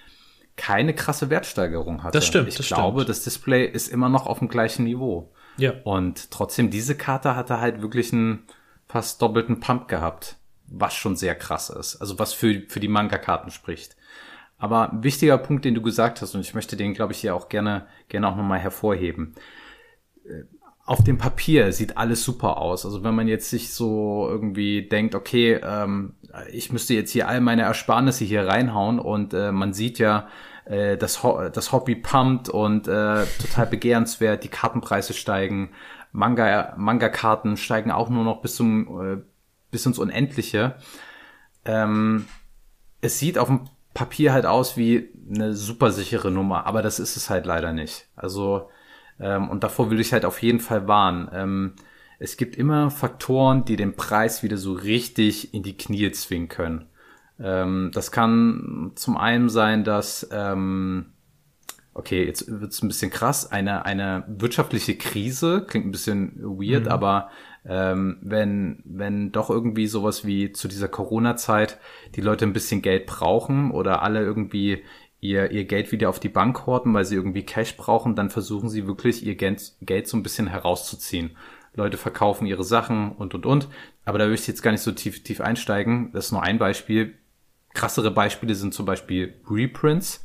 keine 0.57 0.95
krasse 0.95 1.31
Wertsteigerung 1.31 2.05
hat. 2.05 2.15
Das 2.15 2.27
stimmt. 2.27 2.47
Ich 2.47 2.57
das 2.57 2.69
glaube, 2.69 3.01
stimmt. 3.01 3.09
das 3.09 3.25
Display 3.25 3.67
ist 3.67 3.89
immer 3.89 4.09
noch 4.09 4.27
auf 4.27 4.39
dem 4.39 4.49
gleichen 4.49 4.85
Niveau. 4.85 5.33
Ja. 5.57 5.73
Und 5.83 6.31
trotzdem, 6.31 6.71
diese 6.71 6.97
Karte 6.97 7.35
hatte 7.35 7.61
halt 7.61 7.83
wirklich 7.83 8.13
einen 8.13 8.45
fast 8.95 9.21
doppelten 9.21 9.59
Pump 9.59 9.89
gehabt, 9.89 10.37
was 10.69 10.95
schon 10.95 11.17
sehr 11.17 11.35
krass 11.35 11.69
ist. 11.69 11.97
Also 11.97 12.17
was 12.21 12.33
für, 12.33 12.63
für 12.69 12.79
die 12.79 12.87
Manga-Karten 12.87 13.51
spricht. 13.51 13.97
Aber 14.57 14.93
ein 14.93 15.03
wichtiger 15.03 15.37
Punkt, 15.37 15.65
den 15.65 15.75
du 15.75 15.83
gesagt 15.83 16.23
hast, 16.23 16.37
und 16.37 16.43
ich 16.43 16.55
möchte 16.55 16.77
den, 16.77 16.95
glaube 16.95 17.13
ich, 17.13 17.19
hier 17.19 17.35
auch 17.35 17.49
gerne, 17.49 17.89
gerne 18.09 18.29
auch 18.29 18.37
nochmal 18.37 18.61
hervorheben. 18.61 19.35
Äh, 20.25 20.45
auf 20.87 21.03
dem 21.03 21.19
Papier 21.19 21.73
sieht 21.73 21.97
alles 21.97 22.23
super 22.23 22.59
aus. 22.59 22.85
Also 22.85 23.03
wenn 23.03 23.17
man 23.17 23.27
jetzt 23.27 23.51
sich 23.51 23.75
so 23.75 24.29
irgendwie 24.31 24.89
denkt, 24.89 25.17
okay, 25.17 25.55
ähm, 25.55 26.15
ich 26.53 26.73
müsste 26.73 26.95
jetzt 26.95 27.11
hier 27.11 27.27
all 27.27 27.41
meine 27.41 27.63
Ersparnisse 27.63 28.25
hier 28.25 28.47
reinhauen 28.47 29.01
und 29.01 29.35
äh, 29.35 29.51
man 29.51 29.73
sieht 29.73 29.99
ja, 29.99 30.29
äh, 30.67 30.97
das, 30.97 31.25
Ho 31.25 31.49
das 31.53 31.73
Hobby 31.73 31.97
pumpt 31.97 32.49
und 32.49 32.87
äh, 32.87 33.25
total 33.43 33.67
begehrenswert, 33.67 34.45
die 34.45 34.49
Kartenpreise 34.49 35.15
steigen, 35.15 35.71
Manga, 36.15 36.75
Manga-Karten 36.77 37.57
steigen 37.57 37.91
auch 37.91 38.09
nur 38.09 38.23
noch 38.23 38.41
bis 38.41 38.55
zum 38.55 39.01
äh, 39.03 39.23
bis 39.73 39.85
ins 39.85 39.99
Unendliche. 39.99 40.77
Ähm, 41.65 42.27
es 43.01 43.19
sieht 43.19 43.37
auf 43.37 43.49
dem 43.49 43.69
Papier 43.95 44.33
halt 44.33 44.47
aus 44.47 44.77
wie 44.77 45.11
eine 45.29 45.55
super 45.55 45.91
sichere 45.91 46.31
Nummer, 46.31 46.67
aber 46.67 46.83
das 46.83 47.01
ist 47.01 47.17
es 47.17 47.31
halt 47.31 47.47
leider 47.47 47.73
nicht. 47.73 48.07
Also, 48.15 48.71
ähm, 49.19 49.51
und 49.51 49.65
davor 49.65 49.91
will 49.91 49.99
ich 49.99 50.13
halt 50.13 50.25
auf 50.25 50.41
jeden 50.41 50.61
Fall 50.61 50.87
warnen. 50.87 51.29
Ähm, 51.33 51.73
es 52.21 52.37
gibt 52.37 52.55
immer 52.55 52.93
Faktoren, 52.93 53.65
die 53.65 53.75
den 53.75 53.97
Preis 53.97 54.45
wieder 54.45 54.57
so 54.57 54.73
richtig 54.73 55.53
in 55.53 55.65
die 55.65 55.77
Knie 55.77 56.13
zwingen 56.13 56.49
können. 56.49 56.87
Ähm, 57.41 57.91
das 57.93 58.13
kann 58.13 58.93
zum 58.95 59.17
einen 59.17 59.49
sein, 59.49 59.83
dass, 59.83 60.29
ähm, 60.31 61.14
okay, 61.95 62.25
jetzt 62.25 62.49
wird's 62.49 62.83
ein 62.83 62.89
bisschen 62.89 63.11
krass, 63.11 63.51
eine, 63.51 63.85
eine 63.85 64.25
wirtschaftliche 64.27 64.97
Krise, 64.97 65.65
klingt 65.67 65.87
ein 65.87 65.93
bisschen 65.93 66.37
weird, 66.43 66.85
mhm. 66.85 66.91
aber 66.91 67.31
ähm, 67.67 68.19
wenn, 68.21 68.83
wenn 68.85 69.33
doch 69.33 69.49
irgendwie 69.49 69.87
sowas 69.87 70.27
wie 70.27 70.53
zu 70.53 70.69
dieser 70.69 70.89
Corona-Zeit 70.89 71.79
die 72.15 72.21
Leute 72.21 72.45
ein 72.45 72.53
bisschen 72.53 72.83
Geld 72.83 73.07
brauchen 73.07 73.71
oder 73.71 74.03
alle 74.03 74.21
irgendwie 74.21 74.83
ihr, 75.21 75.51
ihr 75.53 75.65
Geld 75.65 75.91
wieder 75.91 76.11
auf 76.11 76.21
die 76.21 76.29
Bank 76.29 76.67
horten, 76.67 76.93
weil 76.93 77.07
sie 77.07 77.15
irgendwie 77.15 77.47
Cash 77.47 77.77
brauchen, 77.77 78.15
dann 78.15 78.29
versuchen 78.29 78.69
sie 78.69 78.87
wirklich 78.87 79.25
ihr 79.25 79.37
Geld, 79.37 79.73
Geld 79.81 80.07
so 80.07 80.17
ein 80.19 80.23
bisschen 80.23 80.49
herauszuziehen. 80.49 81.37
Leute 81.77 81.97
verkaufen 81.97 82.47
ihre 82.47 82.65
Sachen 82.65 83.13
und 83.13 83.35
und 83.35 83.47
und. 83.47 83.69
Aber 84.05 84.19
da 84.19 84.27
will 84.27 84.35
ich 84.35 84.47
jetzt 84.47 84.63
gar 84.63 84.71
nicht 84.71 84.83
so 84.83 84.93
tief, 84.93 85.25
tief 85.25 85.41
einsteigen. 85.41 86.13
Das 86.13 86.27
ist 86.27 86.33
nur 86.33 86.43
ein 86.43 86.59
Beispiel. 86.59 87.15
Krassere 87.73 88.11
Beispiele 88.11 88.55
sind 88.55 88.75
zum 88.75 88.87
Beispiel 88.87 89.35
Reprints. 89.51 90.25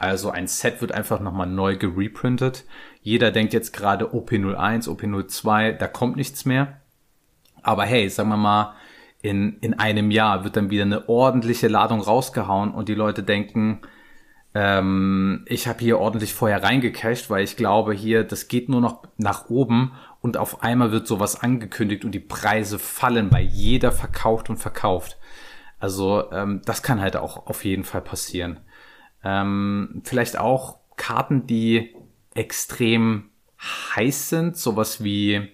Also 0.00 0.30
ein 0.30 0.46
Set 0.46 0.80
wird 0.80 0.92
einfach 0.92 1.20
nochmal 1.20 1.46
neu 1.46 1.76
gereprintet. 1.76 2.64
Jeder 3.02 3.30
denkt 3.30 3.52
jetzt 3.52 3.72
gerade 3.74 4.06
OP01, 4.14 4.88
OP02, 4.88 5.72
da 5.74 5.86
kommt 5.86 6.16
nichts 6.16 6.46
mehr. 6.46 6.80
Aber 7.62 7.84
hey, 7.84 8.08
sagen 8.08 8.30
wir 8.30 8.38
mal, 8.38 8.74
in, 9.20 9.58
in 9.60 9.78
einem 9.78 10.10
Jahr 10.10 10.42
wird 10.42 10.56
dann 10.56 10.70
wieder 10.70 10.84
eine 10.84 11.10
ordentliche 11.10 11.68
Ladung 11.68 12.00
rausgehauen 12.00 12.72
und 12.72 12.88
die 12.88 12.94
Leute 12.94 13.22
denken, 13.22 13.82
ähm, 14.54 15.44
ich 15.46 15.68
habe 15.68 15.80
hier 15.80 15.98
ordentlich 15.98 16.32
vorher 16.32 16.62
reingecasht, 16.62 17.28
weil 17.28 17.44
ich 17.44 17.58
glaube 17.58 17.92
hier, 17.92 18.24
das 18.24 18.48
geht 18.48 18.70
nur 18.70 18.80
noch 18.80 19.02
nach 19.18 19.50
oben 19.50 19.92
und 20.22 20.38
auf 20.38 20.62
einmal 20.62 20.92
wird 20.92 21.06
sowas 21.06 21.42
angekündigt 21.42 22.06
und 22.06 22.12
die 22.12 22.20
Preise 22.20 22.78
fallen, 22.78 23.30
weil 23.30 23.44
jeder 23.44 23.92
verkauft 23.92 24.48
und 24.48 24.56
verkauft. 24.56 25.18
Also 25.78 26.32
ähm, 26.32 26.62
das 26.64 26.82
kann 26.82 27.02
halt 27.02 27.16
auch 27.16 27.46
auf 27.48 27.66
jeden 27.66 27.84
Fall 27.84 28.00
passieren. 28.00 28.60
Ähm, 29.24 30.02
vielleicht 30.04 30.38
auch 30.38 30.78
Karten, 30.96 31.46
die 31.46 31.94
extrem 32.34 33.30
heiß 33.60 34.30
sind, 34.30 34.56
sowas 34.56 35.02
wie 35.02 35.50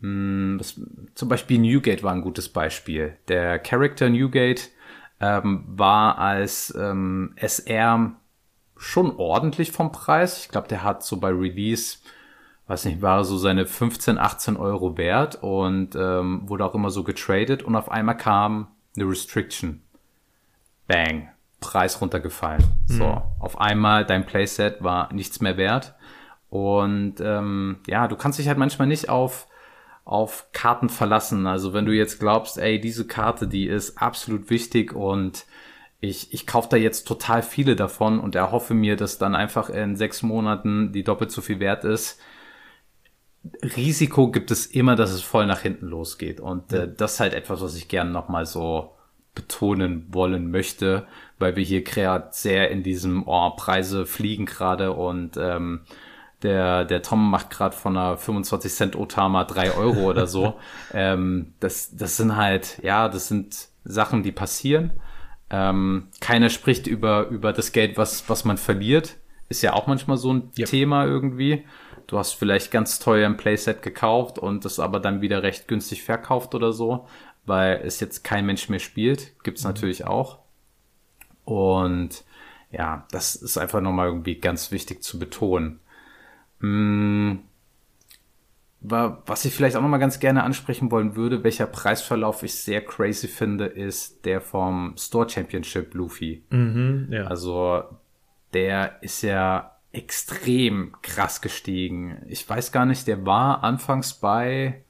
mh, 0.00 0.08
hm, 0.08 0.56
was, 0.60 0.80
zum 1.14 1.28
Beispiel 1.28 1.58
Newgate 1.58 2.02
war 2.02 2.12
ein 2.12 2.22
gutes 2.22 2.48
Beispiel. 2.48 3.16
Der 3.28 3.58
Character 3.58 4.08
Newgate 4.08 4.70
ähm, 5.20 5.64
war 5.68 6.18
als 6.18 6.74
ähm, 6.78 7.32
SR 7.36 8.12
schon 8.76 9.16
ordentlich 9.16 9.72
vom 9.72 9.92
Preis. 9.92 10.40
Ich 10.44 10.48
glaube, 10.48 10.68
der 10.68 10.84
hat 10.84 11.02
so 11.02 11.18
bei 11.18 11.30
Release, 11.30 11.98
weiß 12.68 12.84
nicht, 12.84 13.02
war 13.02 13.24
so 13.24 13.36
seine 13.36 13.66
15, 13.66 14.18
18 14.18 14.56
Euro 14.56 14.96
wert 14.96 15.42
und 15.42 15.96
ähm, 15.96 16.48
wurde 16.48 16.64
auch 16.64 16.74
immer 16.74 16.90
so 16.90 17.02
getradet 17.02 17.62
und 17.62 17.74
auf 17.74 17.90
einmal 17.90 18.16
kam 18.16 18.68
eine 18.96 19.08
Restriction. 19.08 19.82
Bang. 20.86 21.28
Preis 21.60 22.00
runtergefallen. 22.00 22.62
Mhm. 22.88 22.92
So, 22.92 23.22
auf 23.40 23.60
einmal 23.60 24.04
dein 24.04 24.26
Playset 24.26 24.82
war 24.82 25.12
nichts 25.12 25.40
mehr 25.40 25.56
wert. 25.56 25.94
Und 26.50 27.16
ähm, 27.20 27.80
ja, 27.86 28.08
du 28.08 28.16
kannst 28.16 28.38
dich 28.38 28.48
halt 28.48 28.58
manchmal 28.58 28.88
nicht 28.88 29.08
auf 29.08 29.48
auf 30.08 30.46
Karten 30.52 30.88
verlassen. 30.88 31.46
Also 31.46 31.74
wenn 31.74 31.84
du 31.84 31.92
jetzt 31.92 32.18
glaubst, 32.18 32.56
ey, 32.56 32.80
diese 32.80 33.06
Karte, 33.06 33.46
die 33.46 33.66
ist 33.66 34.00
absolut 34.00 34.48
wichtig 34.48 34.94
und 34.94 35.44
ich, 36.00 36.32
ich 36.32 36.46
kaufe 36.46 36.68
da 36.70 36.78
jetzt 36.78 37.06
total 37.06 37.42
viele 37.42 37.76
davon 37.76 38.18
und 38.18 38.34
erhoffe 38.34 38.72
mir, 38.72 38.96
dass 38.96 39.18
dann 39.18 39.34
einfach 39.34 39.68
in 39.68 39.96
sechs 39.96 40.22
Monaten 40.22 40.92
die 40.92 41.04
doppelt 41.04 41.30
so 41.30 41.42
viel 41.42 41.60
wert 41.60 41.84
ist. 41.84 42.18
Risiko 43.62 44.30
gibt 44.30 44.50
es 44.50 44.64
immer, 44.64 44.96
dass 44.96 45.10
es 45.10 45.20
voll 45.20 45.44
nach 45.44 45.60
hinten 45.60 45.88
losgeht. 45.88 46.40
Und 46.40 46.72
äh, 46.72 46.90
das 46.90 47.14
ist 47.14 47.20
halt 47.20 47.34
etwas, 47.34 47.60
was 47.60 47.76
ich 47.76 47.88
gerne 47.88 48.10
nochmal 48.10 48.46
so 48.46 48.94
betonen 49.38 50.06
wollen 50.10 50.50
möchte, 50.50 51.06
weil 51.38 51.54
wir 51.54 51.62
hier 51.62 51.84
gerade 51.84 52.28
sehr 52.32 52.70
in 52.72 52.82
diesem 52.82 53.22
oh, 53.26 53.50
Preise 53.50 54.04
fliegen 54.04 54.44
gerade 54.44 54.92
und 54.92 55.36
ähm, 55.36 55.82
der, 56.42 56.84
der 56.84 57.02
Tom 57.02 57.30
macht 57.30 57.50
gerade 57.50 57.76
von 57.76 57.96
einer 57.96 58.16
25 58.16 58.72
Cent 58.72 58.96
Otama 58.96 59.44
drei 59.44 59.72
Euro 59.72 60.10
oder 60.10 60.26
so. 60.26 60.58
ähm, 60.92 61.54
das, 61.60 61.96
das 61.96 62.16
sind 62.16 62.36
halt, 62.36 62.80
ja, 62.82 63.08
das 63.08 63.28
sind 63.28 63.68
Sachen, 63.84 64.22
die 64.22 64.32
passieren. 64.32 64.92
Ähm, 65.50 66.08
keiner 66.20 66.50
spricht 66.50 66.86
über, 66.88 67.28
über 67.28 67.52
das 67.52 67.72
Geld, 67.72 67.96
was, 67.96 68.28
was 68.28 68.44
man 68.44 68.58
verliert. 68.58 69.16
Ist 69.48 69.62
ja 69.62 69.72
auch 69.72 69.86
manchmal 69.86 70.16
so 70.16 70.32
ein 70.32 70.50
yep. 70.58 70.68
Thema 70.68 71.06
irgendwie. 71.06 71.64
Du 72.08 72.18
hast 72.18 72.32
vielleicht 72.32 72.70
ganz 72.70 72.98
teuer 72.98 73.26
ein 73.26 73.36
Playset 73.36 73.82
gekauft 73.82 74.38
und 74.38 74.64
das 74.64 74.80
aber 74.80 74.98
dann 74.98 75.20
wieder 75.20 75.42
recht 75.42 75.68
günstig 75.68 76.02
verkauft 76.02 76.54
oder 76.54 76.72
so. 76.72 77.06
Weil 77.48 77.80
es 77.84 78.00
jetzt 78.00 78.22
kein 78.24 78.46
Mensch 78.46 78.68
mehr 78.68 78.78
spielt. 78.78 79.32
Gibt's 79.42 79.64
mhm. 79.64 79.70
natürlich 79.70 80.06
auch. 80.06 80.38
Und 81.44 82.24
ja, 82.70 83.06
das 83.10 83.34
ist 83.34 83.56
einfach 83.58 83.80
nochmal 83.80 84.08
irgendwie 84.08 84.36
ganz 84.36 84.70
wichtig 84.70 85.02
zu 85.02 85.18
betonen. 85.18 85.80
Hm, 86.60 87.40
was 88.80 89.44
ich 89.44 89.54
vielleicht 89.54 89.76
auch 89.76 89.82
nochmal 89.82 89.98
ganz 89.98 90.20
gerne 90.20 90.44
ansprechen 90.44 90.90
wollen 90.92 91.16
würde, 91.16 91.42
welcher 91.42 91.66
Preisverlauf 91.66 92.42
ich 92.42 92.54
sehr 92.54 92.84
crazy 92.84 93.26
finde, 93.26 93.66
ist 93.66 94.24
der 94.24 94.40
vom 94.40 94.94
Store 94.96 95.28
Championship 95.28 95.94
Luffy. 95.94 96.44
Mhm, 96.50 97.08
ja. 97.10 97.24
Also 97.24 97.82
der 98.52 99.02
ist 99.02 99.22
ja 99.22 99.72
extrem 99.90 100.94
krass 101.02 101.40
gestiegen. 101.40 102.22
Ich 102.28 102.48
weiß 102.48 102.70
gar 102.70 102.86
nicht, 102.86 103.06
der 103.08 103.26
war 103.26 103.64
anfangs 103.64 104.14
bei 104.14 104.84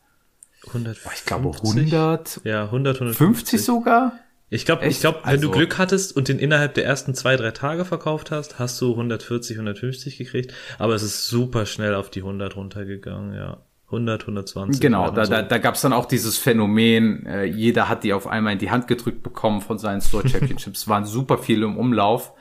100, 0.66 0.98
ich 1.14 1.24
glaube 1.24 1.50
100, 1.56 2.40
ja 2.44 2.64
100, 2.64 2.96
150 2.96 3.62
sogar. 3.62 4.12
Ich 4.50 4.64
glaube, 4.64 4.86
ich 4.86 5.00
glaube, 5.00 5.18
wenn 5.24 5.30
also, 5.30 5.48
du 5.48 5.50
Glück 5.52 5.76
hattest 5.76 6.16
und 6.16 6.28
den 6.28 6.38
innerhalb 6.38 6.72
der 6.74 6.86
ersten 6.86 7.14
zwei, 7.14 7.36
drei 7.36 7.50
Tage 7.50 7.84
verkauft 7.84 8.30
hast, 8.30 8.59
hast 8.59 8.80
du 8.80 8.92
140, 8.92 9.56
150 9.56 10.16
gekriegt. 10.16 10.54
Aber 10.78 10.94
es 10.94 11.02
ist 11.02 11.28
super 11.28 11.66
schnell 11.66 11.94
auf 11.94 12.09
die 12.11 12.20
100 12.20 12.56
runtergegangen, 12.56 13.34
ja. 13.34 13.59
100, 13.86 14.22
120. 14.22 14.80
Genau, 14.82 15.11
da, 15.11 15.24
so. 15.24 15.32
da, 15.32 15.42
da 15.42 15.59
gab 15.59 15.74
es 15.74 15.80
dann 15.80 15.94
auch 15.94 16.04
dieses 16.04 16.36
Phänomen, 16.36 17.24
äh, 17.24 17.44
jeder 17.44 17.88
hat 17.88 18.04
die 18.04 18.12
auf 18.12 18.26
einmal 18.26 18.52
in 18.52 18.59
die 18.59 18.70
Hand 18.70 18.86
gedrückt 18.86 19.22
bekommen 19.22 19.62
von 19.62 19.78
seinen 19.78 20.02
Store 20.02 20.28
Championships, 20.28 20.88
waren 20.88 21.06
super 21.06 21.38
viele 21.38 21.64
im 21.64 21.78
Umlauf 21.78 22.34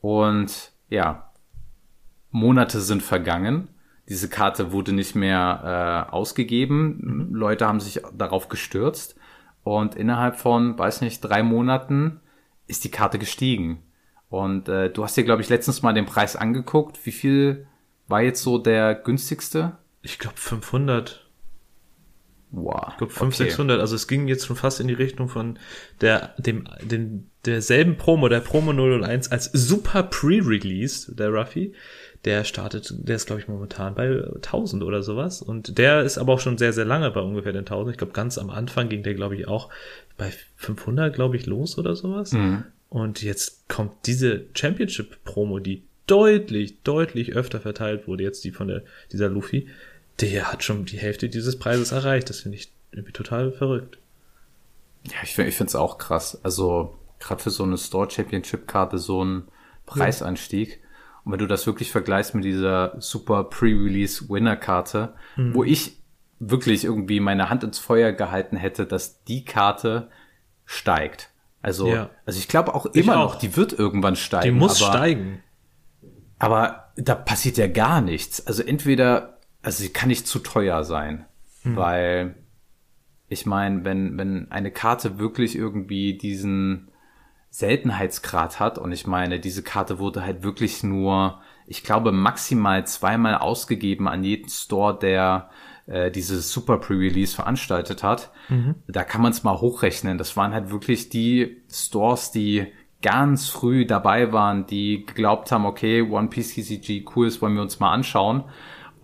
und 0.00 0.72
ja, 0.90 1.32
Monate 2.30 2.80
sind 2.80 3.02
vergangen. 3.02 3.68
Diese 4.08 4.28
Karte 4.28 4.72
wurde 4.72 4.92
nicht 4.92 5.14
mehr 5.14 6.06
äh, 6.10 6.12
ausgegeben. 6.12 6.98
Mhm. 7.00 7.34
Leute 7.34 7.66
haben 7.66 7.80
sich 7.80 8.02
darauf 8.12 8.48
gestürzt 8.48 9.16
und 9.62 9.94
innerhalb 9.94 10.36
von, 10.36 10.78
weiß 10.78 11.00
nicht, 11.00 11.20
drei 11.20 11.42
Monaten 11.42 12.20
ist 12.66 12.84
die 12.84 12.90
Karte 12.90 13.18
gestiegen. 13.18 13.82
Und 14.28 14.68
äh, 14.68 14.90
du 14.90 15.04
hast 15.04 15.16
dir, 15.16 15.24
glaube 15.24 15.42
ich, 15.42 15.48
letztens 15.48 15.82
mal 15.82 15.92
den 15.94 16.06
Preis 16.06 16.36
angeguckt. 16.36 17.04
Wie 17.06 17.12
viel 17.12 17.66
war 18.08 18.20
jetzt 18.20 18.42
so 18.42 18.58
der 18.58 18.94
günstigste? 18.94 19.78
Ich 20.02 20.18
glaube 20.18 20.36
500. 20.36 21.23
Wow. 22.54 22.88
Ich 22.90 22.96
glaube 22.98 23.12
500, 23.12 23.40
okay. 23.40 23.50
600. 23.50 23.80
Also 23.80 23.96
es 23.96 24.06
ging 24.06 24.28
jetzt 24.28 24.46
schon 24.46 24.56
fast 24.56 24.80
in 24.80 24.88
die 24.88 24.94
Richtung 24.94 25.28
von 25.28 25.58
der, 26.00 26.34
dem, 26.38 26.68
dem, 26.82 27.26
derselben 27.44 27.96
Promo, 27.96 28.28
der 28.28 28.40
Promo 28.40 28.72
001 28.72 29.32
als 29.32 29.50
super 29.52 30.04
Pre-Release, 30.04 31.14
der 31.14 31.30
Ruffy. 31.30 31.74
Der 32.24 32.44
startet, 32.44 32.94
der 32.96 33.16
ist 33.16 33.26
glaube 33.26 33.42
ich 33.42 33.48
momentan 33.48 33.94
bei 33.94 34.22
1000 34.36 34.82
oder 34.82 35.02
sowas. 35.02 35.42
Und 35.42 35.78
der 35.78 36.02
ist 36.02 36.16
aber 36.16 36.34
auch 36.34 36.40
schon 36.40 36.56
sehr, 36.56 36.72
sehr 36.72 36.84
lange 36.84 37.10
bei 37.10 37.20
ungefähr 37.20 37.52
den 37.52 37.60
1000. 37.60 37.92
Ich 37.92 37.98
glaube 37.98 38.12
ganz 38.12 38.38
am 38.38 38.50
Anfang 38.50 38.88
ging 38.88 39.02
der 39.02 39.14
glaube 39.14 39.36
ich 39.36 39.48
auch 39.48 39.68
bei 40.16 40.32
500 40.56 41.14
glaube 41.14 41.36
ich 41.36 41.46
los 41.46 41.76
oder 41.76 41.96
sowas. 41.96 42.32
Mhm. 42.32 42.64
Und 42.88 43.22
jetzt 43.22 43.68
kommt 43.68 44.06
diese 44.06 44.44
Championship-Promo, 44.54 45.58
die 45.58 45.82
deutlich, 46.06 46.82
deutlich 46.82 47.34
öfter 47.34 47.60
verteilt 47.60 48.06
wurde, 48.06 48.22
jetzt 48.22 48.44
die 48.44 48.52
von 48.52 48.68
der, 48.68 48.82
dieser 49.10 49.28
Luffy 49.28 49.68
der 50.20 50.52
hat 50.52 50.62
schon 50.62 50.84
die 50.84 50.98
Hälfte 50.98 51.28
dieses 51.28 51.58
Preises 51.58 51.92
erreicht. 51.92 52.30
Das 52.30 52.40
finde 52.40 52.58
ich 52.58 52.70
irgendwie 52.92 53.12
total 53.12 53.52
verrückt. 53.52 53.98
Ja, 55.06 55.16
ich, 55.22 55.38
ich 55.38 55.54
finde 55.54 55.68
es 55.68 55.76
auch 55.76 55.98
krass. 55.98 56.38
Also 56.42 56.98
gerade 57.18 57.42
für 57.42 57.50
so 57.50 57.64
eine 57.64 57.78
Store 57.78 58.10
Championship 58.10 58.66
Karte 58.68 58.98
so 58.98 59.24
ein 59.24 59.48
Preisanstieg. 59.86 60.70
Ja. 60.70 60.76
Und 61.24 61.32
wenn 61.32 61.38
du 61.38 61.46
das 61.46 61.66
wirklich 61.66 61.90
vergleichst 61.90 62.34
mit 62.34 62.44
dieser 62.44 62.94
super 63.00 63.44
Pre-Release 63.44 64.28
Winner 64.28 64.56
Karte, 64.56 65.14
mhm. 65.36 65.54
wo 65.54 65.64
ich 65.64 65.98
wirklich 66.38 66.84
irgendwie 66.84 67.20
meine 67.20 67.48
Hand 67.48 67.64
ins 67.64 67.78
Feuer 67.78 68.12
gehalten 68.12 68.56
hätte, 68.56 68.86
dass 68.86 69.24
die 69.24 69.44
Karte 69.44 70.10
steigt. 70.66 71.30
Also, 71.62 71.88
ja. 71.88 72.10
also 72.26 72.38
ich 72.38 72.48
glaube 72.48 72.74
auch 72.74 72.86
immer 72.86 73.16
auch. 73.16 73.32
noch, 73.32 73.34
die 73.36 73.56
wird 73.56 73.72
irgendwann 73.72 74.16
steigen. 74.16 74.44
Die 74.44 74.50
muss 74.50 74.82
aber, 74.82 74.92
steigen. 74.92 75.42
Aber 76.38 76.92
da 76.96 77.14
passiert 77.14 77.56
ja 77.56 77.68
gar 77.68 78.02
nichts. 78.02 78.46
Also 78.46 78.62
entweder 78.62 79.33
also 79.64 79.82
sie 79.82 79.92
kann 79.92 80.08
nicht 80.08 80.26
zu 80.26 80.38
teuer 80.38 80.84
sein, 80.84 81.24
mhm. 81.64 81.76
weil 81.76 82.34
ich 83.28 83.46
meine, 83.46 83.84
wenn, 83.84 84.16
wenn 84.18 84.50
eine 84.52 84.70
Karte 84.70 85.18
wirklich 85.18 85.56
irgendwie 85.56 86.16
diesen 86.16 86.90
Seltenheitsgrad 87.50 88.60
hat 88.60 88.78
und 88.78 88.92
ich 88.92 89.06
meine, 89.06 89.40
diese 89.40 89.62
Karte 89.62 89.98
wurde 89.98 90.22
halt 90.22 90.42
wirklich 90.42 90.82
nur, 90.82 91.40
ich 91.66 91.82
glaube, 91.82 92.12
maximal 92.12 92.86
zweimal 92.86 93.36
ausgegeben 93.36 94.06
an 94.06 94.22
jeden 94.22 94.50
Store, 94.50 94.98
der 94.98 95.50
äh, 95.86 96.10
dieses 96.10 96.52
Super 96.52 96.78
Pre-Release 96.78 97.34
veranstaltet 97.34 98.02
hat. 98.02 98.30
Mhm. 98.48 98.74
Da 98.86 99.02
kann 99.02 99.22
man 99.22 99.32
es 99.32 99.44
mal 99.44 99.60
hochrechnen. 99.60 100.18
Das 100.18 100.36
waren 100.36 100.52
halt 100.52 100.70
wirklich 100.70 101.08
die 101.08 101.62
Stores, 101.70 102.30
die 102.30 102.66
ganz 103.02 103.48
früh 103.48 103.86
dabei 103.86 104.32
waren, 104.32 104.66
die 104.66 105.04
geglaubt 105.06 105.52
haben, 105.52 105.66
okay, 105.66 106.02
One 106.02 106.28
Piece 106.28 106.54
TCG, 106.54 107.04
cool, 107.14 107.26
das 107.26 107.40
wollen 107.40 107.54
wir 107.54 107.62
uns 107.62 107.80
mal 107.80 107.92
anschauen. 107.92 108.44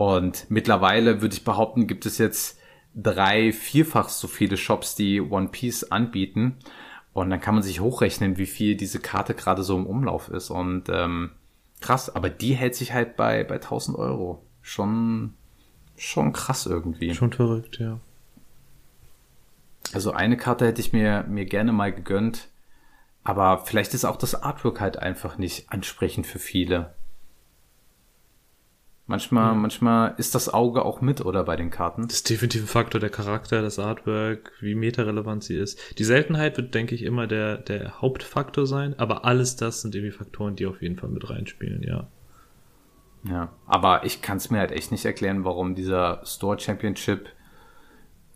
Und 0.00 0.50
mittlerweile 0.50 1.20
würde 1.20 1.34
ich 1.34 1.44
behaupten, 1.44 1.86
gibt 1.86 2.06
es 2.06 2.16
jetzt 2.16 2.58
drei, 2.94 3.52
vierfach 3.52 4.08
so 4.08 4.28
viele 4.28 4.56
Shops, 4.56 4.94
die 4.94 5.20
One 5.20 5.48
Piece 5.48 5.92
anbieten. 5.92 6.56
Und 7.12 7.28
dann 7.28 7.42
kann 7.42 7.52
man 7.52 7.62
sich 7.62 7.80
hochrechnen, 7.80 8.38
wie 8.38 8.46
viel 8.46 8.76
diese 8.76 8.98
Karte 8.98 9.34
gerade 9.34 9.62
so 9.62 9.76
im 9.76 9.86
Umlauf 9.86 10.30
ist. 10.30 10.48
Und 10.48 10.84
ähm, 10.88 11.32
krass, 11.82 12.08
aber 12.16 12.30
die 12.30 12.54
hält 12.54 12.76
sich 12.76 12.94
halt 12.94 13.18
bei, 13.18 13.44
bei 13.44 13.56
1000 13.56 13.98
Euro. 13.98 14.42
Schon, 14.62 15.34
schon 15.98 16.32
krass 16.32 16.64
irgendwie. 16.64 17.12
Schon 17.12 17.34
verrückt, 17.34 17.78
ja. 17.78 18.00
Also 19.92 20.12
eine 20.12 20.38
Karte 20.38 20.66
hätte 20.66 20.80
ich 20.80 20.94
mir, 20.94 21.26
mir 21.28 21.44
gerne 21.44 21.72
mal 21.72 21.92
gegönnt. 21.92 22.48
Aber 23.22 23.66
vielleicht 23.66 23.92
ist 23.92 24.06
auch 24.06 24.16
das 24.16 24.34
Artwork 24.34 24.80
halt 24.80 24.98
einfach 24.98 25.36
nicht 25.36 25.70
ansprechend 25.70 26.26
für 26.26 26.38
viele. 26.38 26.94
Manchmal, 29.10 29.56
mhm. 29.56 29.62
manchmal 29.62 30.14
ist 30.18 30.36
das 30.36 30.54
Auge 30.54 30.84
auch 30.84 31.00
mit, 31.00 31.20
oder 31.26 31.42
bei 31.42 31.56
den 31.56 31.70
Karten? 31.70 32.06
Das 32.06 32.18
ist 32.18 32.30
definitiv 32.30 32.62
ein 32.62 32.68
Faktor, 32.68 33.00
der 33.00 33.10
Charakter, 33.10 33.60
das 33.60 33.80
Artwork, 33.80 34.52
wie 34.60 34.76
meterelevant 34.76 35.42
sie 35.42 35.56
ist. 35.56 35.98
Die 35.98 36.04
Seltenheit 36.04 36.56
wird, 36.56 36.76
denke 36.76 36.94
ich, 36.94 37.02
immer 37.02 37.26
der, 37.26 37.56
der 37.56 38.00
Hauptfaktor 38.00 38.68
sein, 38.68 38.96
aber 39.00 39.24
alles 39.24 39.56
das 39.56 39.82
sind 39.82 39.96
irgendwie 39.96 40.16
Faktoren, 40.16 40.54
die 40.54 40.64
auf 40.64 40.80
jeden 40.80 40.96
Fall 40.96 41.08
mit 41.08 41.28
reinspielen, 41.28 41.82
ja. 41.82 42.06
Ja, 43.28 43.52
aber 43.66 44.04
ich 44.04 44.22
kann 44.22 44.36
es 44.36 44.48
mir 44.48 44.60
halt 44.60 44.70
echt 44.70 44.92
nicht 44.92 45.04
erklären, 45.04 45.44
warum 45.44 45.74
dieser 45.74 46.24
Store 46.24 46.60
Championship 46.60 47.30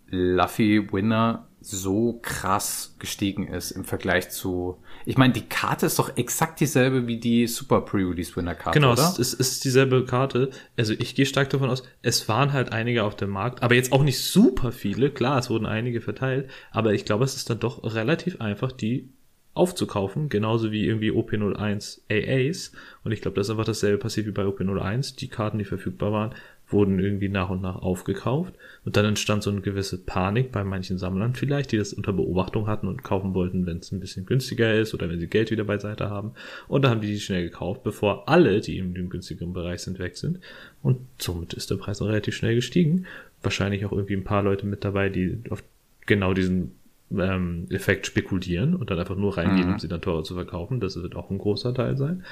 Luffy 0.09 0.93
Winner 0.93 1.47
so 1.65 2.19
krass 2.21 2.95
gestiegen 2.99 3.49
ist 3.49 3.71
im 3.71 3.85
Vergleich 3.85 4.31
zu. 4.31 4.77
Ich 5.07 5.17
meine, 5.17 5.33
die 5.33 5.47
Karte 5.49 5.87
ist 5.87 5.99
doch 5.99 6.17
exakt 6.17 6.61
dieselbe 6.61 7.07
wie 7.07 7.19
die 7.19 7.47
Super 7.47 7.81
Pre-Release 7.81 8.37
Winner 8.37 8.55
Karte. 8.55 8.79
Genau, 8.79 8.93
oder? 8.93 9.15
Es, 9.19 9.33
ist 9.33 9.65
dieselbe 9.65 10.05
Karte. 10.05 10.51
Also 10.77 10.93
ich 10.93 11.15
gehe 11.15 11.25
stark 11.25 11.49
davon 11.51 11.71
aus, 11.71 11.83
es 12.03 12.29
waren 12.29 12.53
halt 12.53 12.73
einige 12.73 13.05
auf 13.05 13.17
dem 13.17 13.31
Markt, 13.31 13.63
aber 13.63 13.75
jetzt 13.75 13.93
auch 13.93 14.03
nicht 14.03 14.23
super 14.23 14.73
viele. 14.73 15.11
Klar, 15.11 15.39
es 15.39 15.49
wurden 15.49 15.67
einige 15.67 16.01
verteilt, 16.03 16.51
aber 16.71 16.93
ich 16.93 17.07
glaube, 17.07 17.25
es 17.25 17.35
ist 17.35 17.49
dann 17.49 17.61
doch 17.61 17.83
relativ 17.83 18.41
einfach, 18.41 18.71
die 18.71 19.09
aufzukaufen, 19.55 20.29
genauso 20.29 20.73
wie 20.73 20.85
irgendwie 20.85 21.13
OP01 21.13 22.01
AAs. 22.11 22.73
Und 23.05 23.13
ich 23.13 23.23
glaube, 23.23 23.37
das 23.37 23.47
ist 23.47 23.51
einfach 23.53 23.65
dasselbe 23.65 23.99
passiert 23.99 24.27
wie 24.27 24.33
bei 24.33 24.43
OP01. 24.43 25.17
Die 25.17 25.29
Karten, 25.29 25.59
die 25.59 25.65
verfügbar 25.65 26.13
waren, 26.13 26.35
wurden 26.75 26.99
irgendwie 26.99 27.31
nach 27.31 27.49
und 27.49 27.63
nach 27.63 27.77
aufgekauft 27.77 28.53
und 28.85 28.97
dann 28.97 29.07
entstand 29.07 29.43
so 29.43 29.51
eine 29.51 29.63
gewisse 29.63 29.97
Panik 29.97 30.53
bei 30.53 30.63
manchen 30.65 30.99
Sammlern 30.99 31.35
vielleicht, 31.35 31.73
die 31.73 31.79
das 31.79 31.95
unter 31.95 32.13
Beobachtung 32.13 32.67
hatten 32.67 32.89
und 32.89 33.03
kaufen 33.03 33.33
wollten, 33.33 33.65
wenn 33.65 33.79
es 33.79 33.91
ein 33.93 34.01
bisschen 34.01 34.27
günstiger 34.27 34.75
ist 34.75 34.93
oder 34.93 35.09
wenn 35.09 35.21
sie 35.21 35.29
Geld 35.29 35.51
wieder 35.51 35.65
beiseite 35.65 36.11
haben 36.11 36.33
und 36.69 36.83
dann 36.83 36.91
haben 36.91 37.01
die 37.01 37.07
die 37.07 37.21
schnell 37.21 37.45
gekauft, 37.45 37.83
bevor 37.83 38.29
alle, 38.29 38.61
die 38.61 38.77
in 38.77 38.93
dem 38.93 39.09
günstigeren 39.09 39.55
Bereich 39.55 39.81
sind, 39.81 39.99
weg 39.99 40.19
sind 40.19 40.41
und 40.83 40.99
somit 41.19 41.55
ist 41.55 41.71
der 41.71 41.77
Preis 41.77 42.03
auch 42.03 42.09
relativ 42.09 42.37
schnell 42.37 42.55
gestiegen. 42.55 43.07
Wahrscheinlich 43.43 43.85
auch 43.87 43.93
irgendwie 43.93 44.17
ein 44.17 44.25
paar 44.25 44.43
Leute 44.43 44.67
mit 44.67 44.85
dabei, 44.85 45.09
die 45.09 45.39
auf 45.51 45.63
genau 46.07 46.35
diesen 46.35 46.73
ähm, 47.13 47.67
Effekt 47.71 48.07
spekulieren 48.07 48.75
und 48.75 48.91
dann 48.91 48.99
einfach 48.99 49.17
nur 49.17 49.37
reingehen, 49.37 49.69
mhm. 49.69 49.75
um 49.75 49.79
sie 49.79 49.89
dann 49.89 50.01
teurer 50.01 50.25
zu 50.25 50.35
verkaufen. 50.35 50.81
Das 50.81 51.01
wird 51.01 51.17
auch 51.17 51.31
ein 51.31 51.39
großer 51.39 51.75
Teil 51.75 51.97
sein. 51.97 52.25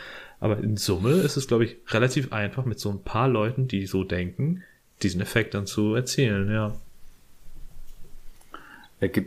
Aber 0.42 0.58
in 0.58 0.76
Summe 0.76 1.12
ist 1.12 1.36
es, 1.36 1.46
glaube 1.46 1.64
ich, 1.64 1.76
relativ 1.86 2.32
einfach 2.32 2.64
mit 2.64 2.80
so 2.80 2.90
ein 2.90 3.04
paar 3.04 3.28
Leuten, 3.28 3.68
die 3.68 3.86
so 3.86 4.02
denken, 4.02 4.64
diesen 5.00 5.20
Effekt 5.20 5.54
dann 5.54 5.68
zu 5.68 5.94
erzielen, 5.94 6.50
ja. 6.50 6.74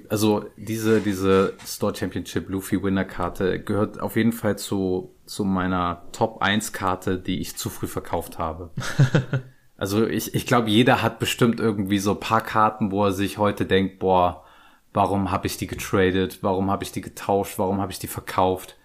Also 0.09 0.45
diese, 0.57 0.99
diese 0.99 1.53
Store 1.65 1.95
Championship 1.95 2.49
Luffy 2.49 2.83
Winner 2.83 3.05
Karte 3.05 3.61
gehört 3.61 4.01
auf 4.01 4.17
jeden 4.17 4.33
Fall 4.33 4.57
zu, 4.57 5.13
zu 5.25 5.45
meiner 5.45 6.03
Top 6.11 6.41
1 6.41 6.73
Karte, 6.73 7.17
die 7.17 7.39
ich 7.39 7.55
zu 7.55 7.69
früh 7.69 7.87
verkauft 7.87 8.37
habe. 8.37 8.71
also 9.77 10.05
ich, 10.05 10.35
ich 10.35 10.45
glaube, 10.45 10.69
jeder 10.69 11.01
hat 11.01 11.19
bestimmt 11.19 11.61
irgendwie 11.61 11.99
so 11.99 12.15
paar 12.15 12.41
Karten, 12.41 12.91
wo 12.91 13.05
er 13.05 13.13
sich 13.13 13.37
heute 13.37 13.65
denkt, 13.65 13.99
boah, 13.99 14.43
warum 14.91 15.31
habe 15.31 15.47
ich 15.47 15.55
die 15.55 15.67
getradet, 15.67 16.39
warum 16.41 16.69
habe 16.69 16.83
ich 16.83 16.91
die 16.91 17.01
getauscht, 17.01 17.57
warum 17.57 17.79
habe 17.79 17.93
ich 17.93 17.99
die 17.99 18.07
verkauft. 18.07 18.75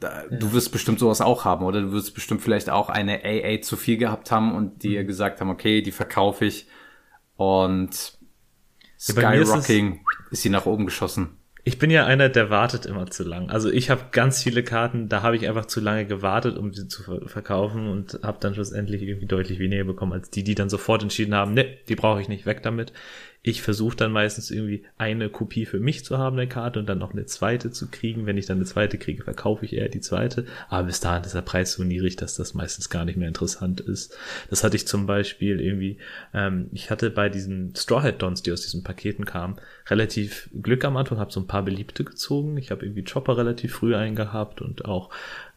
Da, 0.00 0.24
ja. 0.30 0.36
Du 0.36 0.52
wirst 0.52 0.72
bestimmt 0.72 0.98
sowas 0.98 1.20
auch 1.20 1.44
haben, 1.44 1.64
oder? 1.64 1.82
Du 1.82 1.92
wirst 1.92 2.14
bestimmt 2.14 2.42
vielleicht 2.42 2.70
auch 2.70 2.88
eine 2.88 3.22
AA 3.24 3.60
zu 3.60 3.76
viel 3.76 3.98
gehabt 3.98 4.30
haben 4.30 4.54
und 4.54 4.82
dir 4.82 5.02
mhm. 5.02 5.06
gesagt 5.06 5.40
haben, 5.40 5.50
okay, 5.50 5.82
die 5.82 5.92
verkaufe 5.92 6.46
ich 6.46 6.66
und 7.36 8.18
Skyrocking. 8.98 9.94
Ja, 9.94 10.00
ist 10.30 10.42
sie 10.42 10.50
nach 10.50 10.66
oben 10.66 10.84
geschossen? 10.84 11.36
Ich 11.64 11.78
bin 11.78 11.90
ja 11.90 12.06
einer, 12.06 12.28
der 12.28 12.48
wartet 12.48 12.86
immer 12.86 13.10
zu 13.10 13.22
lang. 13.22 13.50
Also 13.50 13.70
ich 13.70 13.90
habe 13.90 14.06
ganz 14.12 14.42
viele 14.42 14.62
Karten, 14.62 15.08
da 15.08 15.22
habe 15.22 15.36
ich 15.36 15.46
einfach 15.46 15.66
zu 15.66 15.80
lange 15.80 16.06
gewartet, 16.06 16.56
um 16.56 16.72
sie 16.72 16.88
zu 16.88 17.02
verkaufen 17.26 17.88
und 17.88 18.20
habe 18.22 18.38
dann 18.40 18.54
schlussendlich 18.54 19.02
irgendwie 19.02 19.26
deutlich 19.26 19.58
weniger 19.58 19.84
bekommen 19.84 20.12
als 20.12 20.30
die, 20.30 20.42
die 20.42 20.54
dann 20.54 20.70
sofort 20.70 21.02
entschieden 21.02 21.34
haben, 21.34 21.52
ne, 21.52 21.76
die 21.88 21.96
brauche 21.96 22.20
ich 22.20 22.28
nicht, 22.28 22.46
weg 22.46 22.62
damit. 22.62 22.92
Ich 23.42 23.62
versuche 23.62 23.96
dann 23.96 24.12
meistens 24.12 24.50
irgendwie 24.50 24.84
eine 24.98 25.30
Kopie 25.30 25.64
für 25.64 25.80
mich 25.80 26.04
zu 26.04 26.18
haben, 26.18 26.36
der 26.36 26.46
Karte, 26.46 26.78
und 26.78 26.86
dann 26.86 26.98
noch 26.98 27.12
eine 27.12 27.24
zweite 27.24 27.70
zu 27.70 27.88
kriegen. 27.90 28.26
Wenn 28.26 28.36
ich 28.36 28.44
dann 28.44 28.58
eine 28.58 28.66
zweite 28.66 28.98
kriege, 28.98 29.24
verkaufe 29.24 29.64
ich 29.64 29.72
eher 29.72 29.88
die 29.88 30.00
zweite. 30.00 30.44
Aber 30.68 30.88
bis 30.88 31.00
dahin 31.00 31.24
ist 31.24 31.34
der 31.34 31.40
Preis 31.40 31.72
so 31.72 31.82
niedrig, 31.82 32.16
dass 32.16 32.36
das 32.36 32.52
meistens 32.52 32.90
gar 32.90 33.06
nicht 33.06 33.16
mehr 33.16 33.28
interessant 33.28 33.80
ist. 33.80 34.14
Das 34.50 34.62
hatte 34.62 34.76
ich 34.76 34.86
zum 34.86 35.06
Beispiel 35.06 35.58
irgendwie, 35.58 35.96
ähm, 36.34 36.68
ich 36.72 36.90
hatte 36.90 37.08
bei 37.08 37.30
diesen 37.30 37.74
Straw 37.74 38.02
Hat 38.02 38.20
Dons, 38.20 38.42
die 38.42 38.52
aus 38.52 38.60
diesen 38.60 38.84
Paketen 38.84 39.24
kamen, 39.24 39.56
relativ 39.88 40.50
Glück 40.60 40.84
am 40.84 40.98
Anfang, 40.98 41.18
habe 41.18 41.32
so 41.32 41.40
ein 41.40 41.46
paar 41.46 41.64
Beliebte 41.64 42.04
gezogen. 42.04 42.58
Ich 42.58 42.70
habe 42.70 42.84
irgendwie 42.84 43.04
Chopper 43.04 43.38
relativ 43.38 43.72
früh 43.72 43.94
eingehabt 43.94 44.60
und 44.60 44.84
auch, 44.84 45.08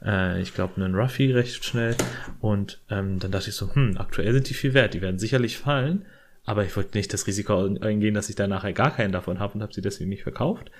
äh, 0.01 0.41
ich 0.41 0.53
glaube, 0.53 0.81
einen 0.81 0.95
Ruffy 0.95 1.33
recht 1.33 1.65
schnell. 1.65 1.97
Und 2.39 2.79
ähm, 2.89 3.19
dann 3.19 3.31
dachte 3.31 3.49
ich 3.49 3.55
so, 3.55 3.75
hm, 3.75 3.97
aktuell 3.97 4.31
sind 4.31 4.49
die 4.49 4.53
viel 4.53 4.73
wert, 4.73 4.93
die 4.93 5.01
werden 5.01 5.19
sicherlich 5.19 5.57
fallen 5.57 6.05
aber 6.45 6.65
ich 6.65 6.75
wollte 6.75 6.97
nicht 6.97 7.13
das 7.13 7.27
Risiko 7.27 7.65
eingehen, 7.81 8.13
dass 8.13 8.29
ich 8.29 8.35
da 8.35 8.47
nachher 8.47 8.73
gar 8.73 8.91
keinen 8.91 9.11
davon 9.11 9.39
habe 9.39 9.53
und 9.53 9.61
habe 9.61 9.73
sie 9.73 9.81
deswegen 9.81 10.09
nicht 10.09 10.23
verkauft. 10.23 10.71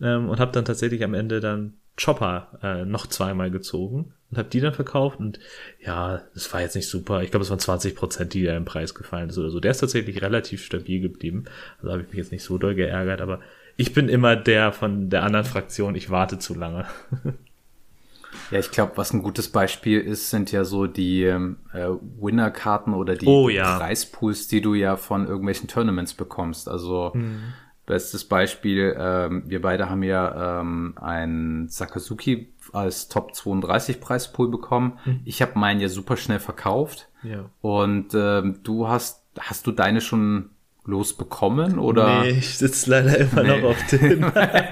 Ähm, 0.00 0.28
und 0.28 0.40
habe 0.40 0.52
dann 0.52 0.64
tatsächlich 0.64 1.04
am 1.04 1.14
Ende 1.14 1.40
dann 1.40 1.74
Chopper 2.00 2.58
äh, 2.62 2.84
noch 2.84 3.06
zweimal 3.06 3.50
gezogen 3.50 4.14
und 4.30 4.38
habe 4.38 4.48
die 4.48 4.60
dann 4.60 4.72
verkauft 4.72 5.18
und 5.18 5.38
ja, 5.84 6.22
das 6.34 6.52
war 6.52 6.62
jetzt 6.62 6.76
nicht 6.76 6.88
super. 6.88 7.22
Ich 7.22 7.30
glaube, 7.30 7.44
es 7.44 7.50
waren 7.50 7.58
20 7.58 7.94
Prozent, 7.94 8.32
die 8.32 8.44
da 8.44 8.56
im 8.56 8.64
Preis 8.64 8.94
gefallen 8.94 9.28
ist 9.28 9.38
oder 9.38 9.50
so. 9.50 9.60
Der 9.60 9.72
ist 9.72 9.80
tatsächlich 9.80 10.22
relativ 10.22 10.64
stabil 10.64 11.00
geblieben. 11.00 11.44
Also 11.78 11.92
habe 11.92 12.02
ich 12.02 12.08
mich 12.08 12.16
jetzt 12.16 12.32
nicht 12.32 12.44
so 12.44 12.56
doll 12.56 12.74
geärgert, 12.74 13.20
aber 13.20 13.40
ich 13.76 13.92
bin 13.92 14.08
immer 14.08 14.36
der 14.36 14.72
von 14.72 15.10
der 15.10 15.24
anderen 15.24 15.44
Fraktion, 15.44 15.94
ich 15.94 16.10
warte 16.10 16.38
zu 16.38 16.54
lange. 16.54 16.86
Ja, 18.50 18.58
ich 18.58 18.70
glaube, 18.70 18.92
was 18.96 19.12
ein 19.12 19.22
gutes 19.22 19.48
Beispiel 19.48 20.00
ist, 20.00 20.30
sind 20.30 20.50
ja 20.52 20.64
so 20.64 20.86
die 20.86 21.24
ähm, 21.24 21.58
äh, 21.72 21.88
Winner-Karten 22.20 22.94
oder 22.94 23.14
die 23.14 23.26
oh, 23.26 23.48
ja. 23.48 23.78
Preispools, 23.78 24.48
die 24.48 24.60
du 24.60 24.74
ja 24.74 24.96
von 24.96 25.26
irgendwelchen 25.26 25.68
Tournaments 25.68 26.14
bekommst. 26.14 26.68
Also 26.68 27.12
mhm. 27.14 27.52
bestes 27.86 28.24
Beispiel, 28.24 28.96
ähm, 28.98 29.44
wir 29.46 29.62
beide 29.62 29.88
haben 29.88 30.02
ja 30.02 30.60
ähm, 30.60 30.94
ein 31.00 31.68
Sakazuki 31.68 32.52
als 32.72 33.08
Top 33.08 33.34
32 33.34 34.00
Preispool 34.00 34.48
bekommen. 34.48 34.98
Mhm. 35.04 35.20
Ich 35.24 35.42
habe 35.42 35.58
meinen 35.58 35.80
ja 35.80 35.88
super 35.88 36.16
schnell 36.16 36.40
verkauft. 36.40 37.08
Ja. 37.22 37.50
Und 37.60 38.14
ähm, 38.14 38.60
du 38.62 38.88
hast, 38.88 39.24
hast 39.38 39.66
du 39.66 39.72
deine 39.72 40.00
schon 40.00 40.50
losbekommen 40.84 41.78
oder? 41.78 42.22
Nee, 42.22 42.30
ich 42.30 42.56
sitze 42.56 42.90
leider 42.90 43.18
immer 43.18 43.42
nee. 43.42 43.60
noch 43.60 43.70
auf 43.70 43.86
den. 43.86 44.24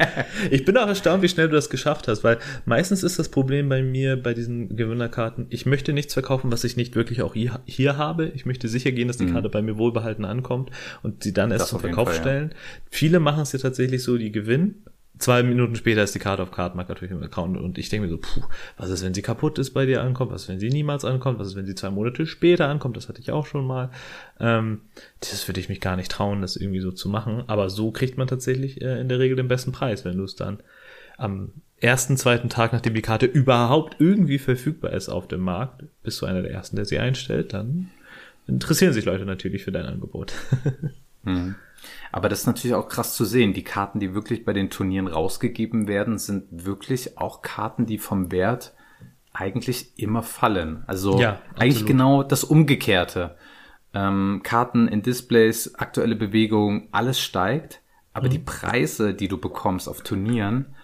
ich 0.50 0.64
bin 0.64 0.76
auch 0.76 0.86
erstaunt, 0.86 1.22
wie 1.22 1.28
schnell 1.28 1.48
du 1.48 1.54
das 1.54 1.70
geschafft 1.70 2.08
hast, 2.08 2.24
weil 2.24 2.38
meistens 2.64 3.02
ist 3.02 3.18
das 3.18 3.28
Problem 3.28 3.68
bei 3.68 3.82
mir 3.82 4.20
bei 4.20 4.34
diesen 4.34 4.76
Gewinnerkarten, 4.76 5.46
ich 5.50 5.66
möchte 5.66 5.92
nichts 5.92 6.14
verkaufen, 6.14 6.50
was 6.50 6.64
ich 6.64 6.76
nicht 6.76 6.96
wirklich 6.96 7.22
auch 7.22 7.34
hier, 7.34 7.96
habe. 7.98 8.26
Ich 8.34 8.46
möchte 8.46 8.68
sicher 8.68 8.92
gehen, 8.92 9.08
dass 9.08 9.16
die 9.16 9.26
mhm. 9.26 9.32
Karte 9.34 9.48
bei 9.48 9.62
mir 9.62 9.78
wohlbehalten 9.78 10.24
ankommt 10.24 10.70
und 11.02 11.22
sie 11.22 11.32
dann 11.32 11.50
erst 11.50 11.62
das 11.62 11.68
zum 11.70 11.80
Verkauf 11.80 12.08
Fall, 12.08 12.18
stellen. 12.18 12.48
Ja. 12.50 12.56
Viele 12.90 13.20
machen 13.20 13.42
es 13.42 13.52
ja 13.52 13.58
tatsächlich 13.58 14.02
so, 14.02 14.18
die 14.18 14.32
gewinnen 14.32 14.84
Zwei 15.18 15.42
Minuten 15.42 15.74
später 15.74 16.04
ist 16.04 16.14
die 16.14 16.20
Karte 16.20 16.42
auf 16.42 16.52
Cardmark 16.52 16.88
natürlich 16.88 17.10
im 17.10 17.22
Account 17.22 17.56
und 17.56 17.76
ich 17.76 17.88
denke 17.88 18.06
mir 18.06 18.10
so, 18.10 18.18
puh, 18.18 18.42
was 18.76 18.90
ist, 18.90 19.04
wenn 19.04 19.14
sie 19.14 19.22
kaputt 19.22 19.58
ist 19.58 19.70
bei 19.70 19.84
dir 19.84 20.02
ankommt, 20.02 20.30
was 20.30 20.42
ist, 20.42 20.48
wenn 20.48 20.60
sie 20.60 20.68
niemals 20.68 21.04
ankommt, 21.04 21.38
was 21.38 21.48
ist, 21.48 21.56
wenn 21.56 21.66
sie 21.66 21.74
zwei 21.74 21.90
Monate 21.90 22.26
später 22.26 22.68
ankommt, 22.68 22.96
das 22.96 23.08
hatte 23.08 23.20
ich 23.20 23.32
auch 23.32 23.46
schon 23.46 23.66
mal. 23.66 23.90
Ähm, 24.38 24.82
das 25.20 25.48
würde 25.48 25.60
ich 25.60 25.68
mich 25.68 25.80
gar 25.80 25.96
nicht 25.96 26.10
trauen, 26.10 26.40
das 26.40 26.56
irgendwie 26.56 26.80
so 26.80 26.92
zu 26.92 27.08
machen, 27.08 27.42
aber 27.48 27.68
so 27.68 27.90
kriegt 27.90 28.16
man 28.16 28.28
tatsächlich 28.28 28.80
äh, 28.80 29.00
in 29.00 29.08
der 29.08 29.18
Regel 29.18 29.36
den 29.36 29.48
besten 29.48 29.72
Preis, 29.72 30.04
wenn 30.04 30.18
du 30.18 30.24
es 30.24 30.36
dann 30.36 30.58
am 31.16 31.52
ersten, 31.80 32.16
zweiten 32.16 32.48
Tag, 32.48 32.72
nachdem 32.72 32.94
die 32.94 33.02
Karte 33.02 33.26
überhaupt 33.26 33.96
irgendwie 33.98 34.38
verfügbar 34.38 34.92
ist 34.92 35.08
auf 35.08 35.26
dem 35.26 35.40
Markt, 35.40 35.84
bist 36.02 36.22
du 36.22 36.26
einer 36.26 36.42
der 36.42 36.52
ersten, 36.52 36.76
der 36.76 36.84
sie 36.84 36.98
einstellt, 36.98 37.52
dann 37.52 37.90
interessieren 38.46 38.92
sich 38.92 39.04
Leute 39.04 39.24
natürlich 39.24 39.64
für 39.64 39.72
dein 39.72 39.86
Angebot. 39.86 40.32
hm. 41.24 41.56
Aber 42.12 42.28
das 42.28 42.40
ist 42.40 42.46
natürlich 42.46 42.74
auch 42.74 42.88
krass 42.88 43.14
zu 43.14 43.24
sehen. 43.24 43.52
Die 43.52 43.64
Karten, 43.64 44.00
die 44.00 44.14
wirklich 44.14 44.44
bei 44.44 44.52
den 44.52 44.70
Turnieren 44.70 45.06
rausgegeben 45.06 45.88
werden, 45.88 46.18
sind 46.18 46.44
wirklich 46.50 47.18
auch 47.18 47.42
Karten, 47.42 47.86
die 47.86 47.98
vom 47.98 48.32
Wert 48.32 48.74
eigentlich 49.32 49.98
immer 49.98 50.22
fallen. 50.22 50.84
Also 50.86 51.20
ja, 51.20 51.40
eigentlich 51.56 51.86
genau 51.86 52.22
das 52.22 52.44
Umgekehrte. 52.44 53.36
Ähm, 53.94 54.40
Karten 54.42 54.88
in 54.88 55.02
Displays, 55.02 55.74
aktuelle 55.76 56.16
Bewegung, 56.16 56.88
alles 56.92 57.20
steigt, 57.20 57.80
aber 58.12 58.26
mhm. 58.26 58.32
die 58.32 58.38
Preise, 58.40 59.14
die 59.14 59.28
du 59.28 59.38
bekommst 59.38 59.88
auf 59.88 60.02
Turnieren, 60.02 60.74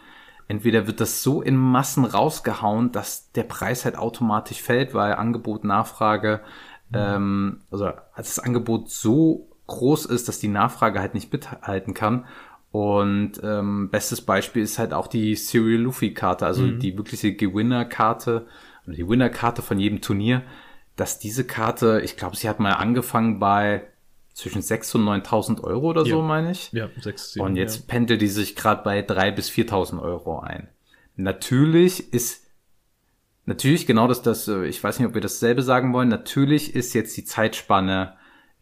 entweder 0.49 0.87
wird 0.87 1.01
das 1.01 1.23
so 1.23 1.43
in 1.43 1.57
Massen 1.57 2.05
rausgehauen, 2.05 2.93
dass 2.93 3.33
der 3.33 3.43
Preis 3.43 3.85
halt 3.85 3.97
automatisch 3.97 4.63
fällt, 4.63 4.95
weil 4.95 5.15
Angebot, 5.15 5.65
Nachfrage, 5.65 6.41
mhm. 6.91 6.97
ähm, 6.97 7.61
also 7.71 7.87
als 8.15 8.35
das 8.35 8.39
Angebot 8.39 8.91
so 8.91 9.49
groß 9.67 10.07
ist, 10.07 10.29
dass 10.29 10.39
die 10.39 10.49
Nachfrage 10.49 11.01
halt 11.01 11.15
nicht 11.15 11.33
mithalten 11.33 11.95
kann. 11.95 12.27
Und 12.71 13.41
ähm, 13.43 13.89
bestes 13.91 14.21
Beispiel 14.23 14.63
ist 14.63 14.79
halt 14.79 14.93
auch 14.93 15.07
die 15.07 15.37
Serial 15.37 15.83
Luffy-Karte, 15.83 16.45
also 16.45 16.63
mhm. 16.63 16.81
die 16.81 16.97
wirkliche 16.97 17.33
Gewinner-Karte 17.35 18.47
oder 18.85 18.97
die 18.97 19.09
Winner-Karte 19.09 19.63
von 19.63 19.79
jedem 19.79 20.01
Turnier, 20.01 20.43
dass 20.97 21.19
diese 21.19 21.45
Karte, 21.45 22.01
ich 22.05 22.17
glaube, 22.17 22.37
sie 22.37 22.49
hat 22.49 22.61
mal 22.61 22.73
angefangen 22.73 23.39
bei 23.39 23.85
zwischen 24.33 24.61
6.000 24.61 24.97
und 24.97 25.25
9.000 25.25 25.63
Euro 25.63 25.91
oder 25.91 26.03
ja. 26.03 26.17
so, 26.17 26.23
meine 26.23 26.51
ich. 26.51 26.73
Ja, 26.73 26.89
6, 27.01 27.35
7, 27.35 27.47
Und 27.47 27.57
jetzt 27.57 27.77
ja. 27.77 27.83
pendelt 27.87 28.21
die 28.21 28.29
sich 28.29 28.57
gerade 28.57 28.83
bei 28.83 29.01
3.000 29.01 29.31
bis 29.33 29.51
4.000 29.51 30.03
Euro 30.03 30.41
ein. 30.41 30.69
Natürlich 31.17 32.13
ist, 32.13 32.45
natürlich 33.47 33.87
genau 33.87 34.09
das, 34.09 34.23
das, 34.23 34.49
äh, 34.49 34.67
ich 34.67 34.83
weiß 34.83 34.99
nicht, 34.99 35.07
ob 35.07 35.15
wir 35.15 35.21
dasselbe 35.21 35.63
sagen 35.63 35.93
wollen, 35.93 36.09
natürlich 36.09 36.75
ist 36.75 36.93
jetzt 36.93 37.17
die 37.17 37.25
Zeitspanne 37.25 38.17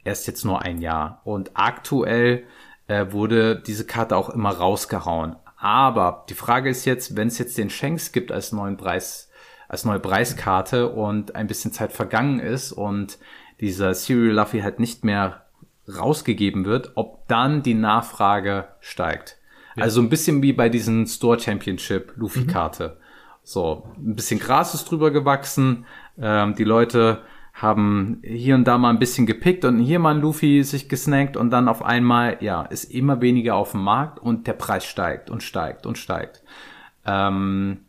erst 0.05 0.26
jetzt 0.26 0.44
nur 0.44 0.62
ein 0.62 0.78
Jahr. 0.80 1.20
Und 1.24 1.53
aktuell 1.55 2.44
äh, 2.88 3.07
wurde 3.11 3.57
diese 3.57 3.86
Karte 3.86 4.16
auch 4.16 4.30
immer 4.30 4.50
rausgehauen. 4.50 5.36
Aber 5.57 6.24
die 6.28 6.34
Frage 6.34 6.70
ist 6.70 6.84
jetzt, 6.84 7.16
wenn 7.16 7.28
es 7.28 7.38
jetzt 7.38 7.57
den 7.57 7.70
Shanks 7.70 8.12
gibt 8.12 8.32
als 8.32 8.53
neuen 8.53 8.76
Preis, 8.76 9.30
als 9.68 9.84
neue 9.84 10.00
Preiskarte 10.00 10.88
und 10.90 11.36
ein 11.36 11.46
bisschen 11.46 11.72
Zeit 11.72 11.92
vergangen 11.92 12.40
ist 12.40 12.72
und 12.72 13.18
dieser 13.61 13.94
Serial 13.94 14.34
Luffy 14.34 14.61
halt 14.61 14.80
nicht 14.80 15.05
mehr 15.05 15.46
rausgegeben 15.88 16.64
wird, 16.64 16.92
ob 16.96 17.26
dann 17.28 17.62
die 17.62 17.74
Nachfrage 17.74 18.68
steigt. 18.80 19.38
Ja. 19.76 19.84
Also 19.84 20.00
ein 20.00 20.09
bisschen 20.09 20.42
wie 20.42 20.53
bei 20.53 20.68
diesen 20.68 21.07
Store 21.07 21.38
Championship 21.38 22.12
Luffy 22.16 22.46
Karte. 22.46 22.88
Mhm. 22.88 23.03
So, 23.44 23.88
ein 23.96 24.14
bisschen 24.14 24.38
Gras 24.38 24.74
ist 24.74 24.90
drüber 24.90 25.11
gewachsen. 25.11 25.86
Ähm, 26.18 26.55
die 26.55 26.64
Leute 26.64 27.22
haben 27.53 28.22
hier 28.24 28.55
und 28.55 28.64
da 28.64 28.78
mal 28.78 28.90
ein 28.90 28.98
bisschen 28.98 29.26
gepickt 29.26 29.64
und 29.64 29.78
hier 29.78 29.98
mal 29.98 30.14
ein 30.14 30.20
Luffy 30.20 30.62
sich 30.64 30.88
gesnackt 30.88 31.36
und 31.36 31.50
dann 31.50 31.68
auf 31.68 31.82
einmal, 31.82 32.38
ja, 32.40 32.62
ist 32.62 32.84
immer 32.84 33.20
weniger 33.20 33.55
auf 33.57 33.72
dem 33.72 33.82
Markt 33.82 34.18
und 34.18 34.46
der 34.46 34.55
Preis 34.55 34.84
steigt 34.84 35.28
und 35.30 35.42
steigt 35.42 35.84
und 35.84 35.98
steigt. 35.98 36.42
Ähm, 37.05 37.80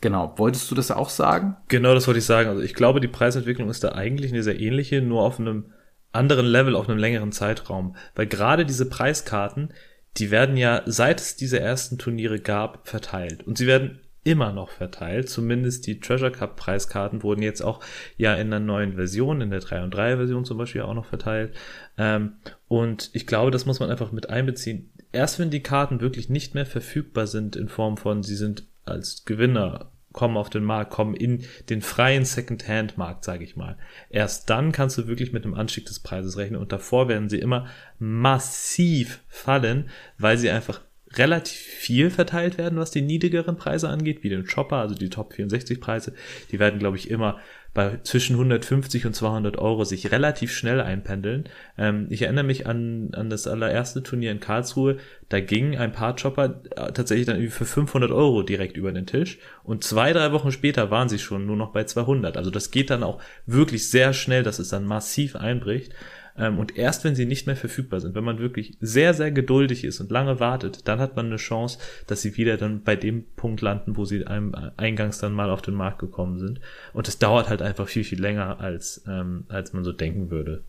genau, 0.00 0.34
wolltest 0.36 0.70
du 0.70 0.74
das 0.74 0.90
auch 0.90 1.10
sagen? 1.10 1.56
Genau, 1.68 1.94
das 1.94 2.06
wollte 2.06 2.18
ich 2.18 2.26
sagen. 2.26 2.48
Also 2.48 2.62
ich 2.62 2.74
glaube, 2.74 3.00
die 3.00 3.08
Preisentwicklung 3.08 3.70
ist 3.70 3.84
da 3.84 3.92
eigentlich 3.92 4.32
eine 4.32 4.42
sehr 4.42 4.58
ähnliche, 4.58 5.00
nur 5.00 5.22
auf 5.22 5.38
einem 5.38 5.66
anderen 6.12 6.46
Level, 6.46 6.74
auf 6.74 6.88
einem 6.88 6.98
längeren 6.98 7.32
Zeitraum. 7.32 7.96
Weil 8.14 8.26
gerade 8.26 8.66
diese 8.66 8.88
Preiskarten, 8.88 9.72
die 10.16 10.30
werden 10.30 10.56
ja, 10.56 10.82
seit 10.86 11.20
es 11.20 11.36
diese 11.36 11.60
ersten 11.60 11.98
Turniere 11.98 12.40
gab, 12.40 12.88
verteilt. 12.88 13.46
Und 13.46 13.58
sie 13.58 13.66
werden 13.66 14.00
immer 14.24 14.52
noch 14.52 14.70
verteilt. 14.70 15.28
Zumindest 15.28 15.86
die 15.86 16.00
Treasure 16.00 16.32
Cup 16.32 16.56
Preiskarten 16.56 17.22
wurden 17.22 17.42
jetzt 17.42 17.62
auch 17.62 17.80
ja 18.16 18.34
in 18.34 18.52
einer 18.52 18.64
neuen 18.64 18.94
Version, 18.94 19.40
in 19.40 19.50
der 19.50 19.60
3 19.60 19.84
und 19.84 19.94
3 19.94 20.16
Version 20.16 20.44
zum 20.44 20.58
Beispiel 20.58 20.82
auch 20.82 20.94
noch 20.94 21.06
verteilt. 21.06 21.54
Ähm, 21.96 22.32
und 22.66 23.10
ich 23.12 23.26
glaube, 23.26 23.50
das 23.50 23.66
muss 23.66 23.80
man 23.80 23.90
einfach 23.90 24.12
mit 24.12 24.30
einbeziehen. 24.30 24.90
Erst 25.12 25.38
wenn 25.38 25.50
die 25.50 25.62
Karten 25.62 26.00
wirklich 26.00 26.28
nicht 26.28 26.54
mehr 26.54 26.66
verfügbar 26.66 27.26
sind 27.26 27.54
in 27.54 27.68
Form 27.68 27.96
von, 27.96 28.22
sie 28.22 28.36
sind 28.36 28.64
als 28.84 29.24
Gewinner 29.24 29.90
kommen 30.14 30.36
auf 30.36 30.48
den 30.48 30.64
Markt, 30.64 30.92
kommen 30.92 31.14
in 31.14 31.44
den 31.68 31.82
freien 31.82 32.24
Second-Hand-Markt, 32.24 33.24
sage 33.24 33.44
ich 33.44 33.56
mal. 33.56 33.76
Erst 34.08 34.48
dann 34.48 34.72
kannst 34.72 34.96
du 34.96 35.08
wirklich 35.08 35.32
mit 35.32 35.44
einem 35.44 35.54
Anstieg 35.54 35.86
des 35.86 35.98
Preises 35.98 36.38
rechnen 36.38 36.60
und 36.60 36.72
davor 36.72 37.08
werden 37.08 37.28
sie 37.28 37.40
immer 37.40 37.66
massiv 37.98 39.20
fallen, 39.28 39.90
weil 40.16 40.38
sie 40.38 40.50
einfach 40.50 40.80
relativ 41.18 41.58
viel 41.58 42.10
verteilt 42.10 42.58
werden, 42.58 42.78
was 42.78 42.90
die 42.90 43.02
niedrigeren 43.02 43.56
Preise 43.56 43.88
angeht, 43.88 44.22
wie 44.22 44.28
den 44.28 44.46
Chopper, 44.46 44.76
also 44.76 44.94
die 44.94 45.10
Top 45.10 45.34
64 45.34 45.80
Preise. 45.80 46.14
Die 46.50 46.58
werden, 46.58 46.78
glaube 46.78 46.96
ich, 46.96 47.10
immer 47.10 47.38
bei 47.74 47.98
zwischen 48.04 48.34
150 48.34 49.04
und 49.04 49.14
200 49.14 49.58
Euro 49.58 49.84
sich 49.84 50.12
relativ 50.12 50.52
schnell 50.52 50.80
einpendeln. 50.80 51.44
Ähm, 51.76 52.06
ich 52.08 52.22
erinnere 52.22 52.44
mich 52.44 52.66
an, 52.68 53.10
an 53.12 53.28
das 53.28 53.48
allererste 53.48 54.02
Turnier 54.04 54.30
in 54.30 54.38
Karlsruhe. 54.38 54.98
Da 55.28 55.40
gingen 55.40 55.76
ein 55.76 55.90
paar 55.90 56.14
Chopper 56.14 56.62
äh, 56.76 56.92
tatsächlich 56.92 57.26
dann 57.26 57.46
für 57.50 57.64
500 57.64 58.12
Euro 58.12 58.42
direkt 58.44 58.76
über 58.76 58.92
den 58.92 59.06
Tisch. 59.06 59.38
Und 59.64 59.82
zwei, 59.82 60.12
drei 60.12 60.30
Wochen 60.30 60.52
später 60.52 60.92
waren 60.92 61.08
sie 61.08 61.18
schon 61.18 61.46
nur 61.46 61.56
noch 61.56 61.72
bei 61.72 61.82
200. 61.82 62.36
Also 62.36 62.50
das 62.50 62.70
geht 62.70 62.90
dann 62.90 63.02
auch 63.02 63.20
wirklich 63.44 63.90
sehr 63.90 64.12
schnell, 64.12 64.44
dass 64.44 64.60
es 64.60 64.68
dann 64.68 64.84
massiv 64.84 65.34
einbricht. 65.34 65.92
Ähm, 66.36 66.58
und 66.58 66.76
erst 66.76 67.04
wenn 67.04 67.14
sie 67.14 67.26
nicht 67.26 67.46
mehr 67.46 67.56
verfügbar 67.56 68.00
sind, 68.00 68.14
wenn 68.14 68.24
man 68.24 68.38
wirklich 68.38 68.76
sehr, 68.80 69.14
sehr 69.14 69.30
geduldig 69.30 69.84
ist 69.84 70.00
und 70.00 70.10
lange 70.10 70.40
wartet, 70.40 70.88
dann 70.88 70.98
hat 70.98 71.16
man 71.16 71.26
eine 71.26 71.36
Chance, 71.36 71.78
dass 72.06 72.22
sie 72.22 72.36
wieder 72.36 72.56
dann 72.56 72.82
bei 72.82 72.96
dem 72.96 73.24
Punkt 73.36 73.60
landen, 73.60 73.96
wo 73.96 74.04
sie 74.04 74.26
einem 74.26 74.54
eingangs 74.76 75.18
dann 75.18 75.32
mal 75.32 75.50
auf 75.50 75.62
den 75.62 75.74
Markt 75.74 75.98
gekommen 76.00 76.38
sind. 76.38 76.60
Und 76.92 77.08
es 77.08 77.18
dauert 77.18 77.48
halt 77.48 77.62
einfach 77.62 77.88
viel, 77.88 78.04
viel 78.04 78.20
länger, 78.20 78.60
als, 78.60 79.04
ähm, 79.06 79.44
als 79.48 79.72
man 79.72 79.84
so 79.84 79.92
denken 79.92 80.30
würde. 80.30 80.62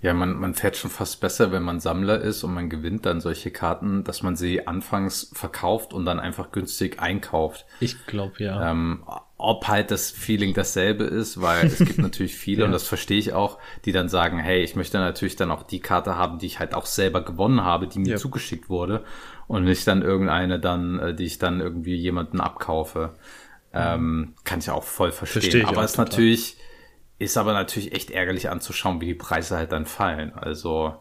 Ja, 0.00 0.14
man, 0.14 0.34
man 0.36 0.54
fährt 0.54 0.76
schon 0.76 0.90
fast 0.90 1.20
besser, 1.20 1.50
wenn 1.50 1.64
man 1.64 1.80
Sammler 1.80 2.20
ist 2.20 2.44
und 2.44 2.54
man 2.54 2.70
gewinnt 2.70 3.06
dann 3.06 3.20
solche 3.20 3.50
Karten, 3.50 4.04
dass 4.04 4.22
man 4.22 4.36
sie 4.36 4.66
anfangs 4.66 5.30
verkauft 5.32 5.92
und 5.92 6.04
dann 6.04 6.20
einfach 6.20 6.52
günstig 6.52 7.00
einkauft. 7.00 7.66
Ich 7.80 8.06
glaube 8.06 8.34
ja. 8.38 8.70
Ähm, 8.70 9.02
ob 9.44 9.68
halt 9.68 9.90
das 9.90 10.10
Feeling 10.10 10.54
dasselbe 10.54 11.04
ist, 11.04 11.40
weil 11.40 11.66
es 11.66 11.78
gibt 11.78 11.98
natürlich 11.98 12.34
viele 12.34 12.60
ja. 12.60 12.66
und 12.66 12.72
das 12.72 12.86
verstehe 12.86 13.18
ich 13.18 13.32
auch, 13.32 13.58
die 13.84 13.92
dann 13.92 14.08
sagen, 14.08 14.38
hey, 14.38 14.62
ich 14.62 14.76
möchte 14.76 14.98
natürlich 14.98 15.36
dann 15.36 15.50
auch 15.50 15.62
die 15.62 15.80
Karte 15.80 16.16
haben, 16.16 16.38
die 16.38 16.46
ich 16.46 16.58
halt 16.58 16.74
auch 16.74 16.86
selber 16.86 17.22
gewonnen 17.22 17.62
habe, 17.62 17.86
die 17.86 17.98
mir 17.98 18.12
ja. 18.12 18.16
zugeschickt 18.16 18.68
wurde 18.68 19.04
und 19.46 19.64
nicht 19.64 19.86
dann 19.86 20.02
irgendeine 20.02 20.58
dann, 20.58 20.98
äh, 20.98 21.14
die 21.14 21.24
ich 21.24 21.38
dann 21.38 21.60
irgendwie 21.60 21.94
jemanden 21.94 22.40
abkaufe. 22.40 23.14
Ähm, 23.72 24.34
kann 24.44 24.60
ich 24.60 24.70
auch 24.70 24.84
voll 24.84 25.10
verstehen. 25.10 25.42
Versteh 25.42 25.58
ich 25.58 25.66
Aber 25.66 25.82
es 25.82 25.92
ist 25.92 25.98
natürlich 25.98 26.56
ist 27.18 27.36
aber 27.36 27.52
natürlich 27.52 27.92
echt 27.92 28.10
ärgerlich 28.10 28.50
anzuschauen, 28.50 29.00
wie 29.00 29.06
die 29.06 29.14
Preise 29.14 29.56
halt 29.56 29.72
dann 29.72 29.86
fallen. 29.86 30.32
Also 30.34 30.94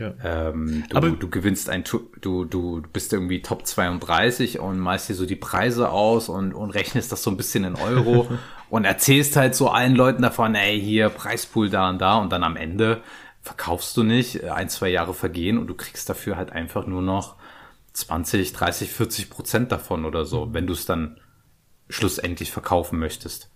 ja. 0.00 0.14
ähm, 0.24 0.84
du, 0.88 0.96
aber, 0.96 1.10
du 1.10 1.28
gewinnst 1.28 1.68
ein, 1.68 1.84
du, 2.20 2.44
du 2.44 2.82
bist 2.92 3.12
irgendwie 3.12 3.42
Top 3.42 3.66
32 3.66 4.58
und 4.58 4.78
malst 4.78 5.08
dir 5.08 5.14
so 5.14 5.26
die 5.26 5.36
Preise 5.36 5.90
aus 5.90 6.28
und, 6.28 6.54
und 6.54 6.70
rechnest 6.70 7.12
das 7.12 7.22
so 7.22 7.30
ein 7.30 7.36
bisschen 7.36 7.64
in 7.64 7.76
Euro 7.76 8.28
und 8.70 8.84
erzählst 8.84 9.36
halt 9.36 9.54
so 9.54 9.68
allen 9.68 9.94
Leuten 9.94 10.22
davon, 10.22 10.54
ey, 10.54 10.80
hier 10.80 11.10
Preispool 11.10 11.70
da 11.70 11.90
und 11.90 12.00
da 12.00 12.16
und 12.16 12.32
dann 12.32 12.42
am 12.42 12.56
Ende 12.56 13.02
verkaufst 13.42 13.96
du 13.96 14.02
nicht, 14.02 14.44
ein, 14.44 14.68
zwei 14.68 14.88
Jahre 14.88 15.14
vergehen 15.14 15.58
und 15.58 15.66
du 15.66 15.74
kriegst 15.74 16.08
dafür 16.08 16.36
halt 16.36 16.52
einfach 16.52 16.86
nur 16.86 17.02
noch 17.02 17.36
20, 17.92 18.52
30, 18.52 18.90
40 18.90 19.30
Prozent 19.30 19.72
davon 19.72 20.04
oder 20.04 20.24
so, 20.24 20.52
wenn 20.52 20.66
du 20.66 20.72
es 20.72 20.86
dann 20.86 21.18
schlussendlich 21.88 22.50
verkaufen 22.50 22.98
möchtest. 22.98 23.50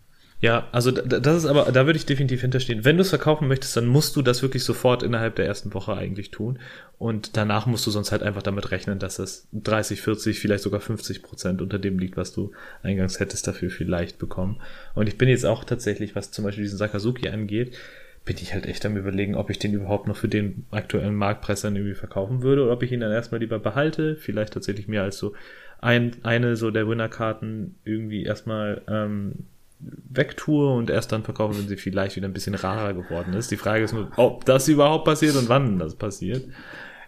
Ja, 0.44 0.68
also 0.72 0.90
das 0.90 1.38
ist 1.38 1.46
aber, 1.46 1.72
da 1.72 1.86
würde 1.86 1.96
ich 1.96 2.04
definitiv 2.04 2.42
hinterstehen. 2.42 2.84
Wenn 2.84 2.98
du 2.98 3.00
es 3.00 3.08
verkaufen 3.08 3.48
möchtest, 3.48 3.78
dann 3.78 3.86
musst 3.86 4.14
du 4.14 4.20
das 4.20 4.42
wirklich 4.42 4.62
sofort 4.62 5.02
innerhalb 5.02 5.36
der 5.36 5.46
ersten 5.46 5.72
Woche 5.72 5.94
eigentlich 5.94 6.32
tun. 6.32 6.58
Und 6.98 7.38
danach 7.38 7.64
musst 7.64 7.86
du 7.86 7.90
sonst 7.90 8.12
halt 8.12 8.22
einfach 8.22 8.42
damit 8.42 8.70
rechnen, 8.70 8.98
dass 8.98 9.18
es 9.18 9.48
30, 9.54 10.02
40, 10.02 10.38
vielleicht 10.38 10.62
sogar 10.62 10.80
50 10.80 11.22
Prozent 11.22 11.62
unter 11.62 11.78
dem 11.78 11.98
liegt, 11.98 12.18
was 12.18 12.34
du 12.34 12.52
eingangs 12.82 13.20
hättest 13.20 13.46
dafür 13.46 13.70
vielleicht 13.70 14.18
bekommen. 14.18 14.60
Und 14.94 15.08
ich 15.08 15.16
bin 15.16 15.30
jetzt 15.30 15.46
auch 15.46 15.64
tatsächlich, 15.64 16.14
was 16.14 16.30
zum 16.30 16.44
Beispiel 16.44 16.64
diesen 16.64 16.76
Sakazuki 16.76 17.30
angeht, 17.30 17.78
bin 18.26 18.36
ich 18.36 18.52
halt 18.52 18.66
echt 18.66 18.84
am 18.84 18.98
überlegen, 18.98 19.36
ob 19.36 19.48
ich 19.48 19.58
den 19.58 19.72
überhaupt 19.72 20.08
noch 20.08 20.16
für 20.18 20.28
den 20.28 20.66
aktuellen 20.70 21.14
Marktpreis 21.14 21.62
dann 21.62 21.74
irgendwie 21.74 21.94
verkaufen 21.94 22.42
würde 22.42 22.64
oder 22.64 22.72
ob 22.74 22.82
ich 22.82 22.92
ihn 22.92 23.00
dann 23.00 23.12
erstmal 23.12 23.40
lieber 23.40 23.60
behalte, 23.60 24.16
vielleicht 24.16 24.52
tatsächlich 24.52 24.88
mehr 24.88 25.04
als 25.04 25.16
so 25.16 25.32
ein, 25.80 26.16
eine 26.22 26.56
so 26.56 26.70
der 26.70 26.86
Winnerkarten 26.86 27.76
irgendwie 27.84 28.24
erstmal 28.24 28.82
ähm, 28.88 29.46
wegtue 29.80 30.72
und 30.72 30.90
erst 30.90 31.12
dann 31.12 31.24
verkaufe, 31.24 31.58
wenn 31.58 31.68
sie 31.68 31.76
vielleicht 31.76 32.16
wieder 32.16 32.28
ein 32.28 32.32
bisschen 32.32 32.54
rarer 32.54 32.94
geworden 32.94 33.34
ist. 33.34 33.50
Die 33.50 33.56
Frage 33.56 33.84
ist 33.84 33.92
nur, 33.92 34.10
ob 34.16 34.44
das 34.44 34.68
überhaupt 34.68 35.04
passiert 35.04 35.36
und 35.36 35.48
wann 35.48 35.78
das 35.78 35.94
passiert. 35.94 36.44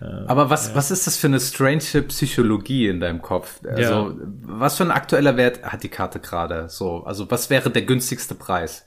Aber 0.00 0.50
was, 0.50 0.68
ja. 0.68 0.74
was 0.74 0.90
ist 0.90 1.06
das 1.06 1.16
für 1.16 1.26
eine 1.26 1.40
strange 1.40 2.02
Psychologie 2.08 2.88
in 2.88 3.00
deinem 3.00 3.22
Kopf? 3.22 3.60
Also, 3.66 4.10
ja. 4.10 4.14
was 4.42 4.76
für 4.76 4.84
ein 4.84 4.90
aktueller 4.90 5.36
Wert 5.36 5.62
hat 5.62 5.82
die 5.82 5.88
Karte 5.88 6.20
gerade? 6.20 6.68
So, 6.68 7.04
also, 7.04 7.30
was 7.30 7.48
wäre 7.48 7.70
der 7.70 7.82
günstigste 7.82 8.34
Preis? 8.34 8.86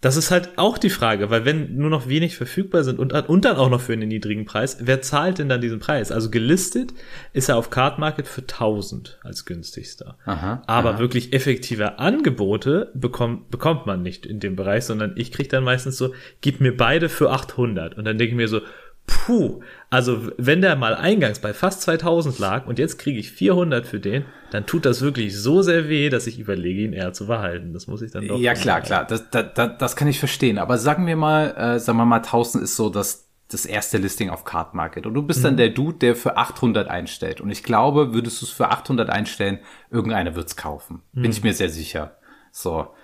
Das 0.00 0.16
ist 0.16 0.30
halt 0.30 0.56
auch 0.56 0.78
die 0.78 0.88
Frage, 0.88 1.28
weil 1.28 1.44
wenn 1.44 1.76
nur 1.76 1.90
noch 1.90 2.08
wenig 2.08 2.36
verfügbar 2.36 2.84
sind 2.84 2.98
und, 2.98 3.12
und 3.12 3.44
dann 3.44 3.56
auch 3.56 3.68
noch 3.68 3.82
für 3.82 3.92
einen 3.92 4.08
niedrigen 4.08 4.46
Preis, 4.46 4.78
wer 4.80 5.02
zahlt 5.02 5.38
denn 5.38 5.50
dann 5.50 5.60
diesen 5.60 5.78
Preis? 5.78 6.10
Also 6.10 6.30
gelistet 6.30 6.94
ist 7.34 7.50
er 7.50 7.58
auf 7.58 7.68
Card 7.68 7.98
Market 7.98 8.26
für 8.26 8.40
1000 8.40 9.18
als 9.22 9.44
günstigster. 9.44 10.16
Aha, 10.24 10.62
Aber 10.66 10.94
aha. 10.94 10.98
wirklich 10.98 11.34
effektive 11.34 11.98
Angebote 11.98 12.90
bekommt, 12.94 13.50
bekommt 13.50 13.84
man 13.84 14.02
nicht 14.02 14.24
in 14.24 14.40
dem 14.40 14.56
Bereich, 14.56 14.84
sondern 14.84 15.12
ich 15.16 15.32
krieg 15.32 15.50
dann 15.50 15.64
meistens 15.64 15.98
so, 15.98 16.14
gib 16.40 16.60
mir 16.60 16.74
beide 16.74 17.10
für 17.10 17.30
800. 17.30 17.98
Und 17.98 18.04
dann 18.04 18.16
denke 18.16 18.32
ich 18.32 18.36
mir 18.36 18.48
so, 18.48 18.62
puh, 19.06 19.60
also 19.90 20.30
wenn 20.38 20.60
der 20.60 20.76
mal 20.76 20.94
eingangs 20.94 21.40
bei 21.40 21.52
fast 21.52 21.82
2000 21.82 22.38
lag 22.38 22.66
und 22.66 22.78
jetzt 22.78 22.96
kriege 22.98 23.18
ich 23.18 23.32
400 23.32 23.84
für 23.84 23.98
den, 23.98 24.24
dann 24.52 24.64
tut 24.64 24.86
das 24.86 25.00
wirklich 25.00 25.36
so 25.36 25.62
sehr 25.62 25.88
weh, 25.88 26.08
dass 26.10 26.28
ich 26.28 26.38
überlege, 26.38 26.82
ihn 26.82 26.92
eher 26.92 27.12
zu 27.12 27.26
behalten. 27.26 27.72
Das 27.72 27.88
muss 27.88 28.00
ich 28.00 28.12
dann 28.12 28.28
doch. 28.28 28.38
Ja, 28.38 28.54
klar, 28.54 28.82
klar, 28.82 29.04
das, 29.04 29.28
das, 29.30 29.46
das 29.54 29.96
kann 29.96 30.06
ich 30.06 30.20
verstehen. 30.20 30.58
Aber 30.58 30.78
sagen 30.78 31.08
wir 31.08 31.16
mal, 31.16 31.54
äh, 31.56 31.80
sagen 31.80 31.98
wir 31.98 32.04
mal 32.04 32.18
1000 32.18 32.62
ist 32.62 32.76
so 32.76 32.88
das, 32.88 33.28
das 33.48 33.66
erste 33.66 33.98
Listing 33.98 34.30
auf 34.30 34.44
Card 34.44 34.74
Market 34.74 35.06
und 35.06 35.14
du 35.14 35.22
bist 35.22 35.40
mhm. 35.40 35.44
dann 35.44 35.56
der 35.56 35.70
Dude, 35.70 35.98
der 35.98 36.14
für 36.14 36.36
800 36.36 36.88
einstellt. 36.88 37.40
Und 37.40 37.50
ich 37.50 37.64
glaube, 37.64 38.14
würdest 38.14 38.40
du 38.40 38.46
es 38.46 38.52
für 38.52 38.68
800 38.68 39.10
einstellen, 39.10 39.58
irgendeiner 39.90 40.36
wird's 40.36 40.56
kaufen. 40.56 41.02
Mhm. 41.12 41.22
Bin 41.22 41.30
ich 41.32 41.42
mir 41.42 41.52
sehr 41.52 41.68
sicher. 41.68 42.16
So. 42.52 42.94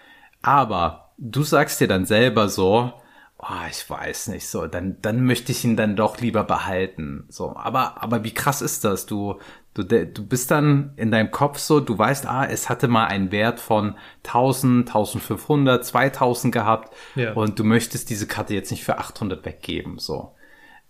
Aber 0.40 1.14
du 1.18 1.42
sagst 1.42 1.80
dir 1.80 1.88
dann 1.88 2.06
selber 2.06 2.48
so, 2.48 2.92
oh, 3.38 3.66
ich 3.70 3.88
weiß 3.88 4.28
nicht, 4.28 4.48
so, 4.48 4.66
dann, 4.66 4.96
dann 5.02 5.24
möchte 5.24 5.52
ich 5.52 5.64
ihn 5.64 5.76
dann 5.76 5.96
doch 5.96 6.18
lieber 6.20 6.44
behalten. 6.44 7.26
So, 7.28 7.54
aber, 7.54 8.02
aber 8.02 8.24
wie 8.24 8.32
krass 8.32 8.62
ist 8.62 8.84
das? 8.84 9.06
Du, 9.06 9.38
du, 9.74 9.84
du 9.84 10.26
bist 10.26 10.50
dann 10.50 10.92
in 10.96 11.10
deinem 11.10 11.30
Kopf 11.30 11.58
so, 11.58 11.80
du 11.80 11.98
weißt, 11.98 12.26
ah, 12.26 12.46
es 12.46 12.68
hatte 12.70 12.88
mal 12.88 13.06
einen 13.06 13.32
Wert 13.32 13.60
von 13.60 13.96
1000, 14.24 14.88
1500, 14.88 15.84
2000 15.84 16.52
gehabt 16.52 16.94
ja. 17.14 17.32
und 17.34 17.58
du 17.58 17.64
möchtest 17.64 18.08
diese 18.10 18.26
Karte 18.26 18.54
jetzt 18.54 18.70
nicht 18.70 18.84
für 18.84 18.98
800 18.98 19.44
weggeben, 19.44 19.98
so. 19.98 20.32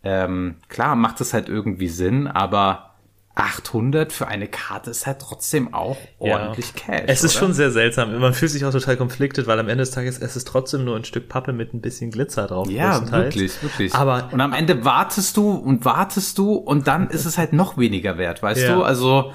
Ähm, 0.04 0.58
klar 0.68 0.94
macht 0.94 1.20
es 1.20 1.32
halt 1.34 1.48
irgendwie 1.48 1.88
Sinn, 1.88 2.28
aber 2.28 2.95
800 3.36 4.14
für 4.14 4.28
eine 4.28 4.48
Karte 4.48 4.90
ist 4.90 5.06
halt 5.06 5.18
trotzdem 5.20 5.74
auch 5.74 5.98
ordentlich 6.18 6.72
ja. 6.74 6.98
Cash. 6.98 7.04
Es 7.06 7.22
ist 7.22 7.36
oder? 7.36 7.40
schon 7.40 7.52
sehr 7.52 7.70
seltsam. 7.70 8.18
Man 8.18 8.32
fühlt 8.32 8.50
sich 8.50 8.64
auch 8.64 8.72
total 8.72 8.96
konfliktet, 8.96 9.46
weil 9.46 9.60
am 9.60 9.68
Ende 9.68 9.82
des 9.82 9.90
Tages 9.90 10.18
es 10.18 10.36
ist 10.36 10.48
trotzdem 10.48 10.84
nur 10.86 10.96
ein 10.96 11.04
Stück 11.04 11.28
Pappe 11.28 11.52
mit 11.52 11.74
ein 11.74 11.82
bisschen 11.82 12.10
Glitzer 12.10 12.46
drauf. 12.46 12.70
Ja, 12.70 13.10
wirklich, 13.12 13.62
wirklich. 13.62 13.94
Aber 13.94 14.30
und 14.32 14.40
am 14.40 14.54
Ende 14.54 14.86
wartest 14.86 15.36
du 15.36 15.50
und 15.50 15.84
wartest 15.84 16.38
du 16.38 16.54
und 16.54 16.86
dann 16.86 17.10
ist 17.10 17.26
es 17.26 17.36
halt 17.36 17.52
noch 17.52 17.76
weniger 17.76 18.16
wert, 18.16 18.42
weißt 18.42 18.62
ja. 18.62 18.74
du? 18.74 18.82
Also 18.82 19.32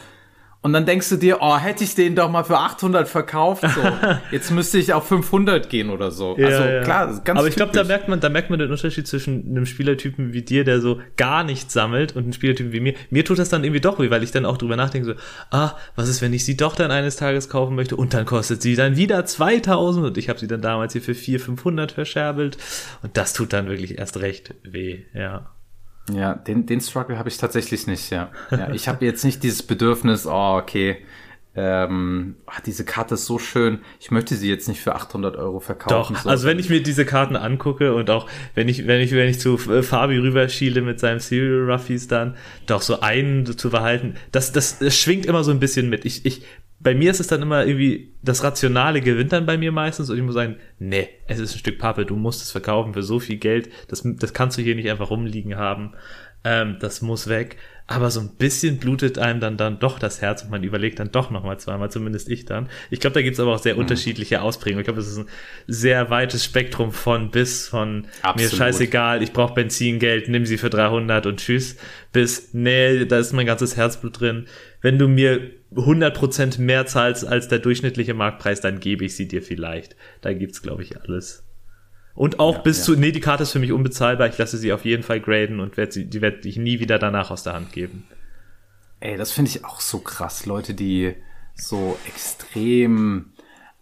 und 0.63 0.73
dann 0.73 0.85
denkst 0.85 1.09
du 1.09 1.15
dir, 1.15 1.39
oh, 1.41 1.57
hätte 1.57 1.83
ich 1.83 1.95
den 1.95 2.15
doch 2.15 2.29
mal 2.29 2.43
für 2.43 2.59
800 2.59 3.07
verkauft, 3.07 3.63
so. 3.63 3.81
Jetzt 4.31 4.51
müsste 4.51 4.77
ich 4.77 4.93
auf 4.93 5.07
500 5.07 5.69
gehen 5.69 5.89
oder 5.89 6.11
so. 6.11 6.35
Ja, 6.37 6.47
also 6.47 6.63
ja. 6.63 6.83
klar, 6.83 7.21
ganz 7.23 7.39
Aber 7.39 7.47
ich 7.47 7.55
glaube, 7.55 7.71
da 7.71 7.83
merkt 7.83 8.07
man, 8.07 8.19
da 8.19 8.29
merkt 8.29 8.51
man 8.51 8.59
den 8.59 8.69
Unterschied 8.69 9.07
zwischen 9.07 9.49
einem 9.49 9.65
Spielertypen 9.65 10.33
wie 10.33 10.43
dir, 10.43 10.63
der 10.63 10.79
so 10.79 10.99
gar 11.17 11.43
nichts 11.43 11.73
sammelt 11.73 12.15
und 12.15 12.23
einem 12.23 12.33
Spielertypen 12.33 12.73
wie 12.73 12.79
mir. 12.79 12.93
Mir 13.09 13.25
tut 13.25 13.39
das 13.39 13.49
dann 13.49 13.63
irgendwie 13.63 13.81
doch 13.81 13.97
weh, 13.97 14.11
weil 14.11 14.21
ich 14.21 14.31
dann 14.31 14.45
auch 14.45 14.57
drüber 14.57 14.75
nachdenke 14.75 15.07
so, 15.07 15.13
ah, 15.49 15.75
was 15.95 16.07
ist, 16.09 16.21
wenn 16.21 16.33
ich 16.33 16.45
sie 16.45 16.57
doch 16.57 16.75
dann 16.75 16.91
eines 16.91 17.15
Tages 17.15 17.49
kaufen 17.49 17.75
möchte 17.75 17.95
und 17.95 18.13
dann 18.13 18.25
kostet 18.25 18.61
sie 18.61 18.75
dann 18.75 18.95
wieder 18.95 19.25
2000 19.25 20.05
und 20.05 20.17
ich 20.19 20.29
habe 20.29 20.39
sie 20.39 20.47
dann 20.47 20.61
damals 20.61 20.93
hier 20.93 21.01
für 21.01 21.15
400, 21.15 21.41
500 21.41 21.91
verscherbelt 21.91 22.57
und 23.01 23.17
das 23.17 23.33
tut 23.33 23.51
dann 23.51 23.67
wirklich 23.67 23.97
erst 23.97 24.21
recht 24.21 24.53
weh, 24.63 24.99
ja. 25.15 25.49
Ja, 26.09 26.33
den, 26.33 26.65
den 26.65 26.81
Struggle 26.81 27.17
habe 27.17 27.29
ich 27.29 27.37
tatsächlich 27.37 27.87
nicht, 27.87 28.09
ja. 28.09 28.29
ja 28.49 28.71
ich 28.71 28.87
habe 28.87 29.05
jetzt 29.05 29.23
nicht 29.23 29.43
dieses 29.43 29.63
Bedürfnis, 29.63 30.25
oh, 30.25 30.57
okay, 30.57 30.97
ähm, 31.53 32.37
ach, 32.45 32.61
diese 32.61 32.85
Karte 32.85 33.15
ist 33.15 33.25
so 33.25 33.37
schön, 33.37 33.79
ich 33.99 34.09
möchte 34.09 34.35
sie 34.35 34.49
jetzt 34.49 34.69
nicht 34.69 34.79
für 34.79 34.95
800 34.95 35.35
Euro 35.35 35.59
verkaufen. 35.59 36.13
Doch, 36.13 36.21
so. 36.23 36.29
also 36.29 36.47
wenn 36.47 36.59
ich 36.59 36.69
mir 36.69 36.81
diese 36.81 37.05
Karten 37.05 37.35
angucke 37.35 37.93
und 37.93 38.09
auch 38.09 38.27
wenn 38.55 38.69
ich, 38.69 38.87
wenn 38.87 39.01
ich, 39.01 39.11
wenn 39.11 39.29
ich 39.29 39.39
zu 39.39 39.55
äh, 39.69 39.83
Fabi 39.83 40.17
rüberschiele 40.17 40.81
mit 40.81 41.01
seinem 41.01 41.19
Serial 41.19 41.69
Ruffies 41.69 42.07
dann, 42.07 42.37
doch 42.67 42.81
so 42.81 43.01
einen 43.01 43.45
zu 43.45 43.69
behalten, 43.69 44.15
das, 44.31 44.53
das, 44.53 44.79
das 44.79 44.95
schwingt 44.95 45.25
immer 45.25 45.43
so 45.43 45.51
ein 45.51 45.59
bisschen 45.59 45.89
mit. 45.89 46.05
Ich, 46.05 46.25
ich 46.25 46.43
bei 46.83 46.95
mir 46.95 47.11
ist 47.11 47.19
es 47.19 47.27
dann 47.27 47.41
immer 47.41 47.65
irgendwie, 47.65 48.13
das 48.23 48.43
Rationale 48.43 49.01
gewinnt 49.01 49.31
dann 49.31 49.45
bei 49.45 49.57
mir 49.57 49.71
meistens 49.71 50.09
und 50.09 50.17
ich 50.17 50.23
muss 50.23 50.33
sagen, 50.33 50.57
nee, 50.79 51.09
es 51.27 51.39
ist 51.39 51.53
ein 51.53 51.59
Stück 51.59 51.77
Pappe, 51.77 52.05
du 52.05 52.15
musst 52.15 52.41
es 52.41 52.51
verkaufen 52.51 52.93
für 52.93 53.03
so 53.03 53.19
viel 53.19 53.37
Geld, 53.37 53.69
das, 53.87 54.01
das 54.03 54.33
kannst 54.33 54.57
du 54.57 54.63
hier 54.63 54.75
nicht 54.75 54.89
einfach 54.89 55.11
rumliegen 55.11 55.57
haben, 55.57 55.93
ähm, 56.43 56.77
das 56.79 57.01
muss 57.01 57.27
weg. 57.27 57.57
Aber 57.87 58.09
so 58.09 58.21
ein 58.21 58.37
bisschen 58.37 58.77
blutet 58.77 59.19
einem 59.19 59.41
dann 59.41 59.57
dann 59.57 59.79
doch 59.79 59.99
das 59.99 60.21
Herz 60.21 60.43
und 60.43 60.49
man 60.49 60.63
überlegt 60.63 60.99
dann 60.99 61.11
doch 61.11 61.29
nochmal 61.29 61.59
zweimal, 61.59 61.91
zumindest 61.91 62.29
ich 62.29 62.45
dann. 62.45 62.69
Ich 62.89 63.01
glaube, 63.01 63.15
da 63.15 63.21
gibt's 63.21 63.39
aber 63.39 63.53
auch 63.53 63.59
sehr 63.59 63.73
mhm. 63.73 63.81
unterschiedliche 63.81 64.41
Ausprägungen. 64.41 64.81
Ich 64.81 64.85
glaube, 64.85 65.01
es 65.01 65.07
ist 65.07 65.17
ein 65.17 65.25
sehr 65.67 66.09
weites 66.09 66.45
Spektrum 66.45 66.93
von 66.93 67.31
bis 67.31 67.67
von 67.67 68.07
Absolut. 68.21 68.51
mir 68.51 68.57
scheißegal, 68.57 69.21
ich 69.21 69.33
brauche 69.33 69.55
Benzingeld, 69.55 70.29
nimm 70.29 70.45
sie 70.45 70.57
für 70.57 70.69
300 70.69 71.25
und 71.25 71.41
tschüss, 71.41 71.75
bis 72.13 72.53
nee, 72.53 73.05
da 73.05 73.19
ist 73.19 73.33
mein 73.33 73.45
ganzes 73.45 73.75
Herzblut 73.75 74.21
drin. 74.21 74.45
Wenn 74.79 74.97
du 74.97 75.09
mir 75.09 75.51
100% 75.75 76.61
mehr 76.61 76.85
zahlst 76.85 77.27
als 77.27 77.49
der 77.49 77.59
durchschnittliche 77.59 78.13
Marktpreis, 78.13 78.61
dann 78.61 78.79
gebe 78.79 79.03
ich 79.03 79.17
sie 79.17 79.27
dir 79.27 79.41
vielleicht. 79.41 79.97
Da 80.21 80.31
gibt's, 80.31 80.61
glaube 80.61 80.83
ich, 80.83 81.01
alles. 81.01 81.43
Und 82.13 82.39
auch 82.39 82.55
ja, 82.55 82.61
bis 82.61 82.79
ja. 82.79 82.83
zu, 82.83 82.95
nee, 82.95 83.11
die 83.11 83.21
Karte 83.21 83.43
ist 83.43 83.51
für 83.51 83.59
mich 83.59 83.71
unbezahlbar, 83.71 84.27
ich 84.27 84.37
lasse 84.37 84.57
sie 84.57 84.73
auf 84.73 84.85
jeden 84.85 85.03
Fall 85.03 85.21
graden 85.21 85.59
und 85.59 85.77
werde 85.77 85.91
sie, 85.91 86.05
die 86.05 86.21
werde 86.21 86.47
ich 86.47 86.57
nie 86.57 86.79
wieder 86.79 86.99
danach 86.99 87.31
aus 87.31 87.43
der 87.43 87.53
Hand 87.53 87.71
geben. 87.71 88.05
Ey, 88.99 89.17
das 89.17 89.31
finde 89.31 89.49
ich 89.49 89.65
auch 89.65 89.81
so 89.81 89.99
krass, 89.99 90.45
Leute, 90.45 90.73
die 90.73 91.15
so 91.55 91.97
extrem 92.07 93.31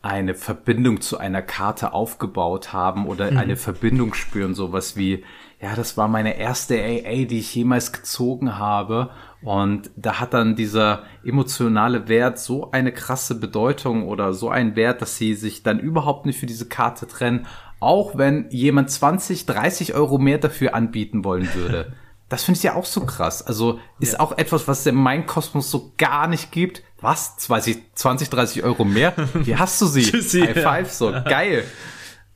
eine 0.02 0.34
Verbindung 0.34 1.02
zu 1.02 1.18
einer 1.18 1.42
Karte 1.42 1.94
aufgebaut 1.94 2.72
haben 2.72 3.06
oder 3.06 3.32
mhm. 3.32 3.38
eine 3.38 3.56
Verbindung 3.58 4.14
spüren, 4.14 4.54
sowas 4.54 4.96
wie, 4.96 5.26
ja, 5.62 5.76
das 5.76 5.98
war 5.98 6.08
meine 6.08 6.38
erste 6.38 6.76
AA, 6.76 7.26
die 7.26 7.40
ich 7.40 7.54
jemals 7.54 7.92
gezogen 7.92 8.58
habe. 8.58 9.10
Und 9.42 9.92
da 9.98 10.22
hat 10.22 10.34
dann 10.34 10.56
dieser 10.56 11.04
emotionale 11.26 12.08
Wert 12.08 12.40
so 12.40 12.72
eine 12.72 12.94
krasse 12.94 13.36
Bedeutung 13.36 14.08
oder 14.08 14.34
so 14.34 14.50
einen 14.50 14.78
Wert, 14.78 15.02
dass 15.02 15.18
sie 15.18 15.34
sich 15.34 15.64
dann 15.64 15.80
überhaupt 15.80 16.26
nicht 16.26 16.40
für 16.40 16.46
diese 16.46 16.70
Karte 16.70 17.06
trennen, 17.06 17.46
auch 17.80 18.18
wenn 18.18 18.50
jemand 18.50 18.92
20, 18.92 19.46
30 19.46 19.94
Euro 19.94 20.18
mehr 20.18 20.38
dafür 20.38 20.76
anbieten 20.76 21.24
wollen 21.24 21.54
würde. 21.54 21.94
Das 22.30 22.44
finde 22.44 22.58
ich 22.58 22.64
ja 22.64 22.76
auch 22.76 22.86
so 22.86 23.02
krass. 23.06 23.42
Also 23.46 23.80
ist 24.00 24.14
ja. 24.14 24.20
auch 24.20 24.38
etwas, 24.38 24.68
was 24.68 24.82
es 24.82 24.86
in 24.86 24.96
meinem 24.96 25.26
Kosmos 25.26 25.72
so 25.72 25.94
gar 25.98 26.28
nicht 26.28 26.52
gibt. 26.52 26.84
Was? 27.02 27.38
20, 27.38 27.96
20 27.96 28.30
30 28.30 28.64
Euro 28.64 28.86
mehr? 28.86 29.14
Wie 29.34 29.56
hast 29.56 29.82
du 29.82 29.88
sie? 29.88 30.04
Tschüssi, 30.12 30.42
High 30.42 30.62
five, 30.62 30.92
so 30.92 31.12
geil. 31.12 31.64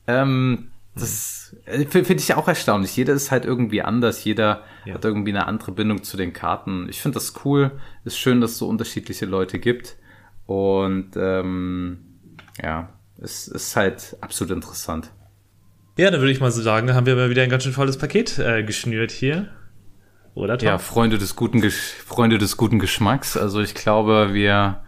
Ähm, 0.06 0.70
das 0.96 1.54
finde 1.66 2.14
ich 2.14 2.28
ja 2.28 2.36
auch 2.36 2.48
erstaunlich. 2.48 2.96
Jeder 2.96 3.14
ist 3.14 3.30
halt 3.30 3.44
irgendwie 3.44 3.82
anders. 3.82 4.24
Jeder 4.24 4.62
ja. 4.84 4.94
hat 4.94 5.04
irgendwie 5.04 5.30
eine 5.30 5.46
andere 5.46 5.72
Bindung 5.72 6.02
zu 6.02 6.16
den 6.16 6.32
Karten. 6.32 6.88
Ich 6.88 7.00
finde 7.00 7.14
das 7.14 7.34
cool. 7.44 7.72
Ist 8.04 8.18
schön, 8.18 8.40
dass 8.40 8.52
es 8.52 8.58
so 8.58 8.68
unterschiedliche 8.68 9.26
Leute 9.26 9.60
gibt. 9.60 9.96
Und 10.46 11.10
ähm, 11.16 11.98
ja, 12.62 12.88
es 13.18 13.48
ist 13.48 13.76
halt 13.76 14.16
absolut 14.20 14.52
interessant. 14.56 15.10
Ja, 15.96 16.10
dann 16.10 16.20
würde 16.20 16.32
ich 16.32 16.40
mal 16.40 16.50
so 16.50 16.60
sagen, 16.60 16.92
haben 16.92 17.06
wir 17.06 17.14
mal 17.14 17.30
wieder 17.30 17.42
ein 17.42 17.50
ganz 17.50 17.62
schön 17.62 17.72
volles 17.72 17.98
Paket 17.98 18.38
äh, 18.38 18.64
geschnürt 18.64 19.12
hier. 19.12 19.48
Oder 20.34 20.58
Tom? 20.58 20.66
Ja, 20.66 20.78
Freunde 20.78 21.18
des 21.18 21.36
guten, 21.36 21.60
Gesch 21.60 21.94
Freunde 22.04 22.38
des 22.38 22.56
guten 22.56 22.80
Geschmacks. 22.80 23.36
Also 23.36 23.60
ich 23.60 23.74
glaube, 23.74 24.34
wir 24.34 24.82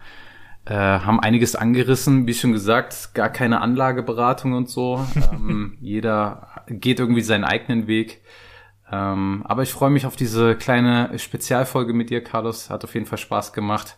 äh, 0.65 0.73
haben 0.73 1.21
einiges 1.21 1.55
angerissen, 1.55 2.27
wie 2.27 2.33
schon 2.33 2.51
gesagt, 2.51 3.13
gar 3.13 3.29
keine 3.29 3.61
Anlageberatung 3.61 4.51
und 4.51 4.69
so. 4.69 5.05
ähm, 5.31 5.77
jeder 5.79 6.63
geht 6.67 6.99
irgendwie 6.99 7.21
seinen 7.21 7.45
eigenen 7.45 7.87
Weg. 7.87 8.21
Ähm, 8.91 9.43
aber 9.45 9.63
ich 9.63 9.71
freue 9.71 9.89
mich 9.89 10.05
auf 10.05 10.17
diese 10.17 10.55
kleine 10.55 11.17
Spezialfolge 11.17 11.93
mit 11.93 12.09
dir, 12.09 12.21
Carlos. 12.21 12.69
Hat 12.69 12.83
auf 12.83 12.93
jeden 12.93 13.05
Fall 13.05 13.17
Spaß 13.17 13.53
gemacht. 13.53 13.97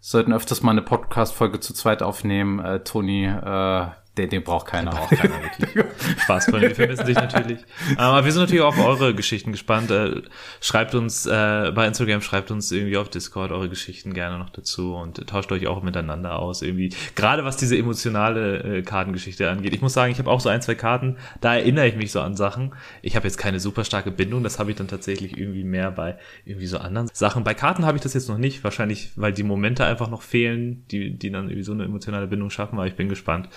Sollten 0.00 0.32
öfters 0.32 0.62
mal 0.62 0.72
eine 0.72 0.82
Podcast-Folge 0.82 1.60
zu 1.60 1.72
zweit 1.72 2.02
aufnehmen. 2.02 2.58
Äh, 2.58 2.82
Toni, 2.82 3.26
äh, 3.26 3.86
den, 4.18 4.28
den 4.28 4.44
braucht 4.44 4.66
keiner. 4.66 4.90
Den 4.90 4.98
braucht 4.98 5.10
keiner 5.16 5.42
wirklich. 5.42 5.86
Spaß, 6.22 6.52
wir 6.52 6.74
vermissen 6.74 7.06
dich 7.06 7.16
natürlich. 7.16 7.60
Aber 7.96 8.24
wir 8.24 8.32
sind 8.32 8.42
natürlich 8.42 8.60
auch 8.62 8.76
auf 8.76 9.00
eure 9.00 9.14
Geschichten 9.14 9.52
gespannt. 9.52 9.90
Äh, 9.90 10.22
schreibt 10.60 10.94
uns 10.94 11.24
äh, 11.24 11.72
bei 11.74 11.86
Instagram, 11.86 12.20
schreibt 12.20 12.50
uns 12.50 12.70
irgendwie 12.72 12.98
auf 12.98 13.08
Discord 13.08 13.52
eure 13.52 13.70
Geschichten 13.70 14.12
gerne 14.12 14.38
noch 14.38 14.50
dazu 14.50 14.94
und 14.94 15.26
tauscht 15.26 15.50
euch 15.52 15.66
auch 15.66 15.82
miteinander 15.82 16.38
aus. 16.38 16.60
Irgendwie, 16.60 16.94
gerade 17.14 17.44
was 17.44 17.56
diese 17.56 17.76
emotionale 17.76 18.78
äh, 18.78 18.82
Kartengeschichte 18.82 19.48
angeht. 19.48 19.72
Ich 19.72 19.80
muss 19.80 19.94
sagen, 19.94 20.12
ich 20.12 20.18
habe 20.18 20.30
auch 20.30 20.40
so 20.40 20.50
ein, 20.50 20.60
zwei 20.60 20.74
Karten, 20.74 21.16
da 21.40 21.54
erinnere 21.54 21.88
ich 21.88 21.96
mich 21.96 22.12
so 22.12 22.20
an 22.20 22.36
Sachen. 22.36 22.74
Ich 23.00 23.16
habe 23.16 23.26
jetzt 23.26 23.38
keine 23.38 23.60
super 23.60 23.84
starke 23.84 24.10
Bindung, 24.10 24.42
das 24.42 24.58
habe 24.58 24.70
ich 24.70 24.76
dann 24.76 24.88
tatsächlich 24.88 25.38
irgendwie 25.38 25.64
mehr 25.64 25.90
bei 25.90 26.18
irgendwie 26.44 26.66
so 26.66 26.76
anderen 26.76 27.08
Sachen. 27.14 27.44
Bei 27.44 27.54
Karten 27.54 27.86
habe 27.86 27.96
ich 27.96 28.02
das 28.02 28.12
jetzt 28.12 28.28
noch 28.28 28.38
nicht, 28.38 28.62
wahrscheinlich, 28.62 29.12
weil 29.16 29.32
die 29.32 29.42
Momente 29.42 29.86
einfach 29.86 30.10
noch 30.10 30.20
fehlen, 30.20 30.84
die, 30.90 31.16
die 31.16 31.30
dann 31.30 31.46
irgendwie 31.46 31.62
so 31.62 31.72
eine 31.72 31.84
emotionale 31.84 32.26
Bindung 32.26 32.50
schaffen, 32.50 32.76
aber 32.76 32.86
ich 32.86 32.96
bin 32.96 33.08
gespannt, 33.08 33.48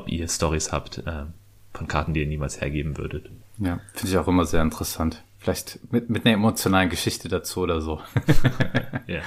ob 0.00 0.08
ihr 0.08 0.28
Stories 0.28 0.72
habt 0.72 0.98
äh, 0.98 1.24
von 1.72 1.88
Karten, 1.88 2.14
die 2.14 2.20
ihr 2.20 2.26
niemals 2.26 2.60
hergeben 2.60 2.96
würdet. 2.96 3.30
Ja, 3.58 3.80
finde 3.94 4.12
ich 4.12 4.18
auch 4.18 4.28
immer 4.28 4.44
sehr 4.44 4.62
interessant. 4.62 5.22
Vielleicht 5.38 5.92
mit, 5.92 6.10
mit 6.10 6.26
einer 6.26 6.34
emotionalen 6.34 6.90
Geschichte 6.90 7.28
dazu 7.28 7.60
oder 7.60 7.80
so. 7.80 8.00
ja. 9.06 9.20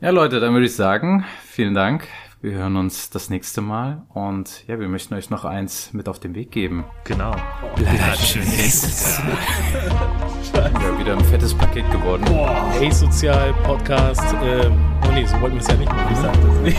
Ja, 0.00 0.10
Leute, 0.10 0.38
dann 0.38 0.52
würde 0.52 0.66
ich 0.66 0.76
sagen, 0.76 1.24
vielen 1.44 1.74
Dank. 1.74 2.06
Wir 2.40 2.52
hören 2.52 2.76
uns 2.76 3.10
das 3.10 3.30
nächste 3.30 3.60
Mal 3.60 4.02
und 4.14 4.64
ja, 4.68 4.78
wir 4.78 4.86
möchten 4.86 5.14
euch 5.14 5.28
noch 5.28 5.44
eins 5.44 5.92
mit 5.92 6.08
auf 6.08 6.20
den 6.20 6.36
Weg 6.36 6.52
geben. 6.52 6.84
Genau. 7.02 7.34
Bleibt 7.74 8.18
schön 8.18 8.42
ja, 10.54 10.98
wieder 11.00 11.14
ein 11.14 11.24
fettes 11.24 11.52
Paket 11.52 11.90
geworden. 11.90 12.24
Boah. 12.26 12.70
Hey 12.78 12.92
Sozial 12.92 13.52
Podcast. 13.64 14.22
Ähm, 14.40 14.78
oh 15.04 15.10
nee, 15.10 15.26
so 15.26 15.40
wollten 15.40 15.56
wir 15.56 15.62
es 15.62 15.66
ja 15.66 15.74
nicht 15.74 15.90
machen. 15.90 16.12
Ich 16.12 16.18
sag 16.18 16.32
das 16.40 16.60
nicht. 16.60 16.78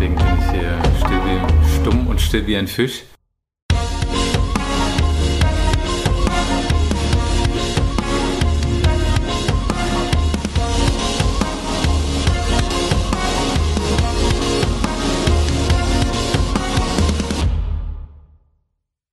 Deswegen 0.00 0.16
bin 0.16 0.26
ich 0.38 0.50
hier 0.52 0.78
still 0.96 1.20
wie, 1.26 1.78
stumm 1.78 2.06
und 2.06 2.18
still 2.22 2.46
wie 2.46 2.56
ein 2.56 2.66
Fisch. 2.66 3.02